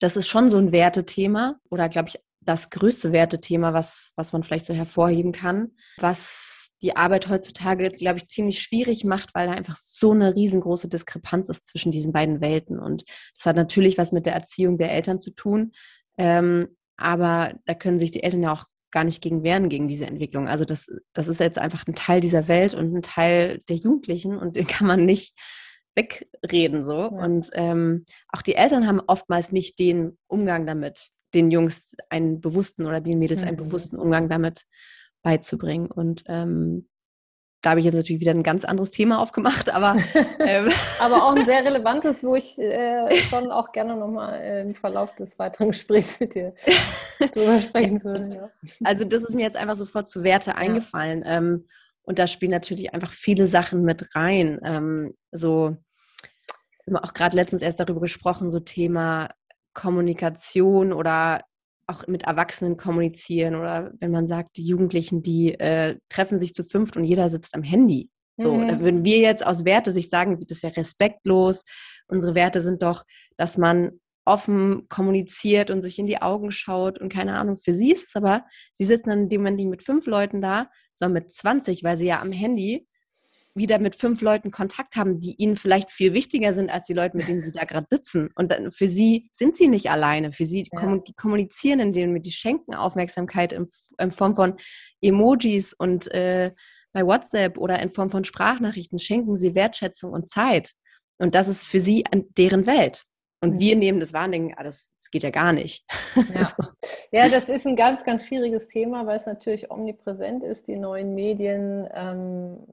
das 0.00 0.16
ist 0.16 0.28
schon 0.28 0.50
so 0.50 0.58
ein 0.58 0.72
Wertethema 0.72 1.58
oder 1.70 1.88
glaube 1.88 2.10
ich 2.10 2.18
das 2.40 2.70
größte 2.70 3.12
Wertethema, 3.12 3.72
was, 3.72 4.12
was 4.16 4.32
man 4.32 4.42
vielleicht 4.42 4.66
so 4.66 4.74
hervorheben 4.74 5.32
kann, 5.32 5.72
was 5.98 6.55
die 6.86 6.94
Arbeit 6.94 7.28
heutzutage, 7.28 7.90
glaube 7.90 8.18
ich, 8.18 8.28
ziemlich 8.28 8.62
schwierig 8.62 9.04
macht, 9.04 9.34
weil 9.34 9.48
da 9.48 9.54
einfach 9.54 9.74
so 9.74 10.12
eine 10.12 10.36
riesengroße 10.36 10.88
Diskrepanz 10.88 11.48
ist 11.48 11.66
zwischen 11.66 11.90
diesen 11.90 12.12
beiden 12.12 12.40
Welten. 12.40 12.78
Und 12.78 13.04
das 13.36 13.46
hat 13.46 13.56
natürlich 13.56 13.98
was 13.98 14.12
mit 14.12 14.24
der 14.24 14.34
Erziehung 14.34 14.78
der 14.78 14.92
Eltern 14.92 15.18
zu 15.18 15.32
tun. 15.32 15.72
Ähm, 16.16 16.68
aber 16.96 17.54
da 17.64 17.74
können 17.74 17.98
sich 17.98 18.12
die 18.12 18.22
Eltern 18.22 18.44
ja 18.44 18.52
auch 18.52 18.66
gar 18.92 19.02
nicht 19.02 19.20
gegen 19.20 19.42
wehren, 19.42 19.68
gegen 19.68 19.88
diese 19.88 20.06
Entwicklung. 20.06 20.46
Also 20.46 20.64
das, 20.64 20.86
das 21.12 21.26
ist 21.26 21.40
jetzt 21.40 21.58
einfach 21.58 21.84
ein 21.88 21.96
Teil 21.96 22.20
dieser 22.20 22.46
Welt 22.46 22.72
und 22.72 22.94
ein 22.94 23.02
Teil 23.02 23.62
der 23.68 23.76
Jugendlichen 23.76 24.38
und 24.38 24.54
den 24.54 24.68
kann 24.68 24.86
man 24.86 25.04
nicht 25.04 25.34
wegreden 25.96 26.84
so. 26.84 26.98
Ja. 26.98 27.06
Und 27.08 27.50
ähm, 27.54 28.04
auch 28.28 28.42
die 28.42 28.54
Eltern 28.54 28.86
haben 28.86 29.00
oftmals 29.00 29.50
nicht 29.50 29.80
den 29.80 30.16
Umgang 30.28 30.66
damit, 30.66 31.08
den 31.34 31.50
Jungs 31.50 31.96
einen 32.10 32.40
bewussten 32.40 32.86
oder 32.86 33.00
den 33.00 33.18
Mädels 33.18 33.42
einen 33.42 33.56
mhm. 33.56 33.64
bewussten 33.64 33.96
Umgang 33.96 34.28
damit 34.28 34.64
beizubringen. 35.26 35.90
Und 35.90 36.22
ähm, 36.28 36.88
da 37.60 37.70
habe 37.70 37.80
ich 37.80 37.86
jetzt 37.86 37.96
natürlich 37.96 38.20
wieder 38.20 38.30
ein 38.30 38.44
ganz 38.44 38.64
anderes 38.64 38.92
Thema 38.92 39.18
aufgemacht, 39.22 39.70
aber 39.70 39.96
ähm. 40.38 40.70
aber 41.00 41.24
auch 41.24 41.34
ein 41.34 41.44
sehr 41.44 41.64
relevantes, 41.64 42.22
wo 42.22 42.36
ich 42.36 42.56
äh, 42.60 43.16
schon 43.28 43.50
auch 43.50 43.72
gerne 43.72 43.96
nochmal 43.96 44.64
im 44.64 44.76
Verlauf 44.76 45.16
des 45.16 45.36
weiteren 45.40 45.68
Gesprächs 45.72 46.20
mit 46.20 46.36
dir 46.36 46.54
drüber 47.18 47.58
sprechen 47.58 48.04
würde. 48.04 48.36
Ja. 48.36 48.48
Also 48.84 49.04
das 49.04 49.24
ist 49.24 49.34
mir 49.34 49.42
jetzt 49.42 49.56
einfach 49.56 49.74
sofort 49.74 50.08
zu 50.08 50.22
Werte 50.22 50.50
ja. 50.50 50.56
eingefallen. 50.56 51.24
Ähm, 51.26 51.64
und 52.02 52.20
da 52.20 52.28
spielen 52.28 52.52
natürlich 52.52 52.94
einfach 52.94 53.10
viele 53.10 53.48
Sachen 53.48 53.82
mit 53.82 54.14
rein. 54.14 54.60
Ähm, 54.64 55.14
so, 55.32 55.76
wir 56.84 56.94
haben 56.94 57.04
auch 57.04 57.14
gerade 57.14 57.34
letztens 57.34 57.62
erst 57.62 57.80
darüber 57.80 58.00
gesprochen, 58.00 58.52
so 58.52 58.60
Thema 58.60 59.30
Kommunikation 59.74 60.92
oder 60.92 61.42
auch 61.86 62.06
mit 62.06 62.24
Erwachsenen 62.24 62.76
kommunizieren 62.76 63.54
oder 63.54 63.92
wenn 64.00 64.10
man 64.10 64.26
sagt, 64.26 64.56
die 64.56 64.66
Jugendlichen, 64.66 65.22
die 65.22 65.54
äh, 65.58 65.98
treffen 66.08 66.38
sich 66.38 66.54
zu 66.54 66.64
fünft 66.64 66.96
und 66.96 67.04
jeder 67.04 67.30
sitzt 67.30 67.54
am 67.54 67.62
Handy. 67.62 68.10
So, 68.36 68.54
mhm. 68.54 68.68
da 68.68 68.80
würden 68.80 69.04
wir 69.04 69.18
jetzt 69.18 69.46
aus 69.46 69.64
Werte-Sicht 69.64 70.10
sagen, 70.10 70.38
das 70.40 70.58
ist 70.58 70.62
ja 70.62 70.70
respektlos. 70.70 71.62
Unsere 72.08 72.34
Werte 72.34 72.60
sind 72.60 72.82
doch, 72.82 73.04
dass 73.36 73.56
man 73.56 73.92
offen 74.26 74.88
kommuniziert 74.88 75.70
und 75.70 75.82
sich 75.82 75.98
in 75.98 76.06
die 76.06 76.20
Augen 76.20 76.50
schaut 76.50 77.00
und 77.00 77.12
keine 77.12 77.38
Ahnung. 77.38 77.56
Für 77.56 77.72
sie 77.72 77.92
ist 77.92 78.08
es 78.08 78.16
aber, 78.16 78.44
sie 78.74 78.84
sitzen 78.84 79.10
dann 79.10 79.20
in 79.20 79.28
dem 79.28 79.40
Moment 79.40 79.56
nicht 79.56 79.68
mit 79.68 79.82
fünf 79.84 80.06
Leuten 80.06 80.40
da, 80.40 80.68
sondern 80.94 81.22
mit 81.22 81.32
20, 81.32 81.84
weil 81.84 81.96
sie 81.96 82.06
ja 82.06 82.20
am 82.20 82.32
Handy 82.32 82.86
wieder 83.56 83.78
mit 83.78 83.96
fünf 83.96 84.20
Leuten 84.20 84.50
Kontakt 84.50 84.96
haben, 84.96 85.18
die 85.20 85.34
ihnen 85.38 85.56
vielleicht 85.56 85.90
viel 85.90 86.12
wichtiger 86.12 86.54
sind 86.54 86.70
als 86.70 86.86
die 86.86 86.92
Leute, 86.92 87.16
mit 87.16 87.26
denen 87.26 87.42
sie 87.42 87.52
da 87.52 87.64
gerade 87.64 87.86
sitzen. 87.88 88.30
Und 88.34 88.52
dann 88.52 88.70
für 88.70 88.88
sie 88.88 89.30
sind 89.32 89.56
sie 89.56 89.68
nicht 89.68 89.90
alleine. 89.90 90.32
Für 90.32 90.46
sie 90.46 90.68
ja. 90.70 90.96
die 90.98 91.14
kommunizieren 91.14 91.80
in 91.80 91.92
denen, 91.92 92.20
die 92.20 92.30
schenken 92.30 92.74
Aufmerksamkeit 92.74 93.52
in, 93.52 93.66
in, 93.98 94.10
Form 94.10 94.36
von 94.36 94.54
Emojis 95.00 95.72
und 95.72 96.12
äh, 96.12 96.52
bei 96.92 97.04
WhatsApp 97.06 97.58
oder 97.58 97.80
in 97.82 97.90
Form 97.90 98.10
von 98.10 98.24
Sprachnachrichten 98.24 98.98
schenken 98.98 99.36
sie 99.36 99.54
Wertschätzung 99.54 100.12
und 100.12 100.30
Zeit. 100.30 100.72
Und 101.18 101.34
das 101.34 101.48
ist 101.48 101.66
für 101.66 101.80
sie 101.80 102.04
deren 102.36 102.66
Welt. 102.66 103.04
Und 103.42 103.60
wir 103.60 103.76
nehmen 103.76 104.00
das 104.00 104.12
wahr 104.12 104.24
und 104.24 104.32
denken, 104.32 104.54
ah, 104.56 104.64
das, 104.64 104.94
das 104.98 105.10
geht 105.10 105.22
ja 105.22 105.30
gar 105.30 105.52
nicht. 105.52 105.84
Ja. 106.34 106.44
so. 106.44 106.64
ja, 107.12 107.28
das 107.28 107.48
ist 107.48 107.66
ein 107.66 107.76
ganz, 107.76 108.02
ganz 108.02 108.26
schwieriges 108.26 108.68
Thema, 108.68 109.06
weil 109.06 109.18
es 109.18 109.26
natürlich 109.26 109.70
omnipräsent 109.70 110.42
ist, 110.42 110.66
die 110.68 110.76
neuen 110.76 111.14
Medien, 111.14 111.86
ähm, 111.92 112.66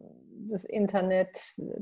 das 0.50 0.64
Internet, 0.66 1.38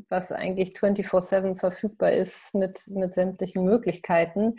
was 0.10 0.32
eigentlich 0.32 0.71
24-7 0.71 1.58
verfügbar 1.58 2.12
ist 2.12 2.54
mit, 2.54 2.80
mit 2.88 3.13
sämtlichen 3.13 3.63
Möglichkeiten. 3.63 4.56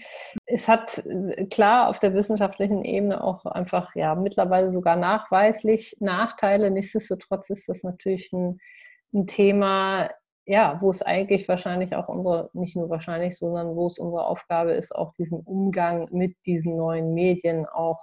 Es 0.47 0.69
hat 0.69 1.05
äh, 1.07 1.47
klar 1.47 1.89
auf 1.89 1.99
der 1.99 2.15
wissenschaftlichen 2.15 2.85
Ebene 2.85 3.23
auch 3.23 3.45
einfach 3.47 3.95
ja 3.95 4.15
mittlerweile 4.15 4.73
sogar 4.73 4.97
nachweislich 4.97 5.97
Nachteile. 6.01 6.71
Nichtsdestotrotz 6.71 7.51
ist 7.51 7.69
das 7.69 7.83
natürlich 7.83 8.33
ein, 8.33 8.59
ein 9.15 9.27
Thema, 9.27 10.11
ja, 10.45 10.79
wo 10.81 10.91
es 10.91 11.03
eigentlich 11.03 11.49
wahrscheinlich 11.49 11.95
auch 11.95 12.09
unsere, 12.09 12.51
nicht 12.53 12.77
nur 12.77 12.91
wahrscheinlich, 12.91 13.37
sondern 13.37 13.77
wo 13.77 13.87
es 13.87 13.99
unsere 13.99 14.27
Aufgabe 14.27 14.73
ist, 14.73 14.95
auch 14.95 15.15
diesen 15.15 15.41
Umgang 15.41 16.09
mit 16.11 16.37
diesen 16.47 16.77
neuen 16.77 17.15
Medien 17.15 17.67
auch 17.67 18.01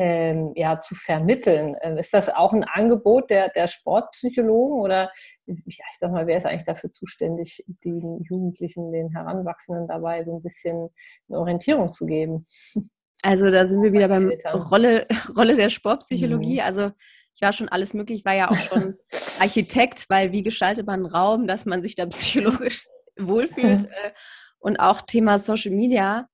ähm, 0.00 0.52
ja, 0.54 0.78
zu 0.78 0.94
vermitteln. 0.94 1.74
Ähm, 1.82 1.96
ist 1.96 2.14
das 2.14 2.28
auch 2.28 2.52
ein 2.52 2.62
Angebot 2.62 3.30
der, 3.30 3.48
der 3.48 3.66
Sportpsychologen 3.66 4.78
oder 4.78 5.10
ja, 5.46 5.54
ich 5.66 5.98
sag 5.98 6.12
mal, 6.12 6.28
wer 6.28 6.38
ist 6.38 6.46
eigentlich 6.46 6.64
dafür 6.64 6.92
zuständig, 6.92 7.64
den 7.84 8.22
Jugendlichen, 8.22 8.92
den 8.92 9.10
Heranwachsenden 9.10 9.88
dabei 9.88 10.22
so 10.22 10.36
ein 10.36 10.42
bisschen 10.42 10.88
eine 11.28 11.40
Orientierung 11.40 11.92
zu 11.92 12.06
geben? 12.06 12.46
Also 13.22 13.50
da 13.50 13.66
sind 13.66 13.82
wir 13.82 13.92
wieder 13.92 14.06
beim 14.06 14.32
Rolle, 14.70 15.08
Rolle 15.36 15.56
der 15.56 15.68
Sportpsychologie. 15.68 16.60
Mhm. 16.60 16.64
Also 16.64 16.92
ich 17.34 17.42
war 17.42 17.52
schon 17.52 17.68
alles 17.68 17.92
möglich, 17.92 18.24
war 18.24 18.36
ja 18.36 18.52
auch 18.52 18.56
schon 18.56 18.94
Architekt, 19.40 20.08
weil 20.08 20.30
wie 20.30 20.44
gestaltet 20.44 20.86
man 20.86 21.00
einen 21.00 21.12
Raum, 21.12 21.48
dass 21.48 21.66
man 21.66 21.82
sich 21.82 21.96
da 21.96 22.06
psychologisch 22.06 22.84
wohlfühlt. 23.18 23.88
Äh, 24.04 24.12
und 24.60 24.78
auch 24.78 25.02
Thema 25.02 25.38
Social 25.38 25.70
Media, 25.72 26.28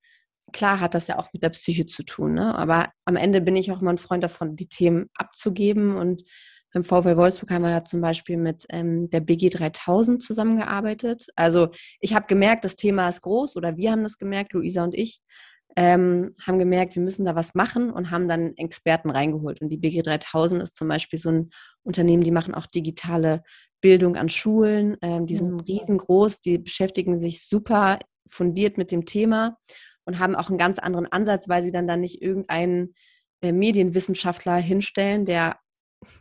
klar 0.54 0.80
hat 0.80 0.94
das 0.94 1.08
ja 1.08 1.18
auch 1.18 1.30
mit 1.34 1.42
der 1.42 1.50
Psyche 1.50 1.84
zu 1.84 2.02
tun, 2.04 2.32
ne? 2.32 2.54
aber 2.56 2.88
am 3.04 3.16
Ende 3.16 3.42
bin 3.42 3.56
ich 3.56 3.70
auch 3.70 3.82
immer 3.82 3.92
ein 3.92 3.98
Freund 3.98 4.24
davon, 4.24 4.56
die 4.56 4.68
Themen 4.68 5.10
abzugeben 5.14 5.96
und 5.96 6.22
beim 6.72 6.84
VfL 6.84 7.16
Wolfsburg 7.16 7.50
haben 7.50 7.62
wir 7.62 7.70
da 7.70 7.84
zum 7.84 8.00
Beispiel 8.00 8.36
mit 8.36 8.64
ähm, 8.70 9.08
der 9.10 9.20
BG 9.20 9.50
3000 9.50 10.20
zusammengearbeitet. 10.20 11.26
Also 11.36 11.68
ich 12.00 12.14
habe 12.14 12.26
gemerkt, 12.26 12.64
das 12.64 12.74
Thema 12.74 13.08
ist 13.08 13.22
groß 13.22 13.56
oder 13.56 13.76
wir 13.76 13.92
haben 13.92 14.02
das 14.02 14.18
gemerkt, 14.18 14.54
Luisa 14.54 14.82
und 14.82 14.94
ich, 14.94 15.20
ähm, 15.76 16.34
haben 16.44 16.58
gemerkt, 16.58 16.96
wir 16.96 17.02
müssen 17.02 17.24
da 17.24 17.36
was 17.36 17.54
machen 17.54 17.90
und 17.90 18.10
haben 18.10 18.26
dann 18.26 18.56
Experten 18.56 19.10
reingeholt. 19.10 19.60
Und 19.60 19.68
die 19.68 19.76
BG 19.76 20.02
3000 20.02 20.62
ist 20.62 20.74
zum 20.74 20.88
Beispiel 20.88 21.18
so 21.18 21.30
ein 21.30 21.50
Unternehmen, 21.84 22.24
die 22.24 22.32
machen 22.32 22.54
auch 22.54 22.66
digitale 22.66 23.42
Bildung 23.80 24.16
an 24.16 24.28
Schulen. 24.28 24.96
Ähm, 25.00 25.26
die 25.26 25.36
sind 25.36 25.60
riesengroß, 25.60 26.40
die 26.40 26.58
beschäftigen 26.58 27.18
sich 27.18 27.46
super 27.46 28.00
fundiert 28.26 28.78
mit 28.78 28.90
dem 28.90 29.04
Thema 29.04 29.58
und 30.04 30.18
haben 30.18 30.34
auch 30.34 30.48
einen 30.48 30.58
ganz 30.58 30.78
anderen 30.78 31.10
Ansatz, 31.10 31.48
weil 31.48 31.62
sie 31.62 31.70
dann 31.70 31.86
da 31.86 31.96
nicht 31.96 32.22
irgendeinen 32.22 32.94
äh, 33.42 33.52
Medienwissenschaftler 33.52 34.56
hinstellen, 34.56 35.24
der 35.24 35.58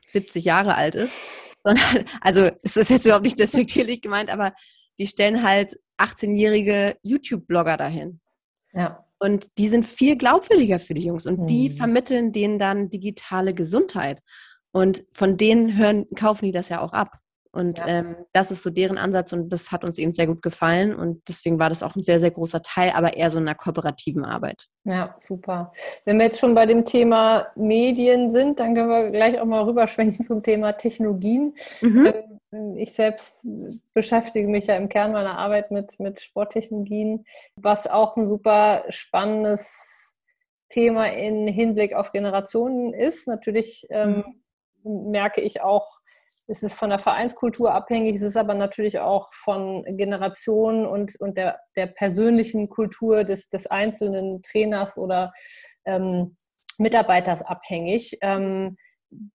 70 0.07 0.45
Jahre 0.45 0.75
alt 0.75 0.95
ist, 0.95 1.55
sondern, 1.63 2.05
also 2.21 2.49
es 2.63 2.77
ist 2.77 2.89
jetzt 2.89 3.05
überhaupt 3.05 3.25
nicht 3.25 3.39
despektierlich 3.39 4.01
gemeint, 4.01 4.29
aber 4.29 4.53
die 4.99 5.07
stellen 5.07 5.43
halt 5.43 5.75
18-jährige 5.99 6.97
YouTube-Blogger 7.01 7.77
dahin. 7.77 8.19
Ja. 8.73 9.05
Und 9.19 9.57
die 9.57 9.69
sind 9.69 9.85
viel 9.85 10.17
glaubwürdiger 10.17 10.79
für 10.79 10.93
die 10.93 11.05
Jungs 11.05 11.25
und 11.25 11.39
mhm. 11.39 11.47
die 11.47 11.69
vermitteln 11.69 12.33
denen 12.33 12.59
dann 12.59 12.89
digitale 12.89 13.53
Gesundheit. 13.53 14.21
Und 14.71 15.05
von 15.11 15.37
denen 15.37 15.77
hören, 15.77 16.07
kaufen 16.15 16.45
die 16.45 16.51
das 16.51 16.69
ja 16.69 16.81
auch 16.81 16.93
ab. 16.93 17.19
Und 17.53 17.77
ja. 17.79 17.87
ähm, 17.87 18.15
das 18.33 18.49
ist 18.49 18.63
so 18.63 18.71
deren 18.71 18.97
Ansatz 18.97 19.31
und 19.31 19.49
das 19.49 19.71
hat 19.71 19.83
uns 19.83 19.99
eben 19.99 20.11
sehr 20.11 20.25
gut 20.25 20.41
gefallen 20.41 20.95
und 20.95 21.21
deswegen 21.29 21.59
war 21.59 21.69
das 21.69 21.83
auch 21.83 21.95
ein 21.95 22.01
sehr, 22.01 22.19
sehr 22.19 22.31
großer 22.31 22.63
Teil, 22.63 22.89
aber 22.95 23.15
eher 23.15 23.29
so 23.29 23.37
in 23.37 23.47
einer 23.47 23.53
kooperativen 23.53 24.25
Arbeit. 24.25 24.69
Ja, 24.85 25.15
super. 25.19 25.71
Wenn 26.03 26.17
wir 26.17 26.25
jetzt 26.25 26.39
schon 26.39 26.55
bei 26.55 26.65
dem 26.65 26.83
Thema 26.83 27.45
Medien 27.55 28.31
sind, 28.31 28.59
dann 28.59 28.73
können 28.73 28.89
wir 28.89 29.11
gleich 29.11 29.39
auch 29.39 29.45
mal 29.45 29.63
rüberschwenken 29.65 30.25
zum 30.25 30.41
Thema 30.41 30.71
Technologien. 30.73 31.53
Mhm. 31.81 32.13
Ähm, 32.51 32.77
ich 32.77 32.93
selbst 32.93 33.45
beschäftige 33.93 34.47
mich 34.47 34.65
ja 34.65 34.75
im 34.75 34.89
Kern 34.89 35.11
meiner 35.11 35.37
Arbeit 35.37 35.69
mit, 35.69 35.99
mit 35.99 36.21
Sporttechnologien, 36.21 37.23
was 37.55 37.85
auch 37.85 38.17
ein 38.17 38.25
super 38.25 38.83
spannendes 38.89 40.15
Thema 40.69 41.05
in 41.05 41.47
Hinblick 41.47 41.93
auf 41.93 42.09
Generationen 42.09 42.93
ist. 42.93 43.27
Natürlich 43.27 43.85
ähm, 43.91 44.23
mhm. 44.81 45.11
merke 45.11 45.41
ich 45.41 45.61
auch, 45.61 45.87
es 46.47 46.61
ist 46.61 46.75
von 46.75 46.89
der 46.89 46.99
Vereinskultur 46.99 47.73
abhängig, 47.73 48.15
es 48.15 48.21
ist 48.21 48.37
aber 48.37 48.53
natürlich 48.53 48.99
auch 48.99 49.29
von 49.33 49.83
Generationen 49.97 50.85
und, 50.85 51.15
und 51.19 51.37
der, 51.37 51.59
der 51.75 51.87
persönlichen 51.87 52.69
Kultur 52.69 53.23
des, 53.23 53.49
des 53.49 53.67
einzelnen 53.67 54.41
Trainers 54.41 54.97
oder 54.97 55.31
ähm, 55.85 56.35
Mitarbeiters 56.77 57.41
abhängig. 57.41 58.17
Ähm, 58.21 58.77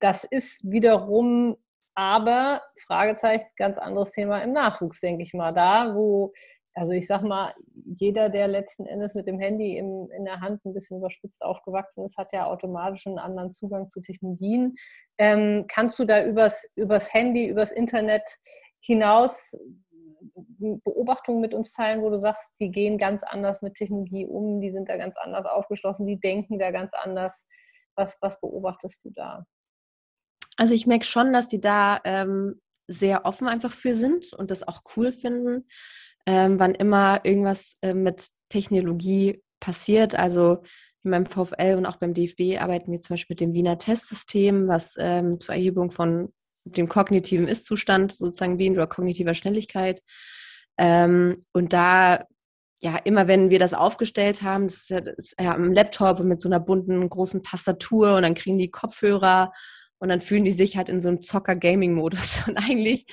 das 0.01 0.25
ist 0.25 0.61
wiederum 0.62 1.57
aber, 1.94 2.62
Fragezeichen, 2.87 3.47
ganz 3.57 3.77
anderes 3.77 4.12
Thema 4.12 4.38
im 4.42 4.53
Nachwuchs, 4.53 5.01
denke 5.01 5.25
ich 5.25 5.35
mal. 5.35 5.53
Da, 5.53 5.94
wo 5.94 6.33
also 6.79 6.93
ich 6.93 7.07
sag 7.07 7.23
mal, 7.23 7.51
jeder, 7.85 8.29
der 8.29 8.47
letzten 8.47 8.87
Endes 8.87 9.14
mit 9.14 9.27
dem 9.27 9.41
Handy 9.41 9.77
im, 9.77 10.09
in 10.12 10.25
der 10.25 10.41
Hand 10.41 10.64
ein 10.64 10.75
bisschen 10.75 10.99
überspitzt 10.99 11.43
aufgewachsen 11.43 12.05
ist, 12.05 12.17
hat 12.17 12.33
ja 12.33 12.47
automatisch 12.47 13.07
einen 13.07 13.19
anderen 13.19 13.51
Zugang 13.51 13.88
zu 13.88 14.01
Technologien. 14.01 14.77
Ähm, 15.19 15.64
kannst 15.69 15.99
du 15.99 16.05
da 16.05 16.25
übers, 16.25 16.64
übers 16.77 17.12
Handy, 17.12 17.49
übers 17.49 17.73
Internet 17.73 18.23
hinaus 18.81 19.53
Beobachtungen 20.85 21.41
mit 21.41 21.55
uns 21.55 21.73
teilen, 21.73 22.03
wo 22.03 22.11
du 22.11 22.21
sagst, 22.21 22.45
die 22.61 22.71
gehen 22.71 22.99
ganz 22.99 23.23
anders 23.25 23.62
mit 23.62 23.75
Technologie 23.75 24.27
um, 24.27 24.61
die 24.61 24.71
sind 24.71 24.88
da 24.88 24.97
ganz 24.97 25.17
anders 25.17 25.47
aufgeschlossen, 25.47 26.07
die 26.07 26.17
denken 26.17 26.59
da 26.59 26.71
ganz 26.71 26.93
anders. 26.95 27.47
Was, 27.97 28.19
was 28.21 28.41
beobachtest 28.41 29.05
du 29.05 29.11
da? 29.11 29.45
Also 30.57 30.75
ich 30.75 30.87
merke 30.87 31.05
schon, 31.05 31.33
dass 31.33 31.49
die 31.49 31.61
da 31.61 32.01
ähm, 32.05 32.61
sehr 32.87 33.25
offen 33.25 33.49
einfach 33.49 33.73
für 33.73 33.95
sind 33.95 34.33
und 34.33 34.51
das 34.51 34.67
auch 34.67 34.83
cool 34.97 35.12
finden 35.12 35.67
ähm, 36.29 36.61
wann 36.61 36.75
immer 36.75 37.25
irgendwas 37.25 37.77
äh, 37.81 37.95
mit 37.95 38.29
Technologie 38.51 39.43
passiert. 39.61 40.14
Also 40.14 40.59
in 41.03 41.11
meinem 41.11 41.25
VfL 41.25 41.77
und 41.79 41.87
auch 41.87 41.97
beim 41.97 42.12
DFB 42.12 42.61
arbeiten 42.61 42.93
wir 42.93 43.01
zum 43.01 43.14
Beispiel 43.14 43.33
mit 43.33 43.41
dem 43.41 43.55
Wiener 43.55 43.79
Testsystem, 43.79 44.69
was 44.69 44.95
ähm, 44.99 45.41
zur 45.41 45.55
Erhebung 45.55 45.91
von 45.91 46.31
dem 46.67 46.87
kognitiven 46.87 47.49
Ist-Zustand 47.49 48.12
sozusagen 48.12 48.59
dient 48.59 48.77
oder 48.77 48.87
kognitiver 48.87 49.33
Schnelligkeit. 49.33 50.03
Ähm, 50.77 51.37
und 51.53 51.73
da, 51.73 52.27
ja, 52.83 52.99
immer 53.05 53.27
wenn 53.27 53.49
wir 53.49 53.59
das 53.59 53.73
aufgestellt 53.73 54.43
haben, 54.43 54.67
das 54.67 54.77
ist 54.77 54.91
ja, 54.91 55.01
das 55.01 55.14
ist 55.17 55.35
ja 55.41 55.55
am 55.55 55.73
Laptop 55.73 56.21
mit 56.21 56.43
so 56.43 56.51
einer 56.51 56.61
bunten 56.61 57.09
großen 57.09 57.43
Tastatur 57.43 58.17
und 58.17 58.23
dann 58.23 58.35
kriegen 58.35 58.59
die 58.59 58.71
Kopfhörer 58.71 59.51
und 59.99 60.11
dann 60.11 60.21
fühlen 60.21 60.45
die 60.45 60.53
sich 60.53 60.77
halt 60.77 60.91
in 60.91 61.01
so 61.01 61.09
einem 61.09 61.23
Zocker-Gaming-Modus. 61.23 62.43
Und 62.49 62.59
eigentlich 62.59 63.07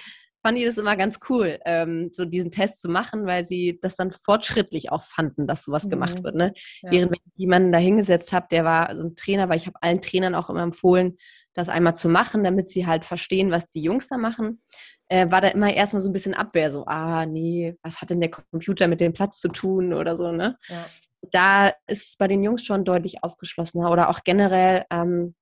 fand 0.45 0.60
ich 0.60 0.65
das 0.65 0.77
immer 0.77 0.95
ganz 0.95 1.17
cool, 1.27 1.58
ähm, 1.65 2.12
so 2.13 2.23
diesen 2.23 2.51
Test 2.51 2.79
zu 2.79 2.88
machen, 2.88 3.25
weil 3.25 3.47
sie 3.47 3.79
das 3.81 3.95
dann 3.95 4.12
fortschrittlich 4.12 4.91
auch 4.91 5.01
fanden, 5.01 5.47
dass 5.47 5.63
sowas 5.63 5.86
mhm. 5.86 5.89
gemacht 5.89 6.23
wird. 6.23 6.36
Ne? 6.36 6.53
Ja. 6.84 6.91
Während 6.91 7.12
wenn 7.13 7.19
ich 7.25 7.34
jemanden 7.36 7.71
da 7.71 7.79
hingesetzt 7.79 8.31
habe, 8.31 8.45
der 8.51 8.63
war 8.63 8.95
so 8.95 9.05
ein 9.05 9.15
Trainer, 9.15 9.49
weil 9.49 9.58
ich 9.58 9.65
habe 9.65 9.81
allen 9.81 10.01
Trainern 10.01 10.36
auch 10.36 10.51
immer 10.51 10.62
empfohlen, 10.62 11.17
das 11.55 11.67
einmal 11.67 11.95
zu 11.95 12.10
machen, 12.10 12.43
damit 12.43 12.69
sie 12.69 12.86
halt 12.86 13.05
verstehen, 13.05 13.49
was 13.49 13.69
die 13.69 13.81
Jungs 13.81 14.08
da 14.08 14.17
machen, 14.17 14.62
äh, 15.10 15.31
war 15.31 15.41
da 15.41 15.47
immer 15.47 15.73
erstmal 15.73 16.01
so 16.03 16.10
ein 16.10 16.13
bisschen 16.13 16.36
Abwehr, 16.36 16.69
so, 16.69 16.86
ah, 16.86 17.25
nee, 17.25 17.75
was 17.81 17.99
hat 17.99 18.12
denn 18.12 18.21
der 18.21 18.29
Computer 18.29 18.88
mit 18.88 19.01
dem 19.01 19.13
Platz 19.13 19.39
zu 19.39 19.47
tun 19.47 19.93
oder 19.93 20.15
so, 20.15 20.31
ne? 20.31 20.60
Ja. 20.67 20.86
Da 21.31 21.67
ist 21.88 22.10
es 22.10 22.17
bei 22.17 22.27
den 22.27 22.43
Jungs 22.43 22.63
schon 22.63 22.86
deutlich 22.86 23.23
aufgeschlossener 23.23 23.89
oder 23.89 24.10
auch 24.10 24.19
generell 24.23 24.86
ähm, 24.91 25.34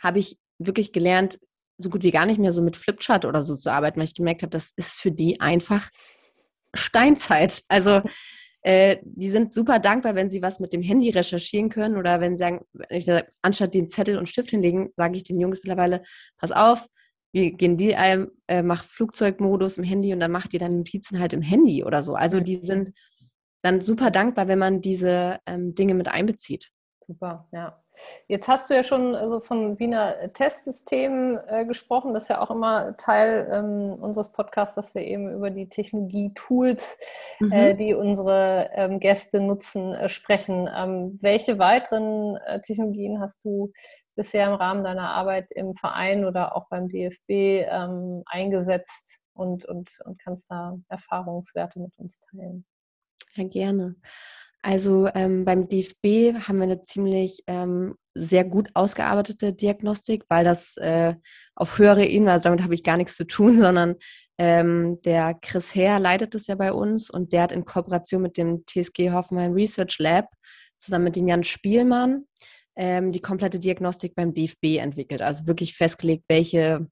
habe 0.00 0.18
ich 0.18 0.36
wirklich 0.58 0.92
gelernt, 0.92 1.38
so 1.78 1.90
gut 1.90 2.02
wie 2.02 2.10
gar 2.10 2.26
nicht 2.26 2.38
mehr 2.38 2.52
so 2.52 2.62
mit 2.62 2.76
Flipchart 2.76 3.24
oder 3.24 3.42
so 3.42 3.56
zu 3.56 3.70
arbeiten, 3.70 3.98
weil 3.98 4.06
ich 4.06 4.14
gemerkt 4.14 4.42
habe, 4.42 4.50
das 4.50 4.72
ist 4.76 4.98
für 4.98 5.12
die 5.12 5.40
einfach 5.40 5.90
Steinzeit. 6.74 7.62
Also 7.68 8.02
äh, 8.62 8.98
die 9.02 9.30
sind 9.30 9.52
super 9.54 9.78
dankbar, 9.78 10.14
wenn 10.14 10.30
sie 10.30 10.42
was 10.42 10.58
mit 10.58 10.72
dem 10.72 10.82
Handy 10.82 11.10
recherchieren 11.10 11.68
können 11.68 11.96
oder 11.96 12.20
wenn 12.20 12.36
sie 12.36 12.42
sagen, 12.42 12.64
wenn 12.72 12.98
ich 12.98 13.04
sage, 13.04 13.28
anstatt 13.42 13.74
den 13.74 13.88
Zettel 13.88 14.18
und 14.18 14.28
Stift 14.28 14.50
hinlegen, 14.50 14.90
sage 14.96 15.16
ich 15.16 15.24
den 15.24 15.38
Jungs 15.38 15.58
mittlerweile, 15.62 16.02
pass 16.38 16.52
auf, 16.52 16.86
wir 17.32 17.52
gehen 17.52 17.76
die 17.76 17.94
ein, 17.94 18.28
äh, 18.48 18.62
mach 18.62 18.82
Flugzeugmodus 18.82 19.78
im 19.78 19.84
Handy 19.84 20.12
und 20.12 20.20
dann 20.20 20.32
macht 20.32 20.54
ihr 20.54 20.60
dann 20.60 20.78
Notizen 20.78 21.20
halt 21.20 21.32
im 21.32 21.42
Handy 21.42 21.84
oder 21.84 22.02
so. 22.02 22.14
Also 22.14 22.40
die 22.40 22.56
sind 22.56 22.92
dann 23.62 23.80
super 23.80 24.10
dankbar, 24.10 24.48
wenn 24.48 24.58
man 24.58 24.80
diese 24.80 25.38
ähm, 25.46 25.74
Dinge 25.74 25.94
mit 25.94 26.08
einbezieht. 26.08 26.70
Super, 27.04 27.48
ja. 27.52 27.82
Jetzt 28.28 28.48
hast 28.48 28.70
du 28.70 28.74
ja 28.74 28.82
schon 28.82 29.14
also 29.14 29.40
von 29.40 29.78
Wiener 29.78 30.28
Testsystemen 30.34 31.38
äh, 31.46 31.64
gesprochen. 31.64 32.14
Das 32.14 32.24
ist 32.24 32.28
ja 32.28 32.40
auch 32.40 32.50
immer 32.50 32.96
Teil 32.96 33.48
ähm, 33.52 33.94
unseres 34.00 34.30
Podcasts, 34.30 34.74
dass 34.74 34.94
wir 34.94 35.02
eben 35.02 35.32
über 35.32 35.50
die 35.50 35.68
Technologie-Tools, 35.68 36.98
mhm. 37.40 37.52
äh, 37.52 37.74
die 37.74 37.94
unsere 37.94 38.70
ähm, 38.74 39.00
Gäste 39.00 39.40
nutzen, 39.40 39.94
äh, 39.94 40.08
sprechen. 40.08 40.68
Ähm, 40.74 41.18
welche 41.20 41.58
weiteren 41.58 42.36
äh, 42.46 42.60
Technologien 42.60 43.20
hast 43.20 43.44
du 43.44 43.72
bisher 44.14 44.46
im 44.48 44.54
Rahmen 44.54 44.82
deiner 44.82 45.10
Arbeit 45.10 45.50
im 45.52 45.74
Verein 45.76 46.24
oder 46.24 46.56
auch 46.56 46.68
beim 46.68 46.88
DFB 46.88 47.68
ähm, 47.68 48.22
eingesetzt 48.26 49.18
und, 49.34 49.66
und, 49.66 50.00
und 50.04 50.18
kannst 50.18 50.50
da 50.50 50.76
Erfahrungswerte 50.88 51.78
mit 51.78 51.92
uns 51.98 52.18
teilen. 52.18 52.64
Ja, 53.34 53.44
gerne. 53.44 53.96
Also 54.66 55.08
ähm, 55.14 55.44
beim 55.44 55.68
DFB 55.68 56.34
haben 56.48 56.56
wir 56.56 56.64
eine 56.64 56.82
ziemlich 56.82 57.44
ähm, 57.46 57.94
sehr 58.14 58.42
gut 58.42 58.68
ausgearbeitete 58.74 59.52
Diagnostik, 59.52 60.24
weil 60.28 60.44
das 60.44 60.76
äh, 60.78 61.14
auf 61.54 61.78
höhere 61.78 62.04
Ebene, 62.04 62.32
also 62.32 62.44
damit 62.44 62.64
habe 62.64 62.74
ich 62.74 62.82
gar 62.82 62.96
nichts 62.96 63.14
zu 63.14 63.28
tun, 63.28 63.58
sondern 63.60 63.94
ähm, 64.38 65.00
der 65.04 65.34
Chris 65.40 65.72
Herr 65.76 66.00
leitet 66.00 66.34
das 66.34 66.48
ja 66.48 66.56
bei 66.56 66.72
uns 66.72 67.10
und 67.10 67.32
der 67.32 67.42
hat 67.42 67.52
in 67.52 67.64
Kooperation 67.64 68.22
mit 68.22 68.36
dem 68.36 68.64
TSG 68.66 69.12
Hoffenheim 69.12 69.52
Research 69.52 70.00
Lab 70.00 70.26
zusammen 70.76 71.04
mit 71.04 71.14
dem 71.14 71.28
Jan 71.28 71.44
Spielmann 71.44 72.24
ähm, 72.74 73.12
die 73.12 73.20
komplette 73.20 73.60
Diagnostik 73.60 74.16
beim 74.16 74.34
DFB 74.34 74.78
entwickelt. 74.78 75.22
Also 75.22 75.46
wirklich 75.46 75.76
festgelegt, 75.76 76.24
welche 76.26 76.88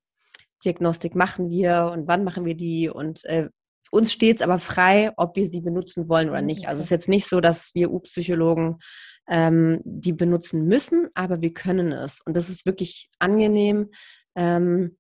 Diagnostik 0.65 1.17
machen 1.17 1.51
wir 1.51 1.91
und 1.93 2.07
wann 2.07 2.23
machen 2.23 2.45
wir 2.45 2.55
die 2.55 2.89
und 2.89 3.25
äh, 3.25 3.49
uns 3.91 4.13
steht 4.13 4.37
es 4.37 4.43
aber 4.43 4.59
frei, 4.59 5.13
ob 5.17 5.37
wir 5.37 5.47
sie 5.47 5.61
benutzen 5.61 6.09
wollen 6.09 6.29
oder 6.29 6.43
nicht. 6.43 6.69
Also 6.69 6.81
es 6.81 6.87
ist 6.87 6.91
jetzt 6.91 7.09
nicht 7.09 7.27
so, 7.27 7.41
dass 7.41 7.71
wir 7.75 7.93
U-Psychologen 7.93 8.79
ähm, 9.29 9.81
die 9.85 10.13
benutzen 10.13 10.65
müssen, 10.65 11.09
aber 11.15 11.41
wir 11.41 11.55
können 11.55 11.93
es. 11.93 12.21
Und 12.25 12.37
das 12.37 12.49
ist 12.49 12.67
wirklich 12.67 13.09
angenehm. 13.19 13.91
Ähm, 14.37 14.97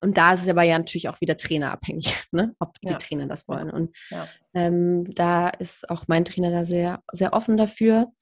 und 0.00 0.18
da 0.18 0.34
ist 0.34 0.42
es 0.42 0.48
aber 0.48 0.62
ja 0.62 0.78
natürlich 0.78 1.08
auch 1.08 1.20
wieder 1.20 1.36
trainerabhängig, 1.36 2.16
ne? 2.32 2.54
ob 2.58 2.78
die 2.80 2.92
ja. 2.92 2.98
Trainer 2.98 3.26
das 3.26 3.48
wollen. 3.48 3.70
Und 3.70 3.96
ja. 4.10 4.26
ähm, 4.54 5.12
da 5.14 5.48
ist 5.48 5.88
auch 5.90 6.04
mein 6.06 6.24
Trainer 6.24 6.50
da 6.50 6.64
sehr, 6.64 7.02
sehr 7.12 7.32
offen 7.32 7.56
dafür. 7.56 8.12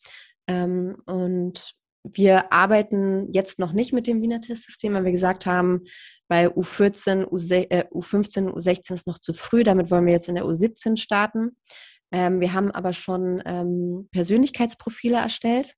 Ähm, 0.47 0.97
und 1.07 1.75
wir 2.05 2.53
arbeiten 2.53 3.33
jetzt 3.33 3.59
noch 3.59 3.73
nicht 3.73 3.93
mit 3.93 4.07
dem 4.07 4.21
Wiener 4.21 4.41
Testsystem, 4.41 4.93
weil 4.93 5.05
wir 5.05 5.13
gesagt 5.13 5.47
haben, 5.47 5.85
bei 6.35 6.49
U14, 6.49 7.27
U15, 7.27 8.51
U16 8.51 8.95
ist 8.95 9.07
noch 9.07 9.21
zu 9.21 9.33
früh. 9.33 9.63
Damit 9.63 9.93
wollen 9.93 10.05
wir 10.05 10.15
jetzt 10.15 10.29
in 10.29 10.35
der 10.35 10.47
U17 10.47 10.97
starten. 10.97 11.57
Ähm, 12.11 12.41
wir 12.41 12.53
haben 12.53 12.73
aber 12.73 12.93
schon 12.93 13.41
ähm, 13.47 14.09
Persönlichkeitsprofile 14.11 15.19
erstellt. 15.19 15.77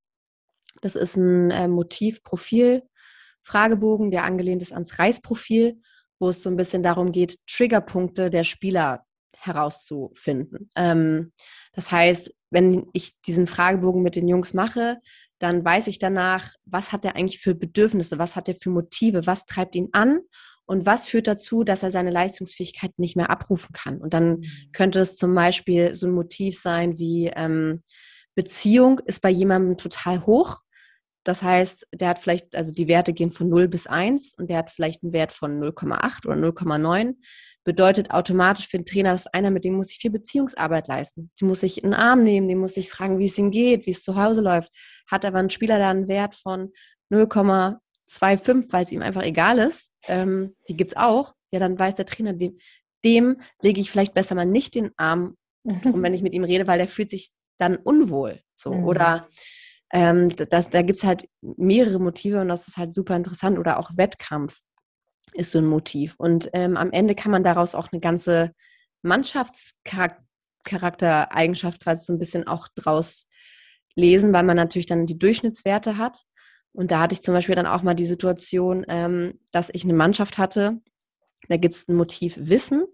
Das 0.81 0.97
ist 0.97 1.17
ein 1.17 1.51
äh, 1.51 1.69
Motiv-Profil-Fragebogen, 1.69 4.11
der 4.11 4.25
angelehnt 4.25 4.63
ist 4.63 4.73
ans 4.73 4.99
Reisprofil, 4.99 5.83
wo 6.19 6.31
es 6.31 6.43
so 6.43 6.49
ein 6.49 6.57
bisschen 6.57 6.83
darum 6.83 7.13
geht, 7.13 7.37
Triggerpunkte 7.47 8.31
der 8.31 8.45
Spieler 8.45 9.05
herauszufinden. 9.37 10.71
Ähm, 10.75 11.35
das 11.75 11.93
heißt, 11.93 12.33
wenn 12.49 12.87
ich 12.95 13.13
diesen 13.27 13.47
Fragebogen 13.47 14.01
mit 14.01 14.17
den 14.17 14.27
Jungs 14.27 14.55
mache, 14.55 15.03
dann 15.39 15.65
weiß 15.65 15.87
ich 15.89 15.99
danach, 15.99 16.53
was 16.65 16.93
hat 16.93 17.05
er 17.05 17.17
eigentlich 17.17 17.41
für 17.41 17.55
Bedürfnisse, 17.55 18.19
was 18.19 18.37
hat 18.37 18.49
er 18.49 18.55
für 18.55 18.71
Motive, 18.71 19.27
was 19.27 19.45
treibt 19.45 19.75
ihn 19.75 19.89
an 19.93 20.21
und 20.65 20.87
was 20.87 21.07
führt 21.07 21.27
dazu, 21.27 21.63
dass 21.63 21.83
er 21.83 21.91
seine 21.91 22.11
Leistungsfähigkeit 22.11 22.99
nicht 22.99 23.17
mehr 23.17 23.31
abrufen 23.31 23.73
kann. 23.73 23.99
Und 23.99 24.15
dann 24.15 24.39
mhm. 24.39 24.45
könnte 24.73 25.01
es 25.01 25.17
zum 25.17 25.35
Beispiel 25.35 25.95
so 25.95 26.07
ein 26.07 26.13
Motiv 26.13 26.59
sein 26.59 26.99
wie 26.99 27.31
ähm, 27.35 27.83
Beziehung 28.35 29.01
ist 29.01 29.23
bei 29.23 29.31
jemandem 29.31 29.77
total 29.77 30.27
hoch. 30.27 30.61
Das 31.25 31.43
heißt, 31.43 31.89
der 31.93 32.11
hat 32.11 32.19
vielleicht, 32.19 32.55
also 32.55 32.73
die 32.73 32.87
Werte 32.87 33.13
gehen 33.13 33.33
von 33.33 33.49
0 33.49 33.67
bis 33.69 33.87
1 33.87 34.35
und 34.39 34.49
der 34.49 34.59
hat 34.59 34.71
vielleicht 34.71 35.03
einen 35.03 35.13
Wert 35.13 35.33
von 35.33 35.61
0,8 35.61 36.27
oder 36.27 36.37
0,9 36.37 37.15
bedeutet 37.67 38.13
automatisch 38.13 38.69
für 38.69 38.79
den 38.79 38.87
Trainer, 38.87 39.11
dass 39.11 39.27
einer, 39.27 39.51
mit 39.51 39.65
dem 39.65 39.75
muss 39.75 39.91
ich 39.91 39.99
viel 39.99 40.13
Beziehungsarbeit 40.13 40.87
leisten. 40.87 41.33
Die 41.41 41.45
muss 41.45 41.65
ich 41.65 41.83
in 41.83 41.91
den 41.91 41.95
Arm 41.95 42.23
nehmen, 42.23 42.49
die 42.49 42.55
muss 42.55 42.77
ich 42.77 42.89
fragen, 42.89 43.19
wie 43.19 43.27
es 43.27 43.37
ihm 43.37 43.51
geht, 43.51 43.87
wie 43.87 43.91
es 43.91 44.05
zu 44.05 44.15
Hause 44.15 44.41
läuft. 44.41 44.71
Hat 45.11 45.25
aber 45.25 45.39
ein 45.39 45.51
Spieler 45.51 45.79
da 45.79 45.91
einen 45.91 46.07
Wert 46.07 46.37
von 46.37 46.73
0,25, 47.11 48.73
weil 48.73 48.85
es 48.85 48.93
ihm 48.93 49.03
einfach 49.03 49.25
egal 49.25 49.59
ist, 49.59 49.93
ähm, 50.07 50.55
die 50.69 50.77
gibt 50.77 50.93
es 50.93 50.97
auch, 50.97 51.35
ja, 51.51 51.59
dann 51.59 51.77
weiß 51.77 51.97
der 51.97 52.07
Trainer, 52.07 52.35
dem, 52.35 52.57
dem 53.05 53.41
lege 53.61 53.81
ich 53.81 53.91
vielleicht 53.91 54.15
besser 54.15 54.37
mal 54.37 54.47
nicht 54.47 54.77
den 54.77 54.93
Arm 54.97 55.37
um, 55.65 56.01
wenn 56.03 56.15
ich 56.15 56.23
mit 56.23 56.35
ihm 56.35 56.45
rede, 56.45 56.69
weil 56.69 56.79
der 56.79 56.87
fühlt 56.87 57.11
sich 57.11 57.31
dann 57.59 57.75
unwohl. 57.75 58.41
So. 58.55 58.73
Mhm. 58.73 58.85
Oder 58.85 59.29
ähm, 59.93 60.35
das, 60.37 60.71
da 60.71 60.83
gibt 60.83 61.01
es 61.01 61.05
halt 61.05 61.29
mehrere 61.41 61.99
Motive 61.99 62.41
und 62.41 62.49
das 62.49 62.69
ist 62.69 62.77
halt 62.77 62.95
super 62.95 63.17
interessant. 63.17 63.59
Oder 63.59 63.81
auch 63.81 63.91
Wettkampf 63.97 64.61
ist 65.37 65.53
so 65.53 65.59
ein 65.59 65.67
Motiv. 65.67 66.15
Und 66.19 66.51
ähm, 66.53 66.77
am 66.77 66.93
Ende 66.93 67.15
kann 67.15 67.31
man 67.31 67.45
daraus 67.45 67.75
auch 67.75 67.93
eine 67.93 68.01
ganze 68.01 68.53
Mannschaftscharaktereigenschaft 69.03 71.83
quasi 71.83 72.05
so 72.05 72.13
ein 72.13 72.19
bisschen 72.19 72.47
auch 72.47 72.69
draus 72.75 73.27
lesen, 73.95 74.33
weil 74.33 74.45
man 74.45 74.57
natürlich 74.57 74.87
dann 74.87 75.07
die 75.07 75.19
Durchschnittswerte 75.19 75.97
hat. 75.97 76.23
Und 76.73 76.91
da 76.91 77.01
hatte 77.01 77.15
ich 77.15 77.23
zum 77.23 77.35
Beispiel 77.35 77.55
dann 77.55 77.67
auch 77.67 77.83
mal 77.83 77.95
die 77.95 78.07
Situation, 78.07 78.85
ähm, 78.89 79.39
dass 79.53 79.71
ich 79.73 79.85
eine 79.85 79.95
Mannschaft 79.95 80.39
hatte, 80.39 80.81
da 81.49 81.57
gibt 81.57 81.75
es 81.75 81.89
ein 81.89 81.97
Motiv 81.97 82.35
Wissen, 82.39 82.85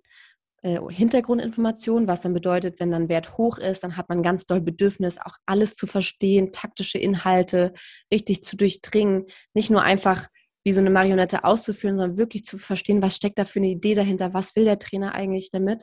äh, 0.63 0.79
Hintergrundinformation, 0.89 2.07
was 2.07 2.21
dann 2.21 2.35
bedeutet, 2.35 2.79
wenn 2.79 2.93
dann 2.93 3.09
Wert 3.09 3.37
hoch 3.37 3.59
ist, 3.59 3.83
dann 3.83 3.97
hat 3.97 4.09
man 4.09 4.23
ganz 4.23 4.47
doll 4.47 4.61
Bedürfnis, 4.61 5.19
auch 5.19 5.37
alles 5.47 5.75
zu 5.75 5.89
verstehen, 5.89 6.53
taktische 6.53 6.99
Inhalte 6.99 7.73
richtig 8.13 8.45
zu 8.45 8.57
durchdringen, 8.57 9.27
nicht 9.55 9.71
nur 9.71 9.83
einfach 9.83 10.29
wie 10.65 10.73
so 10.73 10.81
eine 10.81 10.91
Marionette 10.91 11.45
auszuführen, 11.45 11.99
sondern 11.99 12.19
wirklich 12.19 12.45
zu 12.45 12.59
verstehen, 12.59 13.03
was 13.03 13.17
steckt 13.17 13.39
da 13.39 13.45
für 13.45 13.59
eine 13.59 13.69
Idee 13.69 13.95
dahinter, 13.95 14.33
was 14.35 14.55
will 14.57 14.65
der 14.65 14.79
Trainer 14.79 15.15
eigentlich 15.15 15.51
damit. 15.51 15.83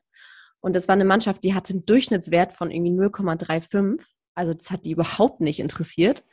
Und 0.62 0.76
das 0.76 0.88
war 0.88 0.94
eine 0.94 1.06
Mannschaft, 1.06 1.44
die 1.44 1.54
hatte 1.54 1.74
einen 1.74 1.86
Durchschnittswert 1.86 2.54
von 2.54 2.72
irgendwie 2.72 2.92
0,35. 2.92 4.02
Also 4.36 4.54
das 4.54 4.72
hat 4.72 4.86
die 4.86 4.92
überhaupt 4.92 5.42
nicht 5.42 5.60
interessiert. 5.60 6.24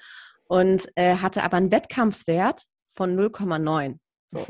Und 0.48 0.86
äh, 0.94 1.16
hatte 1.16 1.42
aber 1.42 1.56
einen 1.56 1.72
Wettkampfswert 1.72 2.64
von 2.86 3.18
0,9. 3.18 3.98
So. 4.28 4.46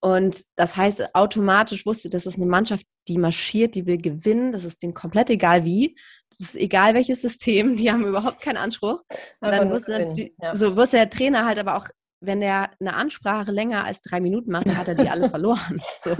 Und 0.00 0.44
das 0.56 0.76
heißt, 0.76 1.14
automatisch 1.14 1.86
wusste, 1.86 2.10
das 2.10 2.26
ist 2.26 2.36
eine 2.36 2.46
Mannschaft, 2.46 2.84
die 3.08 3.16
marschiert, 3.16 3.74
die 3.74 3.86
will 3.86 3.96
gewinnen. 3.96 4.52
Das 4.52 4.64
ist 4.64 4.82
denen 4.82 4.92
komplett 4.92 5.30
egal 5.30 5.64
wie. 5.64 5.96
Das 6.30 6.40
ist 6.40 6.56
egal 6.56 6.94
welches 6.94 7.22
System, 7.22 7.76
die 7.76 7.90
haben 7.90 8.04
überhaupt 8.06 8.42
keinen 8.42 8.58
Anspruch. 8.58 9.02
Und 9.40 9.50
dann 9.50 9.70
wusste, 9.70 10.10
die, 10.14 10.34
ja. 10.40 10.54
so 10.54 10.76
wusste 10.76 10.98
der 10.98 11.10
Trainer 11.10 11.46
halt 11.46 11.58
aber 11.58 11.76
auch 11.76 11.88
wenn 12.26 12.42
er 12.42 12.70
eine 12.80 12.94
Ansprache 12.94 13.52
länger 13.52 13.84
als 13.84 14.00
drei 14.00 14.20
Minuten 14.20 14.50
macht, 14.50 14.66
dann 14.66 14.78
hat 14.78 14.88
er 14.88 14.94
die 14.94 15.08
alle 15.08 15.28
verloren. 15.28 15.80
So. 16.02 16.16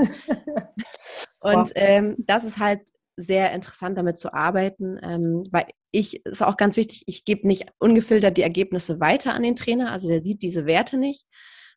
Und 1.40 1.72
ähm, 1.74 2.16
das 2.18 2.44
ist 2.44 2.59
halt 2.59 2.80
sehr 3.16 3.52
interessant, 3.52 3.98
damit 3.98 4.18
zu 4.18 4.32
arbeiten, 4.32 4.98
ähm, 5.02 5.44
weil 5.50 5.66
ich, 5.90 6.24
ist 6.24 6.42
auch 6.42 6.57
ganz 6.57 6.76
wichtig, 6.76 7.05
ich 7.07 7.24
gebe 7.24 7.46
nicht 7.46 7.66
ungefiltert 7.78 8.36
die 8.36 8.42
Ergebnisse 8.42 8.98
weiter 8.98 9.34
an 9.34 9.42
den 9.42 9.55
Trainer, 9.55 9.92
also 9.92 10.09
der 10.09 10.22
sieht 10.22 10.42
diese 10.42 10.66
Werte 10.66 10.96
nicht, 10.96 11.26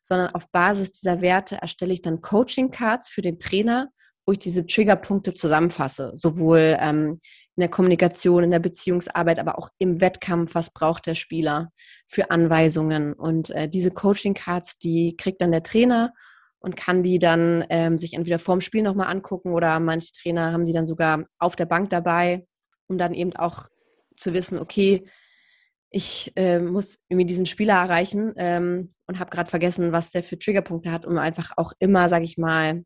sondern 0.02 0.34
auf 0.34 0.50
Basis 0.50 0.92
dieser 0.92 1.20
Werte 1.20 1.56
erstelle 1.60 1.92
ich 1.92 2.02
dann 2.02 2.22
Coaching-Cards 2.22 3.10
für 3.10 3.22
den 3.22 3.38
Trainer, 3.38 3.90
wo 4.26 4.32
ich 4.32 4.38
diese 4.38 4.66
Triggerpunkte 4.66 5.34
zusammenfasse, 5.34 6.12
sowohl 6.14 6.76
ähm, 6.80 7.20
in 7.58 7.62
der 7.62 7.70
Kommunikation, 7.70 8.44
in 8.44 8.52
der 8.52 8.60
Beziehungsarbeit, 8.60 9.40
aber 9.40 9.58
auch 9.58 9.70
im 9.78 10.00
Wettkampf, 10.00 10.54
was 10.54 10.70
braucht 10.70 11.06
der 11.06 11.16
Spieler 11.16 11.72
für 12.06 12.30
Anweisungen. 12.30 13.14
Und 13.14 13.50
äh, 13.50 13.68
diese 13.68 13.90
Coaching-Cards, 13.90 14.78
die 14.78 15.16
kriegt 15.16 15.42
dann 15.42 15.50
der 15.50 15.64
Trainer 15.64 16.14
und 16.60 16.76
kann 16.76 17.02
die 17.02 17.18
dann 17.18 17.64
ähm, 17.68 17.98
sich 17.98 18.14
entweder 18.14 18.38
vorm 18.38 18.60
Spiel 18.60 18.84
nochmal 18.84 19.08
angucken 19.08 19.54
oder 19.54 19.80
manche 19.80 20.12
Trainer 20.12 20.52
haben 20.52 20.66
die 20.66 20.72
dann 20.72 20.86
sogar 20.86 21.24
auf 21.40 21.56
der 21.56 21.66
Bank 21.66 21.90
dabei, 21.90 22.46
um 22.86 22.96
dann 22.96 23.12
eben 23.12 23.34
auch 23.34 23.66
zu 24.16 24.32
wissen, 24.34 24.60
okay, 24.60 25.04
ich 25.90 26.32
äh, 26.36 26.60
muss 26.60 27.00
irgendwie 27.08 27.26
diesen 27.26 27.46
Spieler 27.46 27.74
erreichen 27.74 28.34
ähm, 28.36 28.90
und 29.08 29.18
habe 29.18 29.30
gerade 29.30 29.50
vergessen, 29.50 29.90
was 29.90 30.12
der 30.12 30.22
für 30.22 30.38
Triggerpunkte 30.38 30.92
hat, 30.92 31.06
um 31.06 31.18
einfach 31.18 31.54
auch 31.56 31.72
immer, 31.80 32.08
sage 32.08 32.24
ich 32.24 32.38
mal, 32.38 32.84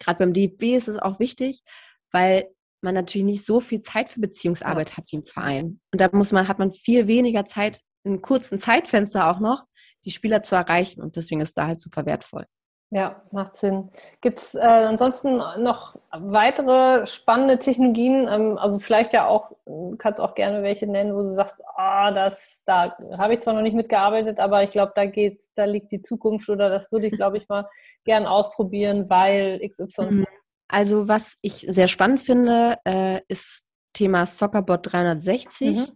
gerade 0.00 0.18
beim 0.18 0.34
DFB 0.34 0.74
ist 0.74 0.88
es 0.88 0.98
auch 0.98 1.20
wichtig, 1.20 1.62
weil 2.10 2.48
man 2.84 2.94
natürlich 2.94 3.24
nicht 3.24 3.46
so 3.46 3.58
viel 3.60 3.80
Zeit 3.80 4.08
für 4.08 4.20
Beziehungsarbeit 4.20 4.90
ja. 4.90 4.96
hat 4.98 5.04
wie 5.10 5.16
im 5.16 5.26
Verein. 5.26 5.80
Und 5.92 6.00
da 6.00 6.08
muss 6.12 6.30
man, 6.30 6.46
hat 6.46 6.58
man 6.58 6.72
viel 6.72 7.08
weniger 7.08 7.44
Zeit, 7.44 7.80
in 8.04 8.12
einem 8.12 8.22
kurzen 8.22 8.58
Zeitfenster 8.58 9.30
auch 9.30 9.40
noch, 9.40 9.64
die 10.04 10.10
Spieler 10.10 10.42
zu 10.42 10.54
erreichen. 10.54 11.02
Und 11.02 11.16
deswegen 11.16 11.40
ist 11.40 11.58
da 11.58 11.66
halt 11.66 11.80
super 11.80 12.06
wertvoll. 12.06 12.46
Ja, 12.90 13.22
macht 13.32 13.56
Sinn. 13.56 13.90
Gibt 14.20 14.38
es 14.38 14.54
äh, 14.54 14.60
ansonsten 14.60 15.38
noch 15.38 15.96
weitere 16.12 17.04
spannende 17.06 17.58
Technologien? 17.58 18.28
Ähm, 18.30 18.56
also 18.56 18.78
vielleicht 18.78 19.12
ja 19.12 19.26
auch, 19.26 19.50
kannst 19.98 20.20
auch 20.20 20.36
gerne 20.36 20.62
welche 20.62 20.86
nennen, 20.86 21.12
wo 21.12 21.22
du 21.22 21.32
sagst, 21.32 21.56
ah, 21.74 22.12
das, 22.12 22.62
da 22.66 22.92
habe 23.18 23.34
ich 23.34 23.40
zwar 23.40 23.54
noch 23.54 23.62
nicht 23.62 23.74
mitgearbeitet, 23.74 24.38
aber 24.38 24.62
ich 24.62 24.70
glaube, 24.70 24.92
da 24.94 25.06
geht, 25.06 25.40
da 25.56 25.64
liegt 25.64 25.90
die 25.90 26.02
Zukunft 26.02 26.48
oder 26.48 26.68
das 26.68 26.92
würde 26.92 27.08
ich, 27.08 27.14
glaube 27.14 27.38
ich, 27.38 27.48
mal 27.48 27.68
gern 28.04 28.26
ausprobieren, 28.26 29.10
weil 29.10 29.58
XY 29.68 30.02
mhm. 30.02 30.26
Also 30.74 31.06
was 31.06 31.36
ich 31.40 31.64
sehr 31.68 31.86
spannend 31.86 32.20
finde, 32.20 32.78
äh, 32.84 33.20
ist 33.28 33.62
Thema 33.92 34.26
Soccerbot 34.26 34.92
360. 34.92 35.76
Mhm. 35.76 35.86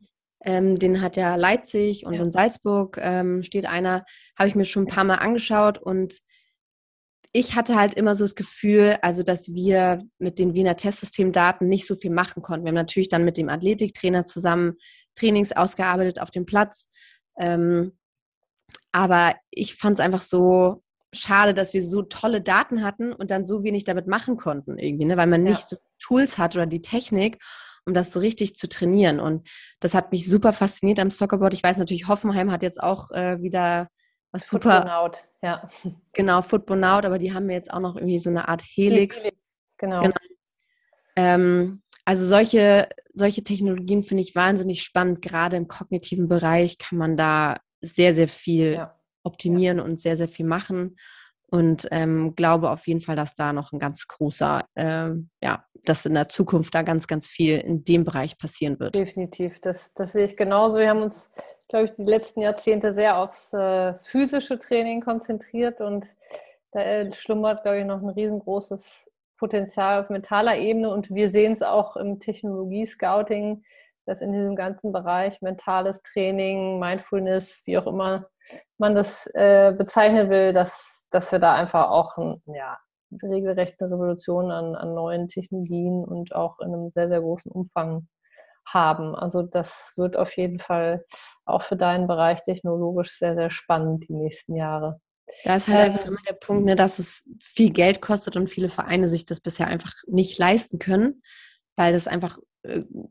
Ähm, 0.45 0.79
den 0.79 1.03
hat 1.03 1.17
ja 1.17 1.35
Leipzig 1.35 2.07
und 2.07 2.13
ja. 2.13 2.23
in 2.23 2.31
Salzburg 2.31 2.97
ähm, 3.03 3.43
steht 3.43 3.67
einer, 3.67 4.05
habe 4.39 4.49
ich 4.49 4.55
mir 4.55 4.65
schon 4.65 4.85
ein 4.85 4.87
paar 4.87 5.03
Mal 5.03 5.17
angeschaut 5.17 5.79
und 5.79 6.21
ich 7.33 7.57
hatte 7.57 7.75
halt 7.75 7.95
immer 7.95 8.15
so 8.15 8.23
das 8.23 8.37
Gefühl, 8.37 8.97
also 9.03 9.25
dass 9.25 9.49
wir 9.49 10.01
mit 10.21 10.39
den 10.39 10.55
Wiener 10.55 10.77
Testsystemdaten 10.77 11.69
nicht 11.69 11.85
so 11.85 11.97
viel 11.97 12.13
machen 12.13 12.41
konnten. 12.41 12.65
Wir 12.65 12.69
haben 12.69 12.77
natürlich 12.77 13.09
dann 13.09 13.25
mit 13.25 13.37
dem 13.37 13.49
Athletiktrainer 13.49 14.27
zusammen 14.27 14.77
Trainings 15.17 15.51
ausgearbeitet 15.51 16.21
auf 16.21 16.31
dem 16.31 16.47
Platz. 16.47 16.89
Ähm, 17.37 17.99
aber 18.93 19.35
ich 19.51 19.75
fand 19.75 19.95
es 19.95 20.01
einfach 20.01 20.23
so 20.23 20.85
schade, 21.13 21.55
dass 21.55 21.73
wir 21.75 21.83
so 21.83 22.03
tolle 22.03 22.41
Daten 22.41 22.83
hatten 22.83 23.13
und 23.13 23.31
dann 23.31 23.45
so 23.45 23.65
wenig 23.65 23.85
damit 23.85 24.07
machen 24.07 24.37
konnten 24.37 24.79
irgendwie, 24.79 25.07
ne? 25.07 25.17
weil 25.17 25.27
man 25.27 25.45
ja. 25.45 25.51
nicht 25.51 25.69
so 25.69 25.77
Tools 25.99 26.39
hat 26.39 26.55
oder 26.55 26.67
die 26.67 26.83
Technik, 26.83 27.39
um 27.87 27.95
das 27.95 28.13
so 28.13 28.21
richtig 28.21 28.57
zu 28.57 28.69
trainieren. 28.69 29.19
Und 29.19 29.49
das 29.81 29.95
hat 29.95 30.13
mich 30.13 30.29
super 30.29 30.53
fasziniert 30.53 30.99
am 30.99 31.11
Soccerboard. 31.11 31.55
Ich 31.55 31.63
weiß 31.63 31.79
natürlich, 31.79 32.09
Hoffenheim 32.09 32.53
hat 32.53 32.63
jetzt 32.63 32.83
auch 32.83 33.11
äh, 33.11 33.41
wieder 33.43 33.89
was 34.33 34.49
super. 34.49 34.83
Footbonaut, 34.83 35.25
ja. 35.43 35.69
Genau, 36.13 36.43
Footbonaut, 36.43 37.07
aber 37.07 37.19
die 37.19 37.33
haben 37.33 37.49
jetzt 37.49 37.73
auch 37.73 37.81
noch 37.81 37.97
irgendwie 37.97 38.19
so 38.19 38.29
eine 38.29 38.49
Art 38.49 38.63
Helix. 38.63 39.19
Helix 39.19 39.39
genau. 39.79 40.03
genau. 40.03 40.17
Ähm, 41.17 41.83
also 42.05 42.27
solche, 42.27 42.89
solche 43.13 43.43
Technologien 43.43 44.03
finde 44.03 44.23
ich 44.23 44.35
wahnsinnig 44.35 44.83
spannend. 44.83 45.23
Gerade 45.23 45.57
im 45.57 45.69
kognitiven 45.69 46.29
Bereich 46.29 46.79
kann 46.79 46.99
man 46.99 47.17
da 47.17 47.57
sehr, 47.81 48.15
sehr 48.15 48.29
viel 48.29 48.75
ja. 48.75 48.98
Optimieren 49.23 49.79
ja. 49.79 49.85
und 49.85 49.99
sehr, 49.99 50.17
sehr 50.17 50.29
viel 50.29 50.47
machen. 50.47 50.97
Und 51.51 51.89
ähm, 51.93 52.35
glaube 52.35 52.71
auf 52.71 52.87
jeden 52.87 53.01
Fall, 53.01 53.17
dass 53.17 53.35
da 53.35 53.53
noch 53.53 53.73
ein 53.73 53.79
ganz 53.79 54.07
großer, 54.07 54.67
ähm, 54.77 55.31
ja, 55.43 55.65
dass 55.85 56.05
in 56.05 56.13
der 56.13 56.29
Zukunft 56.29 56.75
da 56.75 56.83
ganz, 56.83 57.07
ganz 57.07 57.27
viel 57.27 57.59
in 57.59 57.85
dem 57.85 58.05
Bereich 58.05 58.37
passieren 58.37 58.79
wird. 58.79 58.95
Definitiv, 58.95 59.59
das, 59.61 59.93
das 59.95 60.13
sehe 60.13 60.27
ich 60.27 60.37
genauso. 60.37 60.79
Wir 60.79 60.91
haben 60.91 61.03
uns, 61.03 61.31
glaube 61.69 61.87
ich, 61.87 61.93
die 61.93 62.05
letzten 62.05 62.43
Jahrzehnte 62.43 62.93
sehr 62.93 63.17
aufs 63.17 63.55
äh, 63.55 63.95
physische 64.03 64.59
Training 64.59 65.01
konzentriert 65.01 65.81
und 65.81 66.07
da 66.73 66.81
äh, 66.81 67.13
schlummert, 67.13 67.63
glaube 67.63 67.79
ich, 67.79 67.87
noch 67.87 68.03
ein 68.03 68.11
riesengroßes 68.11 69.11
Potenzial 69.39 70.01
auf 70.01 70.11
mentaler 70.11 70.59
Ebene 70.59 70.91
und 70.91 71.15
wir 71.15 71.31
sehen 71.31 71.55
es 71.55 71.63
auch 71.63 71.97
im 71.97 72.21
Technologie-Scouting, 72.21 73.63
dass 74.09 74.23
in 74.23 74.33
diesem 74.33 74.57
ganzen 74.57 74.91
Bereich 74.91 75.43
mentales 75.43 76.03
Training, 76.03 76.79
Mindfulness, 76.79 77.63
wie 77.67 77.77
auch 77.77 77.87
immer 77.87 78.27
man 78.79 78.95
das 78.95 79.27
äh, 79.35 79.75
bezeichnen 79.77 80.31
will, 80.31 80.55
dass, 80.55 81.05
dass 81.11 81.31
wir 81.31 81.39
da 81.39 81.55
einfach 81.55 81.91
auch 81.91 82.17
ein, 82.17 82.43
ja, 82.47 82.79
regelrechte 83.23 83.85
Revolution 83.87 84.51
an, 84.51 84.75
an 84.75 84.95
neuen 84.95 85.29
Technologien 85.29 86.05
und 86.05 86.35
auch 86.35 86.59
in 86.61 86.69
einem 86.69 86.91
sehr, 86.91 87.09
sehr 87.09 87.21
großen 87.21 87.53
Umfang 87.53 88.09
haben. 88.67 89.15
Also 89.15 89.43
das 89.43 89.93
wird 89.97 90.17
auf 90.17 90.37
jeden 90.37 90.59
Fall 90.59 91.05
auch 91.45 91.63
für 91.63 91.77
deinen 91.77 92.07
Bereich 92.07 92.43
technologisch 92.43 93.19
sehr, 93.19 93.35
sehr 93.35 93.51
spannend 93.51 94.09
die 94.09 94.15
nächsten 94.15 94.57
Jahre. 94.57 95.01
Da 95.45 95.57
ist 95.57 95.69
halt 95.69 95.79
ähm, 95.79 95.93
einfach 95.93 96.07
immer 96.07 96.21
der 96.27 96.35
Punkt, 96.35 96.65
ne, 96.65 96.77
dass 96.77 96.99
es 96.99 97.25
viel 97.43 97.71
Geld 97.71 98.01
kostet 98.01 98.37
und 98.37 98.49
viele 98.49 98.71
Vereine 98.71 99.09
sich 99.09 99.27
das 99.27 99.41
bisher 99.41 99.67
einfach 99.67 99.93
nicht 100.07 100.39
leisten 100.39 100.79
können, 100.79 101.23
weil 101.77 101.93
das 101.93 102.09
einfach 102.09 102.39
äh, 102.39 102.58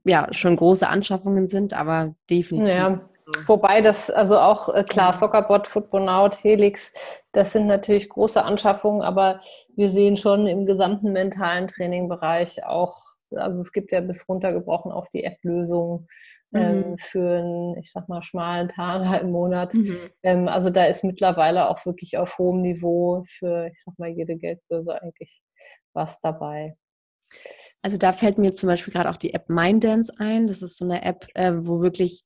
ja 0.03 0.27
schon 0.31 0.55
große 0.55 0.87
Anschaffungen 0.87 1.47
sind, 1.47 1.73
aber 1.73 2.15
definitiv. 2.29 2.75
Ja, 2.75 3.01
wobei 3.45 3.81
das 3.81 4.09
also 4.09 4.37
auch 4.37 4.73
äh, 4.73 4.83
klar 4.83 5.13
Soccerbot, 5.13 5.67
Footbonaut, 5.67 6.35
Helix, 6.43 6.93
das 7.33 7.53
sind 7.53 7.67
natürlich 7.67 8.09
große 8.09 8.43
Anschaffungen, 8.43 9.01
aber 9.01 9.39
wir 9.75 9.89
sehen 9.89 10.17
schon 10.17 10.47
im 10.47 10.65
gesamten 10.65 11.11
mentalen 11.11 11.67
Trainingbereich 11.67 12.65
auch 12.65 13.17
also 13.35 13.59
es 13.59 13.73
gibt 13.73 13.91
ja 13.91 13.99
bis 13.99 14.27
runtergebrochen 14.29 14.91
auch 14.91 15.07
die 15.07 15.25
App-Lösung 15.25 16.07
ähm, 16.53 16.91
mhm. 16.91 16.97
für 16.97 17.39
einen, 17.39 17.77
ich 17.77 17.91
sag 17.91 18.07
mal, 18.07 18.21
schmalen 18.21 18.69
Taler 18.69 19.21
im 19.21 19.31
Monat. 19.31 19.73
Mhm. 19.73 19.97
Ähm, 20.23 20.47
also 20.47 20.69
da 20.69 20.85
ist 20.85 21.03
mittlerweile 21.03 21.69
auch 21.69 21.85
wirklich 21.85 22.17
auf 22.17 22.37
hohem 22.37 22.61
Niveau 22.61 23.25
für, 23.27 23.67
ich 23.67 23.83
sag 23.83 23.97
mal, 23.99 24.09
jede 24.09 24.37
Geldbörse 24.37 25.01
eigentlich 25.01 25.41
was 25.93 26.19
dabei. 26.21 26.75
Also 27.81 27.97
da 27.97 28.11
fällt 28.11 28.37
mir 28.37 28.53
zum 28.53 28.67
Beispiel 28.67 28.93
gerade 28.93 29.09
auch 29.09 29.17
die 29.17 29.33
App 29.33 29.49
Minddance 29.49 30.11
ein. 30.17 30.47
Das 30.47 30.61
ist 30.61 30.77
so 30.77 30.85
eine 30.85 31.03
App, 31.03 31.27
äh, 31.35 31.53
wo 31.55 31.81
wirklich 31.81 32.25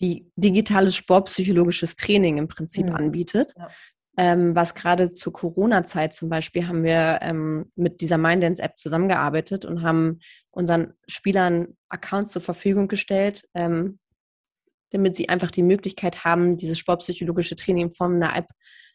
die 0.00 0.30
digitales 0.36 0.94
sportpsychologisches 0.94 1.96
Training 1.96 2.38
im 2.38 2.48
Prinzip 2.48 2.86
mhm. 2.86 2.96
anbietet. 2.96 3.52
Ja. 3.56 3.70
Ähm, 4.18 4.56
was 4.56 4.74
gerade 4.74 5.12
zur 5.12 5.34
Corona-Zeit 5.34 6.14
zum 6.14 6.30
Beispiel 6.30 6.66
haben 6.66 6.84
wir 6.84 7.18
ähm, 7.20 7.70
mit 7.76 8.00
dieser 8.00 8.16
Minddance-App 8.16 8.78
zusammengearbeitet 8.78 9.66
und 9.66 9.82
haben 9.82 10.20
unseren 10.50 10.94
Spielern 11.06 11.76
Accounts 11.90 12.32
zur 12.32 12.40
Verfügung 12.40 12.88
gestellt, 12.88 13.46
ähm, 13.52 13.98
damit 14.90 15.16
sie 15.16 15.28
einfach 15.28 15.50
die 15.50 15.62
Möglichkeit 15.62 16.24
haben, 16.24 16.56
dieses 16.56 16.78
sportpsychologische 16.78 17.56
Training 17.56 17.88
in 17.88 17.92
Form 17.92 18.14
einer 18.14 18.34
App 18.34 18.48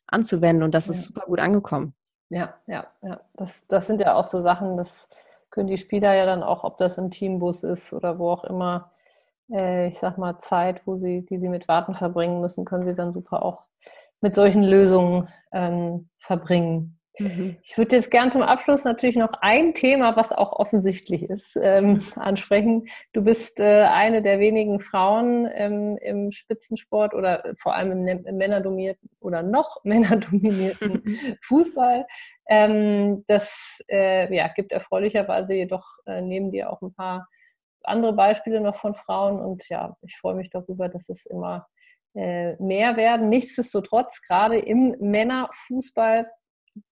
anzuwenden. 0.07 0.63
Und 0.63 0.73
das 0.73 0.87
ja. 0.87 0.93
ist 0.93 1.03
super 1.03 1.25
gut 1.27 1.39
angekommen. 1.39 1.93
Ja, 2.29 2.59
ja, 2.65 2.87
ja. 3.03 3.21
Das, 3.33 3.67
das 3.67 3.85
sind 3.85 4.01
ja 4.01 4.15
auch 4.15 4.23
so 4.23 4.41
Sachen, 4.41 4.75
das 4.77 5.07
können 5.52 5.68
die 5.68 5.78
Spieler 5.78 6.14
ja 6.16 6.26
dann 6.26 6.43
auch, 6.43 6.64
ob 6.64 6.78
das 6.78 6.97
im 6.97 7.12
Teambus 7.12 7.64
ist 7.64 7.93
oder 7.93 8.20
wo 8.20 8.32
auch 8.32 8.43
immer, 8.45 8.91
äh, 9.52 9.88
ich 9.89 9.99
sag 9.99 10.18
mal, 10.18 10.39
Zeit, 10.39 10.88
wo 10.88 10.97
sie, 10.97 11.26
die 11.26 11.39
sie 11.39 11.49
mit 11.49 11.68
Warten 11.68 11.93
verbringen 11.93 12.41
müssen, 12.41 12.66
können 12.66 12.88
sie 12.88 12.95
dann 12.95 13.14
super 13.14 13.43
auch 13.43 13.68
mit 14.22 14.36
solchen 14.36 14.64
Lösungen 14.64 15.28
ähm, 15.52 16.10
verbringen. 16.20 17.01
Mhm. 17.20 17.57
Ich 17.64 17.78
würde 17.78 17.97
jetzt 17.97 18.09
gern 18.09 18.32
zum 18.32 18.41
Abschluss 18.41 18.86
natürlich 18.86 19.18
noch 19.18 19.34
ein 19.41 19.74
Thema, 19.74 20.16
was 20.16 20.32
auch 20.32 20.53
offensichtlich 20.53 21.24
ist, 21.24 21.57
ähm, 21.62 22.01
ansprechen. 22.16 22.88
Du 23.12 23.22
bist 23.22 23.59
äh, 23.59 23.84
eine 23.84 24.22
der 24.22 24.39
wenigen 24.39 24.80
Frauen 24.80 25.49
ähm, 25.53 25.97
im 26.01 26.32
Spitzensport 26.32 27.14
oder 27.14 27.53
vor 27.57 27.76
allem 27.76 28.07
im, 28.07 28.26
im 28.26 28.38
männerdominierten 28.38 29.09
oder 29.22 29.43
noch 29.43 29.78
männerdominierten 29.84 31.38
Fußball. 31.41 32.07
Ähm, 32.47 33.26
das 33.28 33.82
äh, 33.89 34.34
ja, 34.34 34.47
gibt 34.47 34.72
erfreulicherweise 34.72 35.53
jedoch 35.53 35.86
äh, 36.05 36.22
neben 36.22 36.51
dir 36.51 36.72
auch 36.72 36.82
ein 36.82 36.93
paar 36.93 37.28
andere 37.84 38.14
Beispiele 38.14 38.62
noch 38.62 38.76
von 38.76 38.95
Frauen 38.95 39.39
und 39.39 39.68
ja, 39.68 39.97
ich 40.01 40.16
freue 40.18 40.36
mich 40.36 40.49
darüber, 40.49 40.88
dass 40.88 41.09
es 41.09 41.26
immer 41.26 41.68
äh, 42.14 42.55
mehr 42.62 42.95
werden. 42.95 43.30
Nichtsdestotrotz, 43.30 44.22
gerade 44.22 44.59
im 44.59 44.95
Männerfußball 44.99 46.28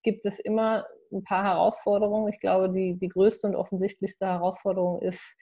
gibt 0.04 0.26
es 0.26 0.40
immer 0.40 0.86
ein 1.12 1.24
paar 1.24 1.44
Herausforderungen. 1.44 2.32
Ich 2.32 2.40
glaube, 2.40 2.72
die, 2.72 2.96
die 2.98 3.10
größte 3.10 3.48
und 3.48 3.56
offensichtlichste 3.56 4.28
Herausforderung 4.28 5.02
ist 5.02 5.36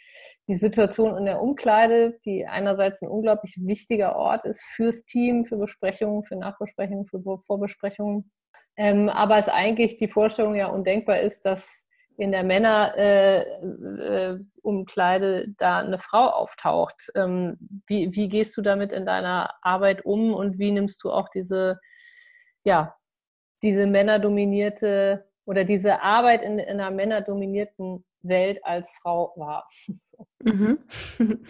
die 0.48 0.56
Situation 0.56 1.18
in 1.18 1.26
der 1.26 1.42
Umkleide, 1.42 2.18
die 2.26 2.46
einerseits 2.46 3.02
ein 3.02 3.10
unglaublich 3.10 3.58
wichtiger 3.62 4.16
Ort 4.16 4.46
ist 4.46 4.62
fürs 4.76 5.04
Team, 5.06 5.44
für 5.46 5.58
Besprechungen, 5.58 6.24
für 6.24 6.38
Nachbesprechungen, 6.38 7.06
für 7.08 7.22
Vorbesprechungen. 7.42 8.32
Ähm, 8.78 9.10
aber 9.10 9.38
es 9.38 9.50
eigentlich 9.50 9.98
die 9.98 10.08
Vorstellung 10.08 10.56
ja 10.56 10.68
undenkbar 10.68 11.20
ist, 11.20 11.46
dass 11.46 11.86
in 12.18 12.32
der 12.32 12.44
Männerumkleide 12.44 15.26
äh, 15.26 15.44
äh, 15.44 15.48
da 15.58 15.80
eine 15.80 16.00
Frau 16.00 16.30
auftaucht. 16.30 17.12
Ähm, 17.16 17.58
wie, 17.86 18.16
wie 18.16 18.30
gehst 18.30 18.56
du 18.58 18.62
damit 18.62 18.92
in 18.92 19.06
deiner 19.06 19.54
Arbeit 19.62 20.04
um 20.06 20.34
und 20.34 20.58
wie 20.58 20.72
nimmst 20.72 21.04
du 21.04 21.12
auch 21.12 21.30
diese, 21.30 21.80
ja, 22.64 22.96
diese 23.64 23.88
männerdominierte 23.88 25.26
oder 25.46 25.64
diese 25.64 26.02
Arbeit 26.02 26.44
in, 26.44 26.60
in 26.60 26.80
einer 26.80 26.92
männerdominierten 26.92 28.06
Welt 28.22 28.60
als 28.64 28.90
Frau 29.02 29.34
wahr? 29.36 29.68
Mhm. 30.44 30.80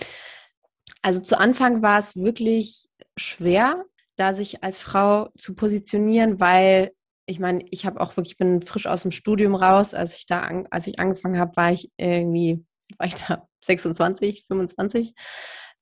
Also 1.03 1.21
zu 1.21 1.39
Anfang 1.39 1.81
war 1.81 1.99
es 1.99 2.17
wirklich 2.17 2.89
schwer, 3.15 3.85
da 4.17 4.33
sich 4.33 4.61
als 4.63 4.79
Frau 4.79 5.29
zu 5.37 5.55
positionieren, 5.55 6.41
weil 6.41 6.91
ich 7.27 7.39
meine, 7.39 7.63
ich 7.69 7.85
habe 7.85 7.99
auch 8.01 8.15
wirklich, 8.17 8.33
ich 8.33 8.37
bin 8.37 8.61
frisch 8.61 8.87
aus 8.87 9.03
dem 9.03 9.11
Studium 9.11 9.53
raus. 9.53 9.93
Als 9.93 10.17
ich 10.17 10.25
da, 10.25 10.41
an, 10.41 10.67
als 10.71 10.87
ich 10.87 10.99
angefangen 10.99 11.39
habe, 11.39 11.55
war 11.55 11.71
ich 11.71 11.91
irgendwie, 11.97 12.65
war 12.97 13.07
ich 13.07 13.15
da 13.15 13.47
26, 13.63 14.45
25. 14.47 15.13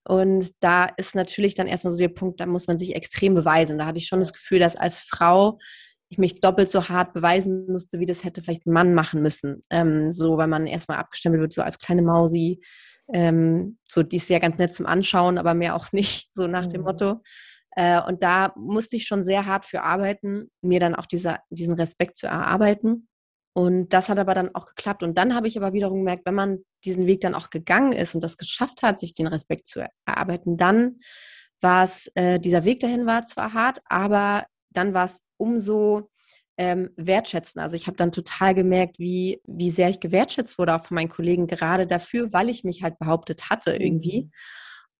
Und 0.07 0.51
da 0.59 0.85
ist 0.97 1.15
natürlich 1.15 1.55
dann 1.55 1.67
erstmal 1.67 1.91
so 1.91 1.99
der 1.99 2.09
Punkt, 2.09 2.39
da 2.39 2.45
muss 2.45 2.67
man 2.67 2.77
sich 2.77 2.95
extrem 2.95 3.35
beweisen. 3.35 3.77
Da 3.77 3.85
hatte 3.85 3.99
ich 3.99 4.07
schon 4.07 4.19
das 4.19 4.33
Gefühl, 4.33 4.59
dass 4.59 4.75
als 4.75 4.99
Frau 4.99 5.59
ich 6.09 6.17
mich 6.17 6.39
doppelt 6.39 6.69
so 6.69 6.87
hart 6.87 7.13
beweisen 7.13 7.67
musste, 7.67 7.99
wie 7.99 8.05
das 8.05 8.23
hätte 8.23 8.41
vielleicht 8.41 8.65
ein 8.65 8.73
Mann 8.73 8.93
machen 8.93 9.21
müssen. 9.21 9.63
Ähm, 9.69 10.11
so, 10.11 10.37
weil 10.37 10.47
man 10.47 10.67
erstmal 10.67 10.97
abgestempelt 10.97 11.41
wird, 11.41 11.53
so 11.53 11.61
als 11.61 11.79
kleine 11.79 12.01
Mausi. 12.01 12.61
Ähm, 13.13 13.77
so, 13.87 14.03
die 14.03 14.17
ist 14.17 14.29
ja 14.29 14.39
ganz 14.39 14.57
nett 14.57 14.73
zum 14.73 14.85
Anschauen, 14.85 15.37
aber 15.37 15.53
mehr 15.53 15.75
auch 15.75 15.91
nicht, 15.91 16.33
so 16.33 16.47
nach 16.47 16.67
dem 16.67 16.81
mhm. 16.81 16.87
Motto. 16.87 17.21
Äh, 17.71 18.01
und 18.01 18.23
da 18.23 18.53
musste 18.55 18.95
ich 18.95 19.05
schon 19.05 19.23
sehr 19.23 19.45
hart 19.45 19.65
für 19.65 19.81
arbeiten, 19.81 20.49
mir 20.61 20.79
dann 20.79 20.95
auch 20.95 21.05
dieser, 21.05 21.39
diesen 21.49 21.75
Respekt 21.75 22.17
zu 22.17 22.27
erarbeiten. 22.27 23.07
Und 23.53 23.93
das 23.93 24.09
hat 24.09 24.17
aber 24.17 24.33
dann 24.33 24.53
auch 24.53 24.65
geklappt. 24.65 25.01
Und 25.01 25.17
dann 25.17 25.33
habe 25.33 25.47
ich 25.47 25.57
aber 25.57 25.73
wiederum 25.73 25.99
gemerkt, 25.99 26.25
wenn 26.25 26.35
man 26.35 26.59
diesen 26.83 27.07
Weg 27.07 27.21
dann 27.21 27.35
auch 27.35 27.49
gegangen 27.49 27.93
ist 27.93 28.13
und 28.13 28.21
das 28.21 28.37
geschafft 28.37 28.81
hat, 28.81 28.99
sich 28.99 29.13
den 29.13 29.27
Respekt 29.27 29.67
zu 29.67 29.85
erarbeiten, 30.05 30.57
dann 30.57 30.99
war 31.61 31.85
es, 31.85 32.11
äh, 32.15 32.39
dieser 32.39 32.65
Weg 32.65 32.81
dahin 32.81 33.05
war 33.05 33.25
zwar 33.25 33.53
hart, 33.53 33.79
aber 33.85 34.45
dann 34.77 34.93
war 34.93 35.05
es 35.05 35.21
umso 35.37 36.09
ähm, 36.57 36.89
wertschätzen. 36.95 37.61
Also 37.61 37.75
ich 37.75 37.87
habe 37.87 37.97
dann 37.97 38.11
total 38.11 38.55
gemerkt, 38.55 38.99
wie, 38.99 39.41
wie 39.45 39.71
sehr 39.71 39.89
ich 39.89 39.99
gewertschätzt 39.99 40.57
wurde, 40.57 40.75
auch 40.75 40.85
von 40.85 40.95
meinen 40.95 41.09
Kollegen, 41.09 41.47
gerade 41.47 41.87
dafür, 41.87 42.31
weil 42.31 42.49
ich 42.49 42.63
mich 42.63 42.83
halt 42.83 42.97
behauptet 42.99 43.49
hatte 43.49 43.75
irgendwie. 43.75 44.23
Mhm. 44.23 44.31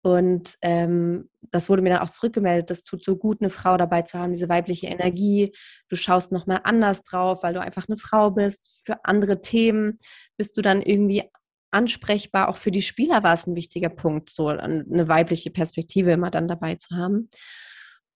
Und 0.06 0.56
ähm, 0.62 1.30
das 1.50 1.68
wurde 1.68 1.82
mir 1.82 1.90
dann 1.90 2.04
auch 2.04 2.12
zurückgemeldet. 2.12 2.70
Das 2.70 2.84
tut 2.84 3.04
so 3.04 3.16
gut, 3.16 3.42
eine 3.42 3.50
Frau 3.50 3.76
dabei 3.76 4.04
zu 4.04 4.20
haben, 4.20 4.34
diese 4.34 4.50
weibliche 4.50 4.86
Energie. 4.86 5.52
Du 5.90 5.96
schaust 5.96 6.32
nochmal 6.32 6.62
anders 6.64 7.02
drauf, 7.02 7.42
weil 7.42 7.56
du 7.56 7.62
einfach 7.62 7.88
eine 7.88 7.98
Frau 7.98 8.30
bist. 8.30 8.82
Für 8.86 9.04
andere 9.04 9.42
Themen 9.42 9.98
bist 10.38 10.58
du 10.58 10.62
dann 10.62 10.84
irgendwie 10.84 11.24
ansprechbar. 11.72 12.50
Auch 12.50 12.58
für 12.58 12.70
die 12.70 12.84
Spieler 12.84 13.24
war 13.24 13.34
es 13.34 13.48
ein 13.48 13.56
wichtiger 13.56 13.90
Punkt, 13.90 14.30
so 14.30 14.50
eine 14.50 15.08
weibliche 15.08 15.50
Perspektive 15.50 16.12
immer 16.12 16.30
dann 16.30 16.48
dabei 16.48 16.76
zu 16.76 16.96
haben. 16.96 17.30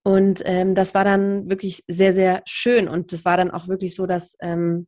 Und 0.10 0.41
ähm, 0.45 0.74
das 0.74 0.95
war 0.95 1.03
dann 1.03 1.51
wirklich 1.51 1.84
sehr, 1.88 2.14
sehr 2.14 2.41
schön. 2.47 2.88
Und 2.88 3.14
das 3.14 3.26
war 3.26 3.38
dann 3.38 3.51
auch 3.51 3.68
wirklich 3.68 3.93
so, 3.93 4.07
dass 4.07 4.36
ähm, 4.41 4.88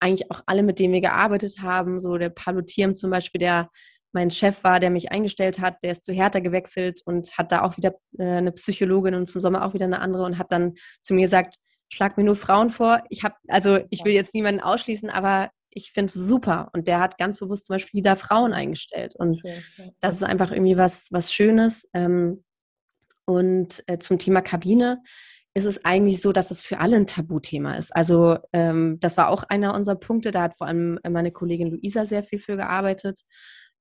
eigentlich 0.00 0.30
auch 0.30 0.40
alle, 0.46 0.62
mit 0.62 0.78
denen 0.78 0.94
wir 0.94 1.02
gearbeitet 1.02 1.58
haben, 1.60 2.00
so 2.00 2.16
der 2.16 2.30
Paulo 2.30 2.62
Thiem 2.62 2.94
zum 2.94 3.10
Beispiel, 3.10 3.38
der 3.38 3.68
mein 4.12 4.30
Chef 4.30 4.64
war, 4.64 4.80
der 4.80 4.88
mich 4.88 5.12
eingestellt 5.12 5.58
hat, 5.58 5.82
der 5.82 5.92
ist 5.92 6.06
zu 6.06 6.14
Hertha 6.14 6.38
gewechselt 6.38 7.02
und 7.04 7.36
hat 7.36 7.52
da 7.52 7.60
auch 7.64 7.76
wieder 7.76 7.96
äh, 8.16 8.24
eine 8.24 8.52
Psychologin 8.52 9.14
und 9.14 9.28
zum 9.28 9.42
Sommer 9.42 9.62
auch 9.62 9.74
wieder 9.74 9.84
eine 9.84 10.00
andere 10.00 10.24
und 10.24 10.38
hat 10.38 10.50
dann 10.52 10.72
zu 11.02 11.12
mir 11.12 11.26
gesagt, 11.26 11.56
schlag 11.92 12.16
mir 12.16 12.24
nur 12.24 12.36
Frauen 12.36 12.70
vor. 12.70 13.04
Ich 13.10 13.24
habe, 13.24 13.34
also 13.48 13.80
ich 13.90 14.06
will 14.06 14.14
jetzt 14.14 14.32
niemanden 14.32 14.62
ausschließen, 14.62 15.10
aber 15.10 15.50
ich 15.68 15.92
finde 15.92 16.14
es 16.14 16.14
super. 16.14 16.70
Und 16.72 16.88
der 16.88 16.98
hat 16.98 17.18
ganz 17.18 17.36
bewusst 17.36 17.66
zum 17.66 17.74
Beispiel 17.74 17.98
wieder 17.98 18.16
Frauen 18.16 18.54
eingestellt. 18.54 19.16
Und 19.18 19.42
das 20.00 20.14
ist 20.14 20.22
einfach 20.22 20.50
irgendwie 20.50 20.78
was, 20.78 21.08
was 21.10 21.30
Schönes. 21.30 21.86
Ähm, 21.92 22.42
und 23.26 23.82
äh, 23.86 23.98
zum 23.98 24.18
Thema 24.18 24.40
Kabine 24.42 25.02
ist 25.54 25.64
es 25.64 25.84
eigentlich 25.84 26.20
so, 26.20 26.32
dass 26.32 26.50
es 26.50 26.62
für 26.62 26.78
alle 26.78 26.96
ein 26.96 27.06
Tabuthema 27.06 27.74
ist. 27.74 27.94
Also 27.94 28.38
ähm, 28.52 28.98
das 29.00 29.16
war 29.16 29.28
auch 29.28 29.44
einer 29.44 29.74
unserer 29.74 29.94
Punkte. 29.94 30.32
Da 30.32 30.42
hat 30.42 30.56
vor 30.56 30.66
allem 30.66 30.98
meine 31.08 31.30
Kollegin 31.30 31.70
Luisa 31.70 32.04
sehr 32.04 32.24
viel 32.24 32.40
für 32.40 32.56
gearbeitet. 32.56 33.20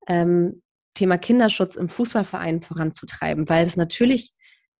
Ähm, 0.07 0.61
Thema 0.93 1.17
Kinderschutz 1.17 1.75
im 1.75 1.89
Fußballverein 1.89 2.61
voranzutreiben, 2.61 3.49
weil 3.49 3.65
es 3.65 3.75
natürlich 3.75 4.33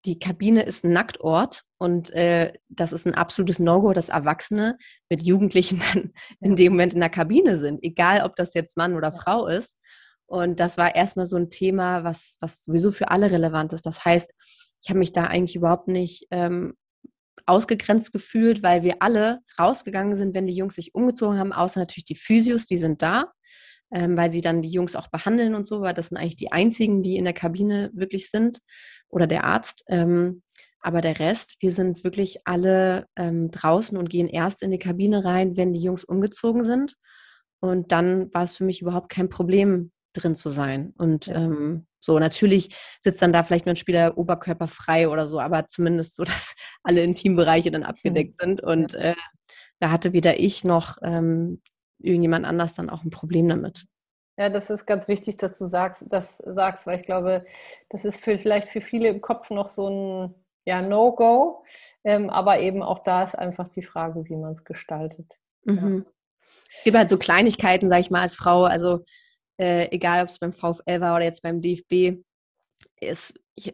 die 0.05 0.19
Kabine 0.19 0.63
ist 0.63 0.83
ein 0.83 0.91
Nacktort 0.91 1.63
und 1.77 2.11
äh, 2.11 2.53
das 2.67 2.91
ist 2.91 3.07
ein 3.07 3.15
absolutes 3.15 3.59
No-Go, 3.59 3.93
dass 3.93 4.09
Erwachsene 4.09 4.77
mit 5.09 5.23
Jugendlichen 5.23 5.81
dann 5.93 6.13
in 6.41 6.55
dem 6.55 6.73
Moment 6.73 6.93
in 6.93 6.99
der 6.99 7.09
Kabine 7.09 7.57
sind, 7.57 7.81
egal 7.83 8.21
ob 8.23 8.35
das 8.35 8.53
jetzt 8.53 8.77
Mann 8.77 8.95
oder 8.95 9.11
Frau 9.13 9.47
ist. 9.47 9.79
Und 10.25 10.59
das 10.59 10.77
war 10.77 10.95
erstmal 10.95 11.25
so 11.25 11.37
ein 11.37 11.49
Thema, 11.49 12.03
was, 12.03 12.37
was 12.39 12.63
sowieso 12.63 12.91
für 12.91 13.09
alle 13.09 13.31
relevant 13.31 13.73
ist. 13.73 13.85
Das 13.85 14.03
heißt, 14.03 14.33
ich 14.83 14.89
habe 14.89 14.99
mich 14.99 15.13
da 15.13 15.25
eigentlich 15.25 15.55
überhaupt 15.55 15.87
nicht 15.87 16.27
ähm, 16.31 16.73
ausgegrenzt 17.45 18.11
gefühlt, 18.11 18.63
weil 18.63 18.83
wir 18.83 19.01
alle 19.01 19.39
rausgegangen 19.59 20.15
sind, 20.15 20.33
wenn 20.33 20.47
die 20.47 20.55
Jungs 20.55 20.75
sich 20.75 20.95
umgezogen 20.95 21.37
haben, 21.37 21.53
außer 21.53 21.79
natürlich 21.79 22.05
die 22.05 22.15
Physios, 22.15 22.65
die 22.65 22.77
sind 22.77 23.01
da, 23.01 23.31
ähm, 23.91 24.17
weil 24.17 24.31
sie 24.31 24.41
dann 24.41 24.61
die 24.61 24.71
Jungs 24.71 24.95
auch 24.95 25.07
behandeln 25.07 25.55
und 25.55 25.67
so, 25.67 25.81
weil 25.81 25.93
das 25.93 26.07
sind 26.09 26.17
eigentlich 26.17 26.37
die 26.37 26.51
einzigen, 26.51 27.03
die 27.03 27.17
in 27.17 27.25
der 27.25 27.33
Kabine 27.33 27.91
wirklich 27.93 28.29
sind 28.29 28.59
oder 29.09 29.27
der 29.27 29.43
Arzt. 29.43 29.83
Ähm, 29.87 30.41
aber 30.81 30.99
der 30.99 31.17
Rest, 31.17 31.55
wir 31.61 31.71
sind 31.71 32.03
wirklich 32.03 32.39
alle 32.45 33.07
ähm, 33.15 33.51
draußen 33.51 33.97
und 33.97 34.09
gehen 34.09 34.27
erst 34.27 34.63
in 34.63 34.71
die 34.71 34.79
Kabine 34.79 35.23
rein, 35.23 35.55
wenn 35.55 35.71
die 35.71 35.81
Jungs 35.81 36.03
umgezogen 36.03 36.63
sind. 36.63 36.95
Und 37.61 37.93
dann 37.93 38.33
war 38.33 38.43
es 38.43 38.57
für 38.57 38.65
mich 38.65 38.81
überhaupt 38.81 39.09
kein 39.09 39.29
Problem, 39.29 39.92
drin 40.13 40.35
zu 40.35 40.49
sein. 40.49 40.93
Und 40.97 41.27
ja. 41.27 41.35
ähm, 41.35 41.87
so, 41.99 42.19
natürlich 42.19 42.75
sitzt 43.01 43.21
dann 43.21 43.33
da 43.33 43.43
vielleicht 43.43 43.65
nur 43.65 43.73
ein 43.73 43.77
Spieler 43.77 44.17
oberkörperfrei 44.17 45.09
oder 45.09 45.27
so, 45.27 45.39
aber 45.39 45.67
zumindest 45.67 46.15
so, 46.15 46.23
dass 46.23 46.55
alle 46.83 47.03
Intimbereiche 47.03 47.71
dann 47.71 47.83
abgedeckt 47.83 48.35
mhm. 48.39 48.45
sind. 48.45 48.63
Und 48.63 48.93
äh, 48.95 49.15
da 49.79 49.91
hatte 49.91 50.13
weder 50.13 50.39
ich 50.39 50.63
noch 50.63 50.97
ähm, 51.01 51.61
irgendjemand 51.99 52.45
anders 52.45 52.73
dann 52.73 52.89
auch 52.89 53.03
ein 53.03 53.11
Problem 53.11 53.47
damit. 53.47 53.85
Ja, 54.37 54.49
das 54.49 54.69
ist 54.69 54.85
ganz 54.85 55.07
wichtig, 55.07 55.37
dass 55.37 55.57
du 55.57 55.67
sagst, 55.67 56.05
das 56.07 56.37
sagst, 56.37 56.87
weil 56.87 56.99
ich 56.99 57.05
glaube, 57.05 57.45
das 57.89 58.03
ist 58.03 58.23
für, 58.23 58.37
vielleicht 58.39 58.67
für 58.67 58.81
viele 58.81 59.09
im 59.09 59.21
Kopf 59.21 59.51
noch 59.51 59.69
so 59.69 59.89
ein 59.89 60.35
ja, 60.65 60.81
No-Go. 60.81 61.63
Ähm, 62.03 62.29
aber 62.29 62.59
eben 62.59 62.81
auch 62.81 62.99
da 62.99 63.23
ist 63.23 63.37
einfach 63.37 63.67
die 63.67 63.83
Frage, 63.83 64.25
wie 64.25 64.35
man 64.35 64.53
es 64.53 64.63
gestaltet. 64.63 65.39
Mhm. 65.65 66.05
Ja. 66.05 66.11
Es 66.75 66.83
gibt 66.83 66.97
halt 66.97 67.09
so 67.09 67.17
Kleinigkeiten, 67.17 67.89
sag 67.89 67.99
ich 67.99 68.09
mal, 68.09 68.21
als 68.21 68.35
Frau. 68.35 68.63
Also 68.63 69.05
äh, 69.57 69.89
egal 69.91 70.23
ob 70.23 70.29
es 70.29 70.39
beim 70.39 70.53
VfL 70.53 71.01
war 71.01 71.15
oder 71.15 71.25
jetzt 71.25 71.41
beim 71.41 71.61
DFB, 71.61 72.23
es 72.99 73.33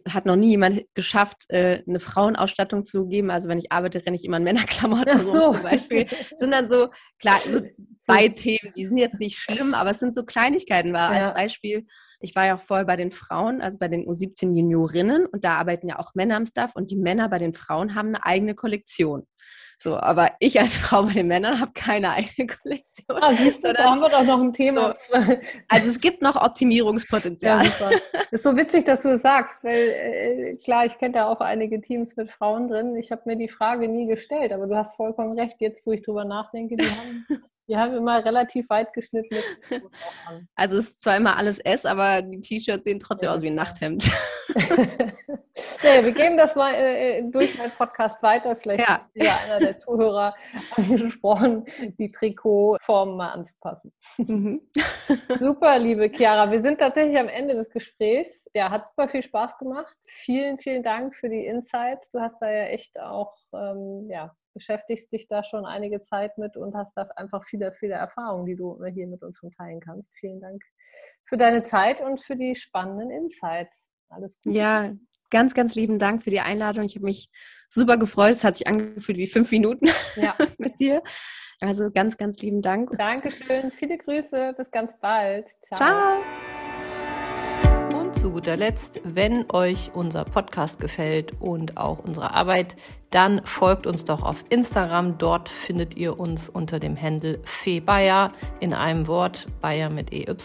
hat 0.10 0.26
noch 0.26 0.36
nie 0.36 0.50
jemand 0.50 0.84
geschafft, 0.94 1.46
äh, 1.50 1.84
eine 1.88 2.00
Frauenausstattung 2.00 2.84
zu 2.84 3.08
geben. 3.08 3.32
Also 3.32 3.48
wenn 3.48 3.60
ich 3.60 3.72
arbeite, 3.72 4.06
renne 4.06 4.18
ich 4.18 4.26
immer 4.26 4.38
in 4.38 4.44
Männerklamotten 4.44 5.22
so. 5.22 5.54
zum 5.54 5.64
Beispiel. 5.64 6.06
sind 6.36 6.52
dann 6.52 6.70
so, 6.70 6.90
klar, 7.18 7.40
so 7.46 7.62
zwei 8.00 8.28
Themen, 8.28 8.74
die 8.76 8.86
sind 8.86 8.98
jetzt 8.98 9.20
nicht 9.20 9.38
schlimm, 9.38 9.74
aber 9.74 9.92
es 9.92 10.00
sind 10.00 10.14
so 10.14 10.24
Kleinigkeiten. 10.24 10.92
War 10.92 11.14
ja. 11.14 11.28
als 11.28 11.34
Beispiel, 11.34 11.86
ich 12.20 12.36
war 12.36 12.46
ja 12.46 12.56
auch 12.56 12.62
vorher 12.62 12.86
bei 12.86 12.98
den 12.98 13.12
Frauen, 13.12 13.62
also 13.62 13.78
bei 13.78 13.88
den 13.88 14.06
U17 14.06 14.58
Juniorinnen 14.58 15.26
und 15.26 15.46
da 15.46 15.56
arbeiten 15.56 15.88
ja 15.88 16.00
auch 16.00 16.14
Männer 16.14 16.36
am 16.36 16.46
Staff 16.46 16.76
und 16.76 16.92
die 16.92 16.98
Männer 16.98 17.30
bei 17.30 17.40
den 17.40 17.54
Frauen 17.54 17.96
haben 17.96 18.10
eine 18.10 18.26
eigene 18.26 18.56
Kollektion. 18.56 19.28
So, 19.82 19.98
aber 19.98 20.34
ich 20.40 20.60
als 20.60 20.76
Frau 20.76 21.04
bei 21.04 21.14
den 21.14 21.28
Männern 21.28 21.62
habe 21.62 21.72
keine 21.74 22.10
eigene 22.14 22.48
Kollektion. 22.48 23.18
Ah, 23.22 23.34
siehst 23.34 23.64
du, 23.64 23.72
da 23.72 23.86
haben 23.86 24.02
wir 24.02 24.10
doch 24.10 24.24
noch 24.24 24.42
ein 24.42 24.52
Thema. 24.52 24.96
So, 25.00 25.18
also 25.70 25.90
es 25.90 26.02
gibt 26.02 26.22
noch 26.22 26.36
Optimierungspotenzial. 26.36 27.66
Ja, 27.66 27.90
ist 28.32 28.44
so 28.44 28.58
witzig, 28.58 28.84
dass 28.84 29.04
du 29.04 29.10
es 29.10 29.22
sagst, 29.22 29.64
weil 29.64 29.78
äh, 29.78 30.54
klar, 30.64 30.86
ich 30.86 30.98
kenne 30.98 31.14
da 31.14 31.28
auch 31.28 31.40
einige 31.40 31.80
Teams 31.80 32.18
mit 32.18 32.30
Frauen 32.30 32.68
drin. 32.68 32.98
Ich 32.98 33.12
habe 33.12 33.22
mir 33.26 33.38
die 33.38 33.48
Frage 33.48 33.88
nie 33.88 34.06
gestellt, 34.06 34.52
aber 34.52 34.68
du 34.68 34.76
hast 34.76 34.98
vollkommen 34.98 35.40
recht. 35.40 35.62
Jetzt, 35.62 35.86
wo 35.86 35.94
ich 35.94 36.02
drüber 36.02 36.26
nachdenke, 36.26 36.76
die 36.76 36.86
haben 36.86 37.26
die 37.70 37.78
haben 37.78 37.94
immer 37.94 38.26
relativ 38.26 38.70
weit 38.70 38.94
geschnitten. 38.94 39.38
Also 40.56 40.78
es 40.78 40.90
ist 40.90 41.02
zwar 41.02 41.18
immer 41.18 41.38
alles 41.38 41.60
S, 41.60 41.86
aber 41.86 42.22
die 42.22 42.42
T-Shirts 42.42 42.84
sehen 42.84 43.00
trotzdem 43.00 43.30
ja, 43.30 43.36
aus 43.36 43.42
wie 43.42 43.48
ein 43.48 43.56
Nachthemd. 43.56 44.12
naja, 45.84 46.04
wir 46.04 46.12
geben 46.12 46.38
das 46.38 46.56
mal 46.56 46.74
äh, 46.74 47.20
äh, 47.20 47.24
durch 47.32 47.58
meinen 47.58 47.72
Podcast 47.72 48.22
weiter. 48.22 48.56
Vielleicht 48.56 48.88
ja. 48.88 49.08
ist 49.14 49.26
ja 49.26 49.38
einer 49.46 49.60
der 49.60 49.78
Zuhörer 49.78 50.36
angesprochen, 50.76 51.66
die 51.98 52.12
Trikotformen 52.12 53.16
mal 53.16 53.32
anzupassen. 53.32 53.94
Mhm. 54.18 54.62
super, 55.40 55.80
liebe 55.80 56.10
Chiara. 56.10 56.52
Wir 56.52 56.62
sind 56.62 56.80
tatsächlich 56.80 57.18
am 57.18 57.30
Ende 57.30 57.56
des 57.56 57.70
Gesprächs. 57.70 58.50
Ja, 58.54 58.70
hat 58.70 58.86
super 58.86 59.08
viel 59.08 59.24
Spaß 59.24 59.58
gemacht. 59.58 59.98
Vielen, 60.06 60.60
vielen 60.60 60.84
Dank 60.84 61.16
für 61.16 61.30
die 61.30 61.46
Insights. 61.46 62.12
Du 62.12 62.20
hast 62.20 62.40
da 62.40 62.52
ja 62.52 62.66
echt 62.66 63.00
auch 63.00 63.36
ähm, 63.54 64.08
ja, 64.10 64.36
beschäftigst 64.54 65.12
dich 65.12 65.28
da 65.28 65.44
schon 65.44 65.66
einige 65.66 66.02
Zeit 66.02 66.38
mit 66.38 66.58
und 66.58 66.76
hast 66.76 66.94
da 66.96 67.08
einfach 67.16 67.44
viele, 67.44 67.74
viele 67.74 67.96
Erfahrungen, 67.96 68.46
die 68.46 68.56
du 68.56 68.84
hier 68.86 69.08
mit 69.08 69.24
uns 69.24 69.38
schon 69.38 69.52
teilen 69.52 69.80
kannst. 69.80 70.16
Vielen 70.16 70.40
Dank 70.40 70.64
für 71.24 71.38
deine 71.38 71.64
Zeit 71.64 72.02
und 72.02 72.20
für 72.22 72.36
die 72.36 72.56
spannenden 72.56 73.12
Insights. 73.12 73.92
Alles 74.10 74.40
Gute. 74.42 74.58
Ja, 74.58 74.94
ganz, 75.30 75.54
ganz 75.54 75.76
lieben 75.76 76.00
Dank 76.00 76.24
für 76.24 76.32
die 76.32 76.40
Einladung. 76.40 76.84
Ich 76.84 76.96
habe 76.96 77.06
mich 77.06 77.30
super 77.68 77.98
gefreut. 77.98 78.32
Es 78.32 78.44
hat 78.44 78.58
sich 78.58 78.68
angefühlt 78.68 79.18
wie 79.18 79.28
fünf 79.28 79.52
Minuten 79.52 79.88
ja. 80.16 80.36
mit 80.58 80.80
dir. 80.80 81.04
Also 81.60 81.92
ganz, 81.92 82.18
ganz 82.18 82.42
lieben 82.42 82.62
Dank. 82.62 82.98
Dankeschön. 82.98 83.72
Viele 83.72 83.98
Grüße. 83.98 84.54
Bis 84.58 84.72
ganz 84.72 84.98
bald. 85.00 85.50
Ciao. 85.64 85.78
Ciao 85.78 86.59
zu 88.20 88.32
guter 88.32 88.58
Letzt, 88.58 89.00
wenn 89.06 89.46
euch 89.54 89.92
unser 89.94 90.26
Podcast 90.26 90.82
gefällt 90.82 91.32
und 91.40 91.78
auch 91.78 92.00
unsere 92.00 92.34
Arbeit, 92.34 92.76
dann 93.12 93.42
folgt 93.46 93.88
uns 93.88 94.04
doch 94.04 94.24
auf 94.24 94.44
Instagram. 94.50 95.18
Dort 95.18 95.48
findet 95.48 95.96
ihr 95.96 96.20
uns 96.20 96.50
unter 96.50 96.82
dem 96.82 97.02
Handle 97.02 97.40
Febayer 97.46 98.34
in 98.60 98.74
einem 98.74 99.08
Wort, 99.08 99.48
Bayer 99.62 99.90
mit 99.90 100.12
EY. 100.12 100.36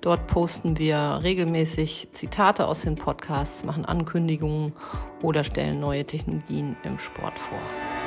Dort 0.00 0.26
posten 0.26 0.78
wir 0.78 1.20
regelmäßig 1.22 2.08
Zitate 2.12 2.66
aus 2.66 2.82
den 2.82 2.96
Podcasts, 2.96 3.64
machen 3.64 3.84
Ankündigungen 3.84 4.72
oder 5.22 5.44
stellen 5.44 5.78
neue 5.78 6.04
Technologien 6.04 6.76
im 6.82 6.98
Sport 6.98 7.38
vor. 7.38 7.99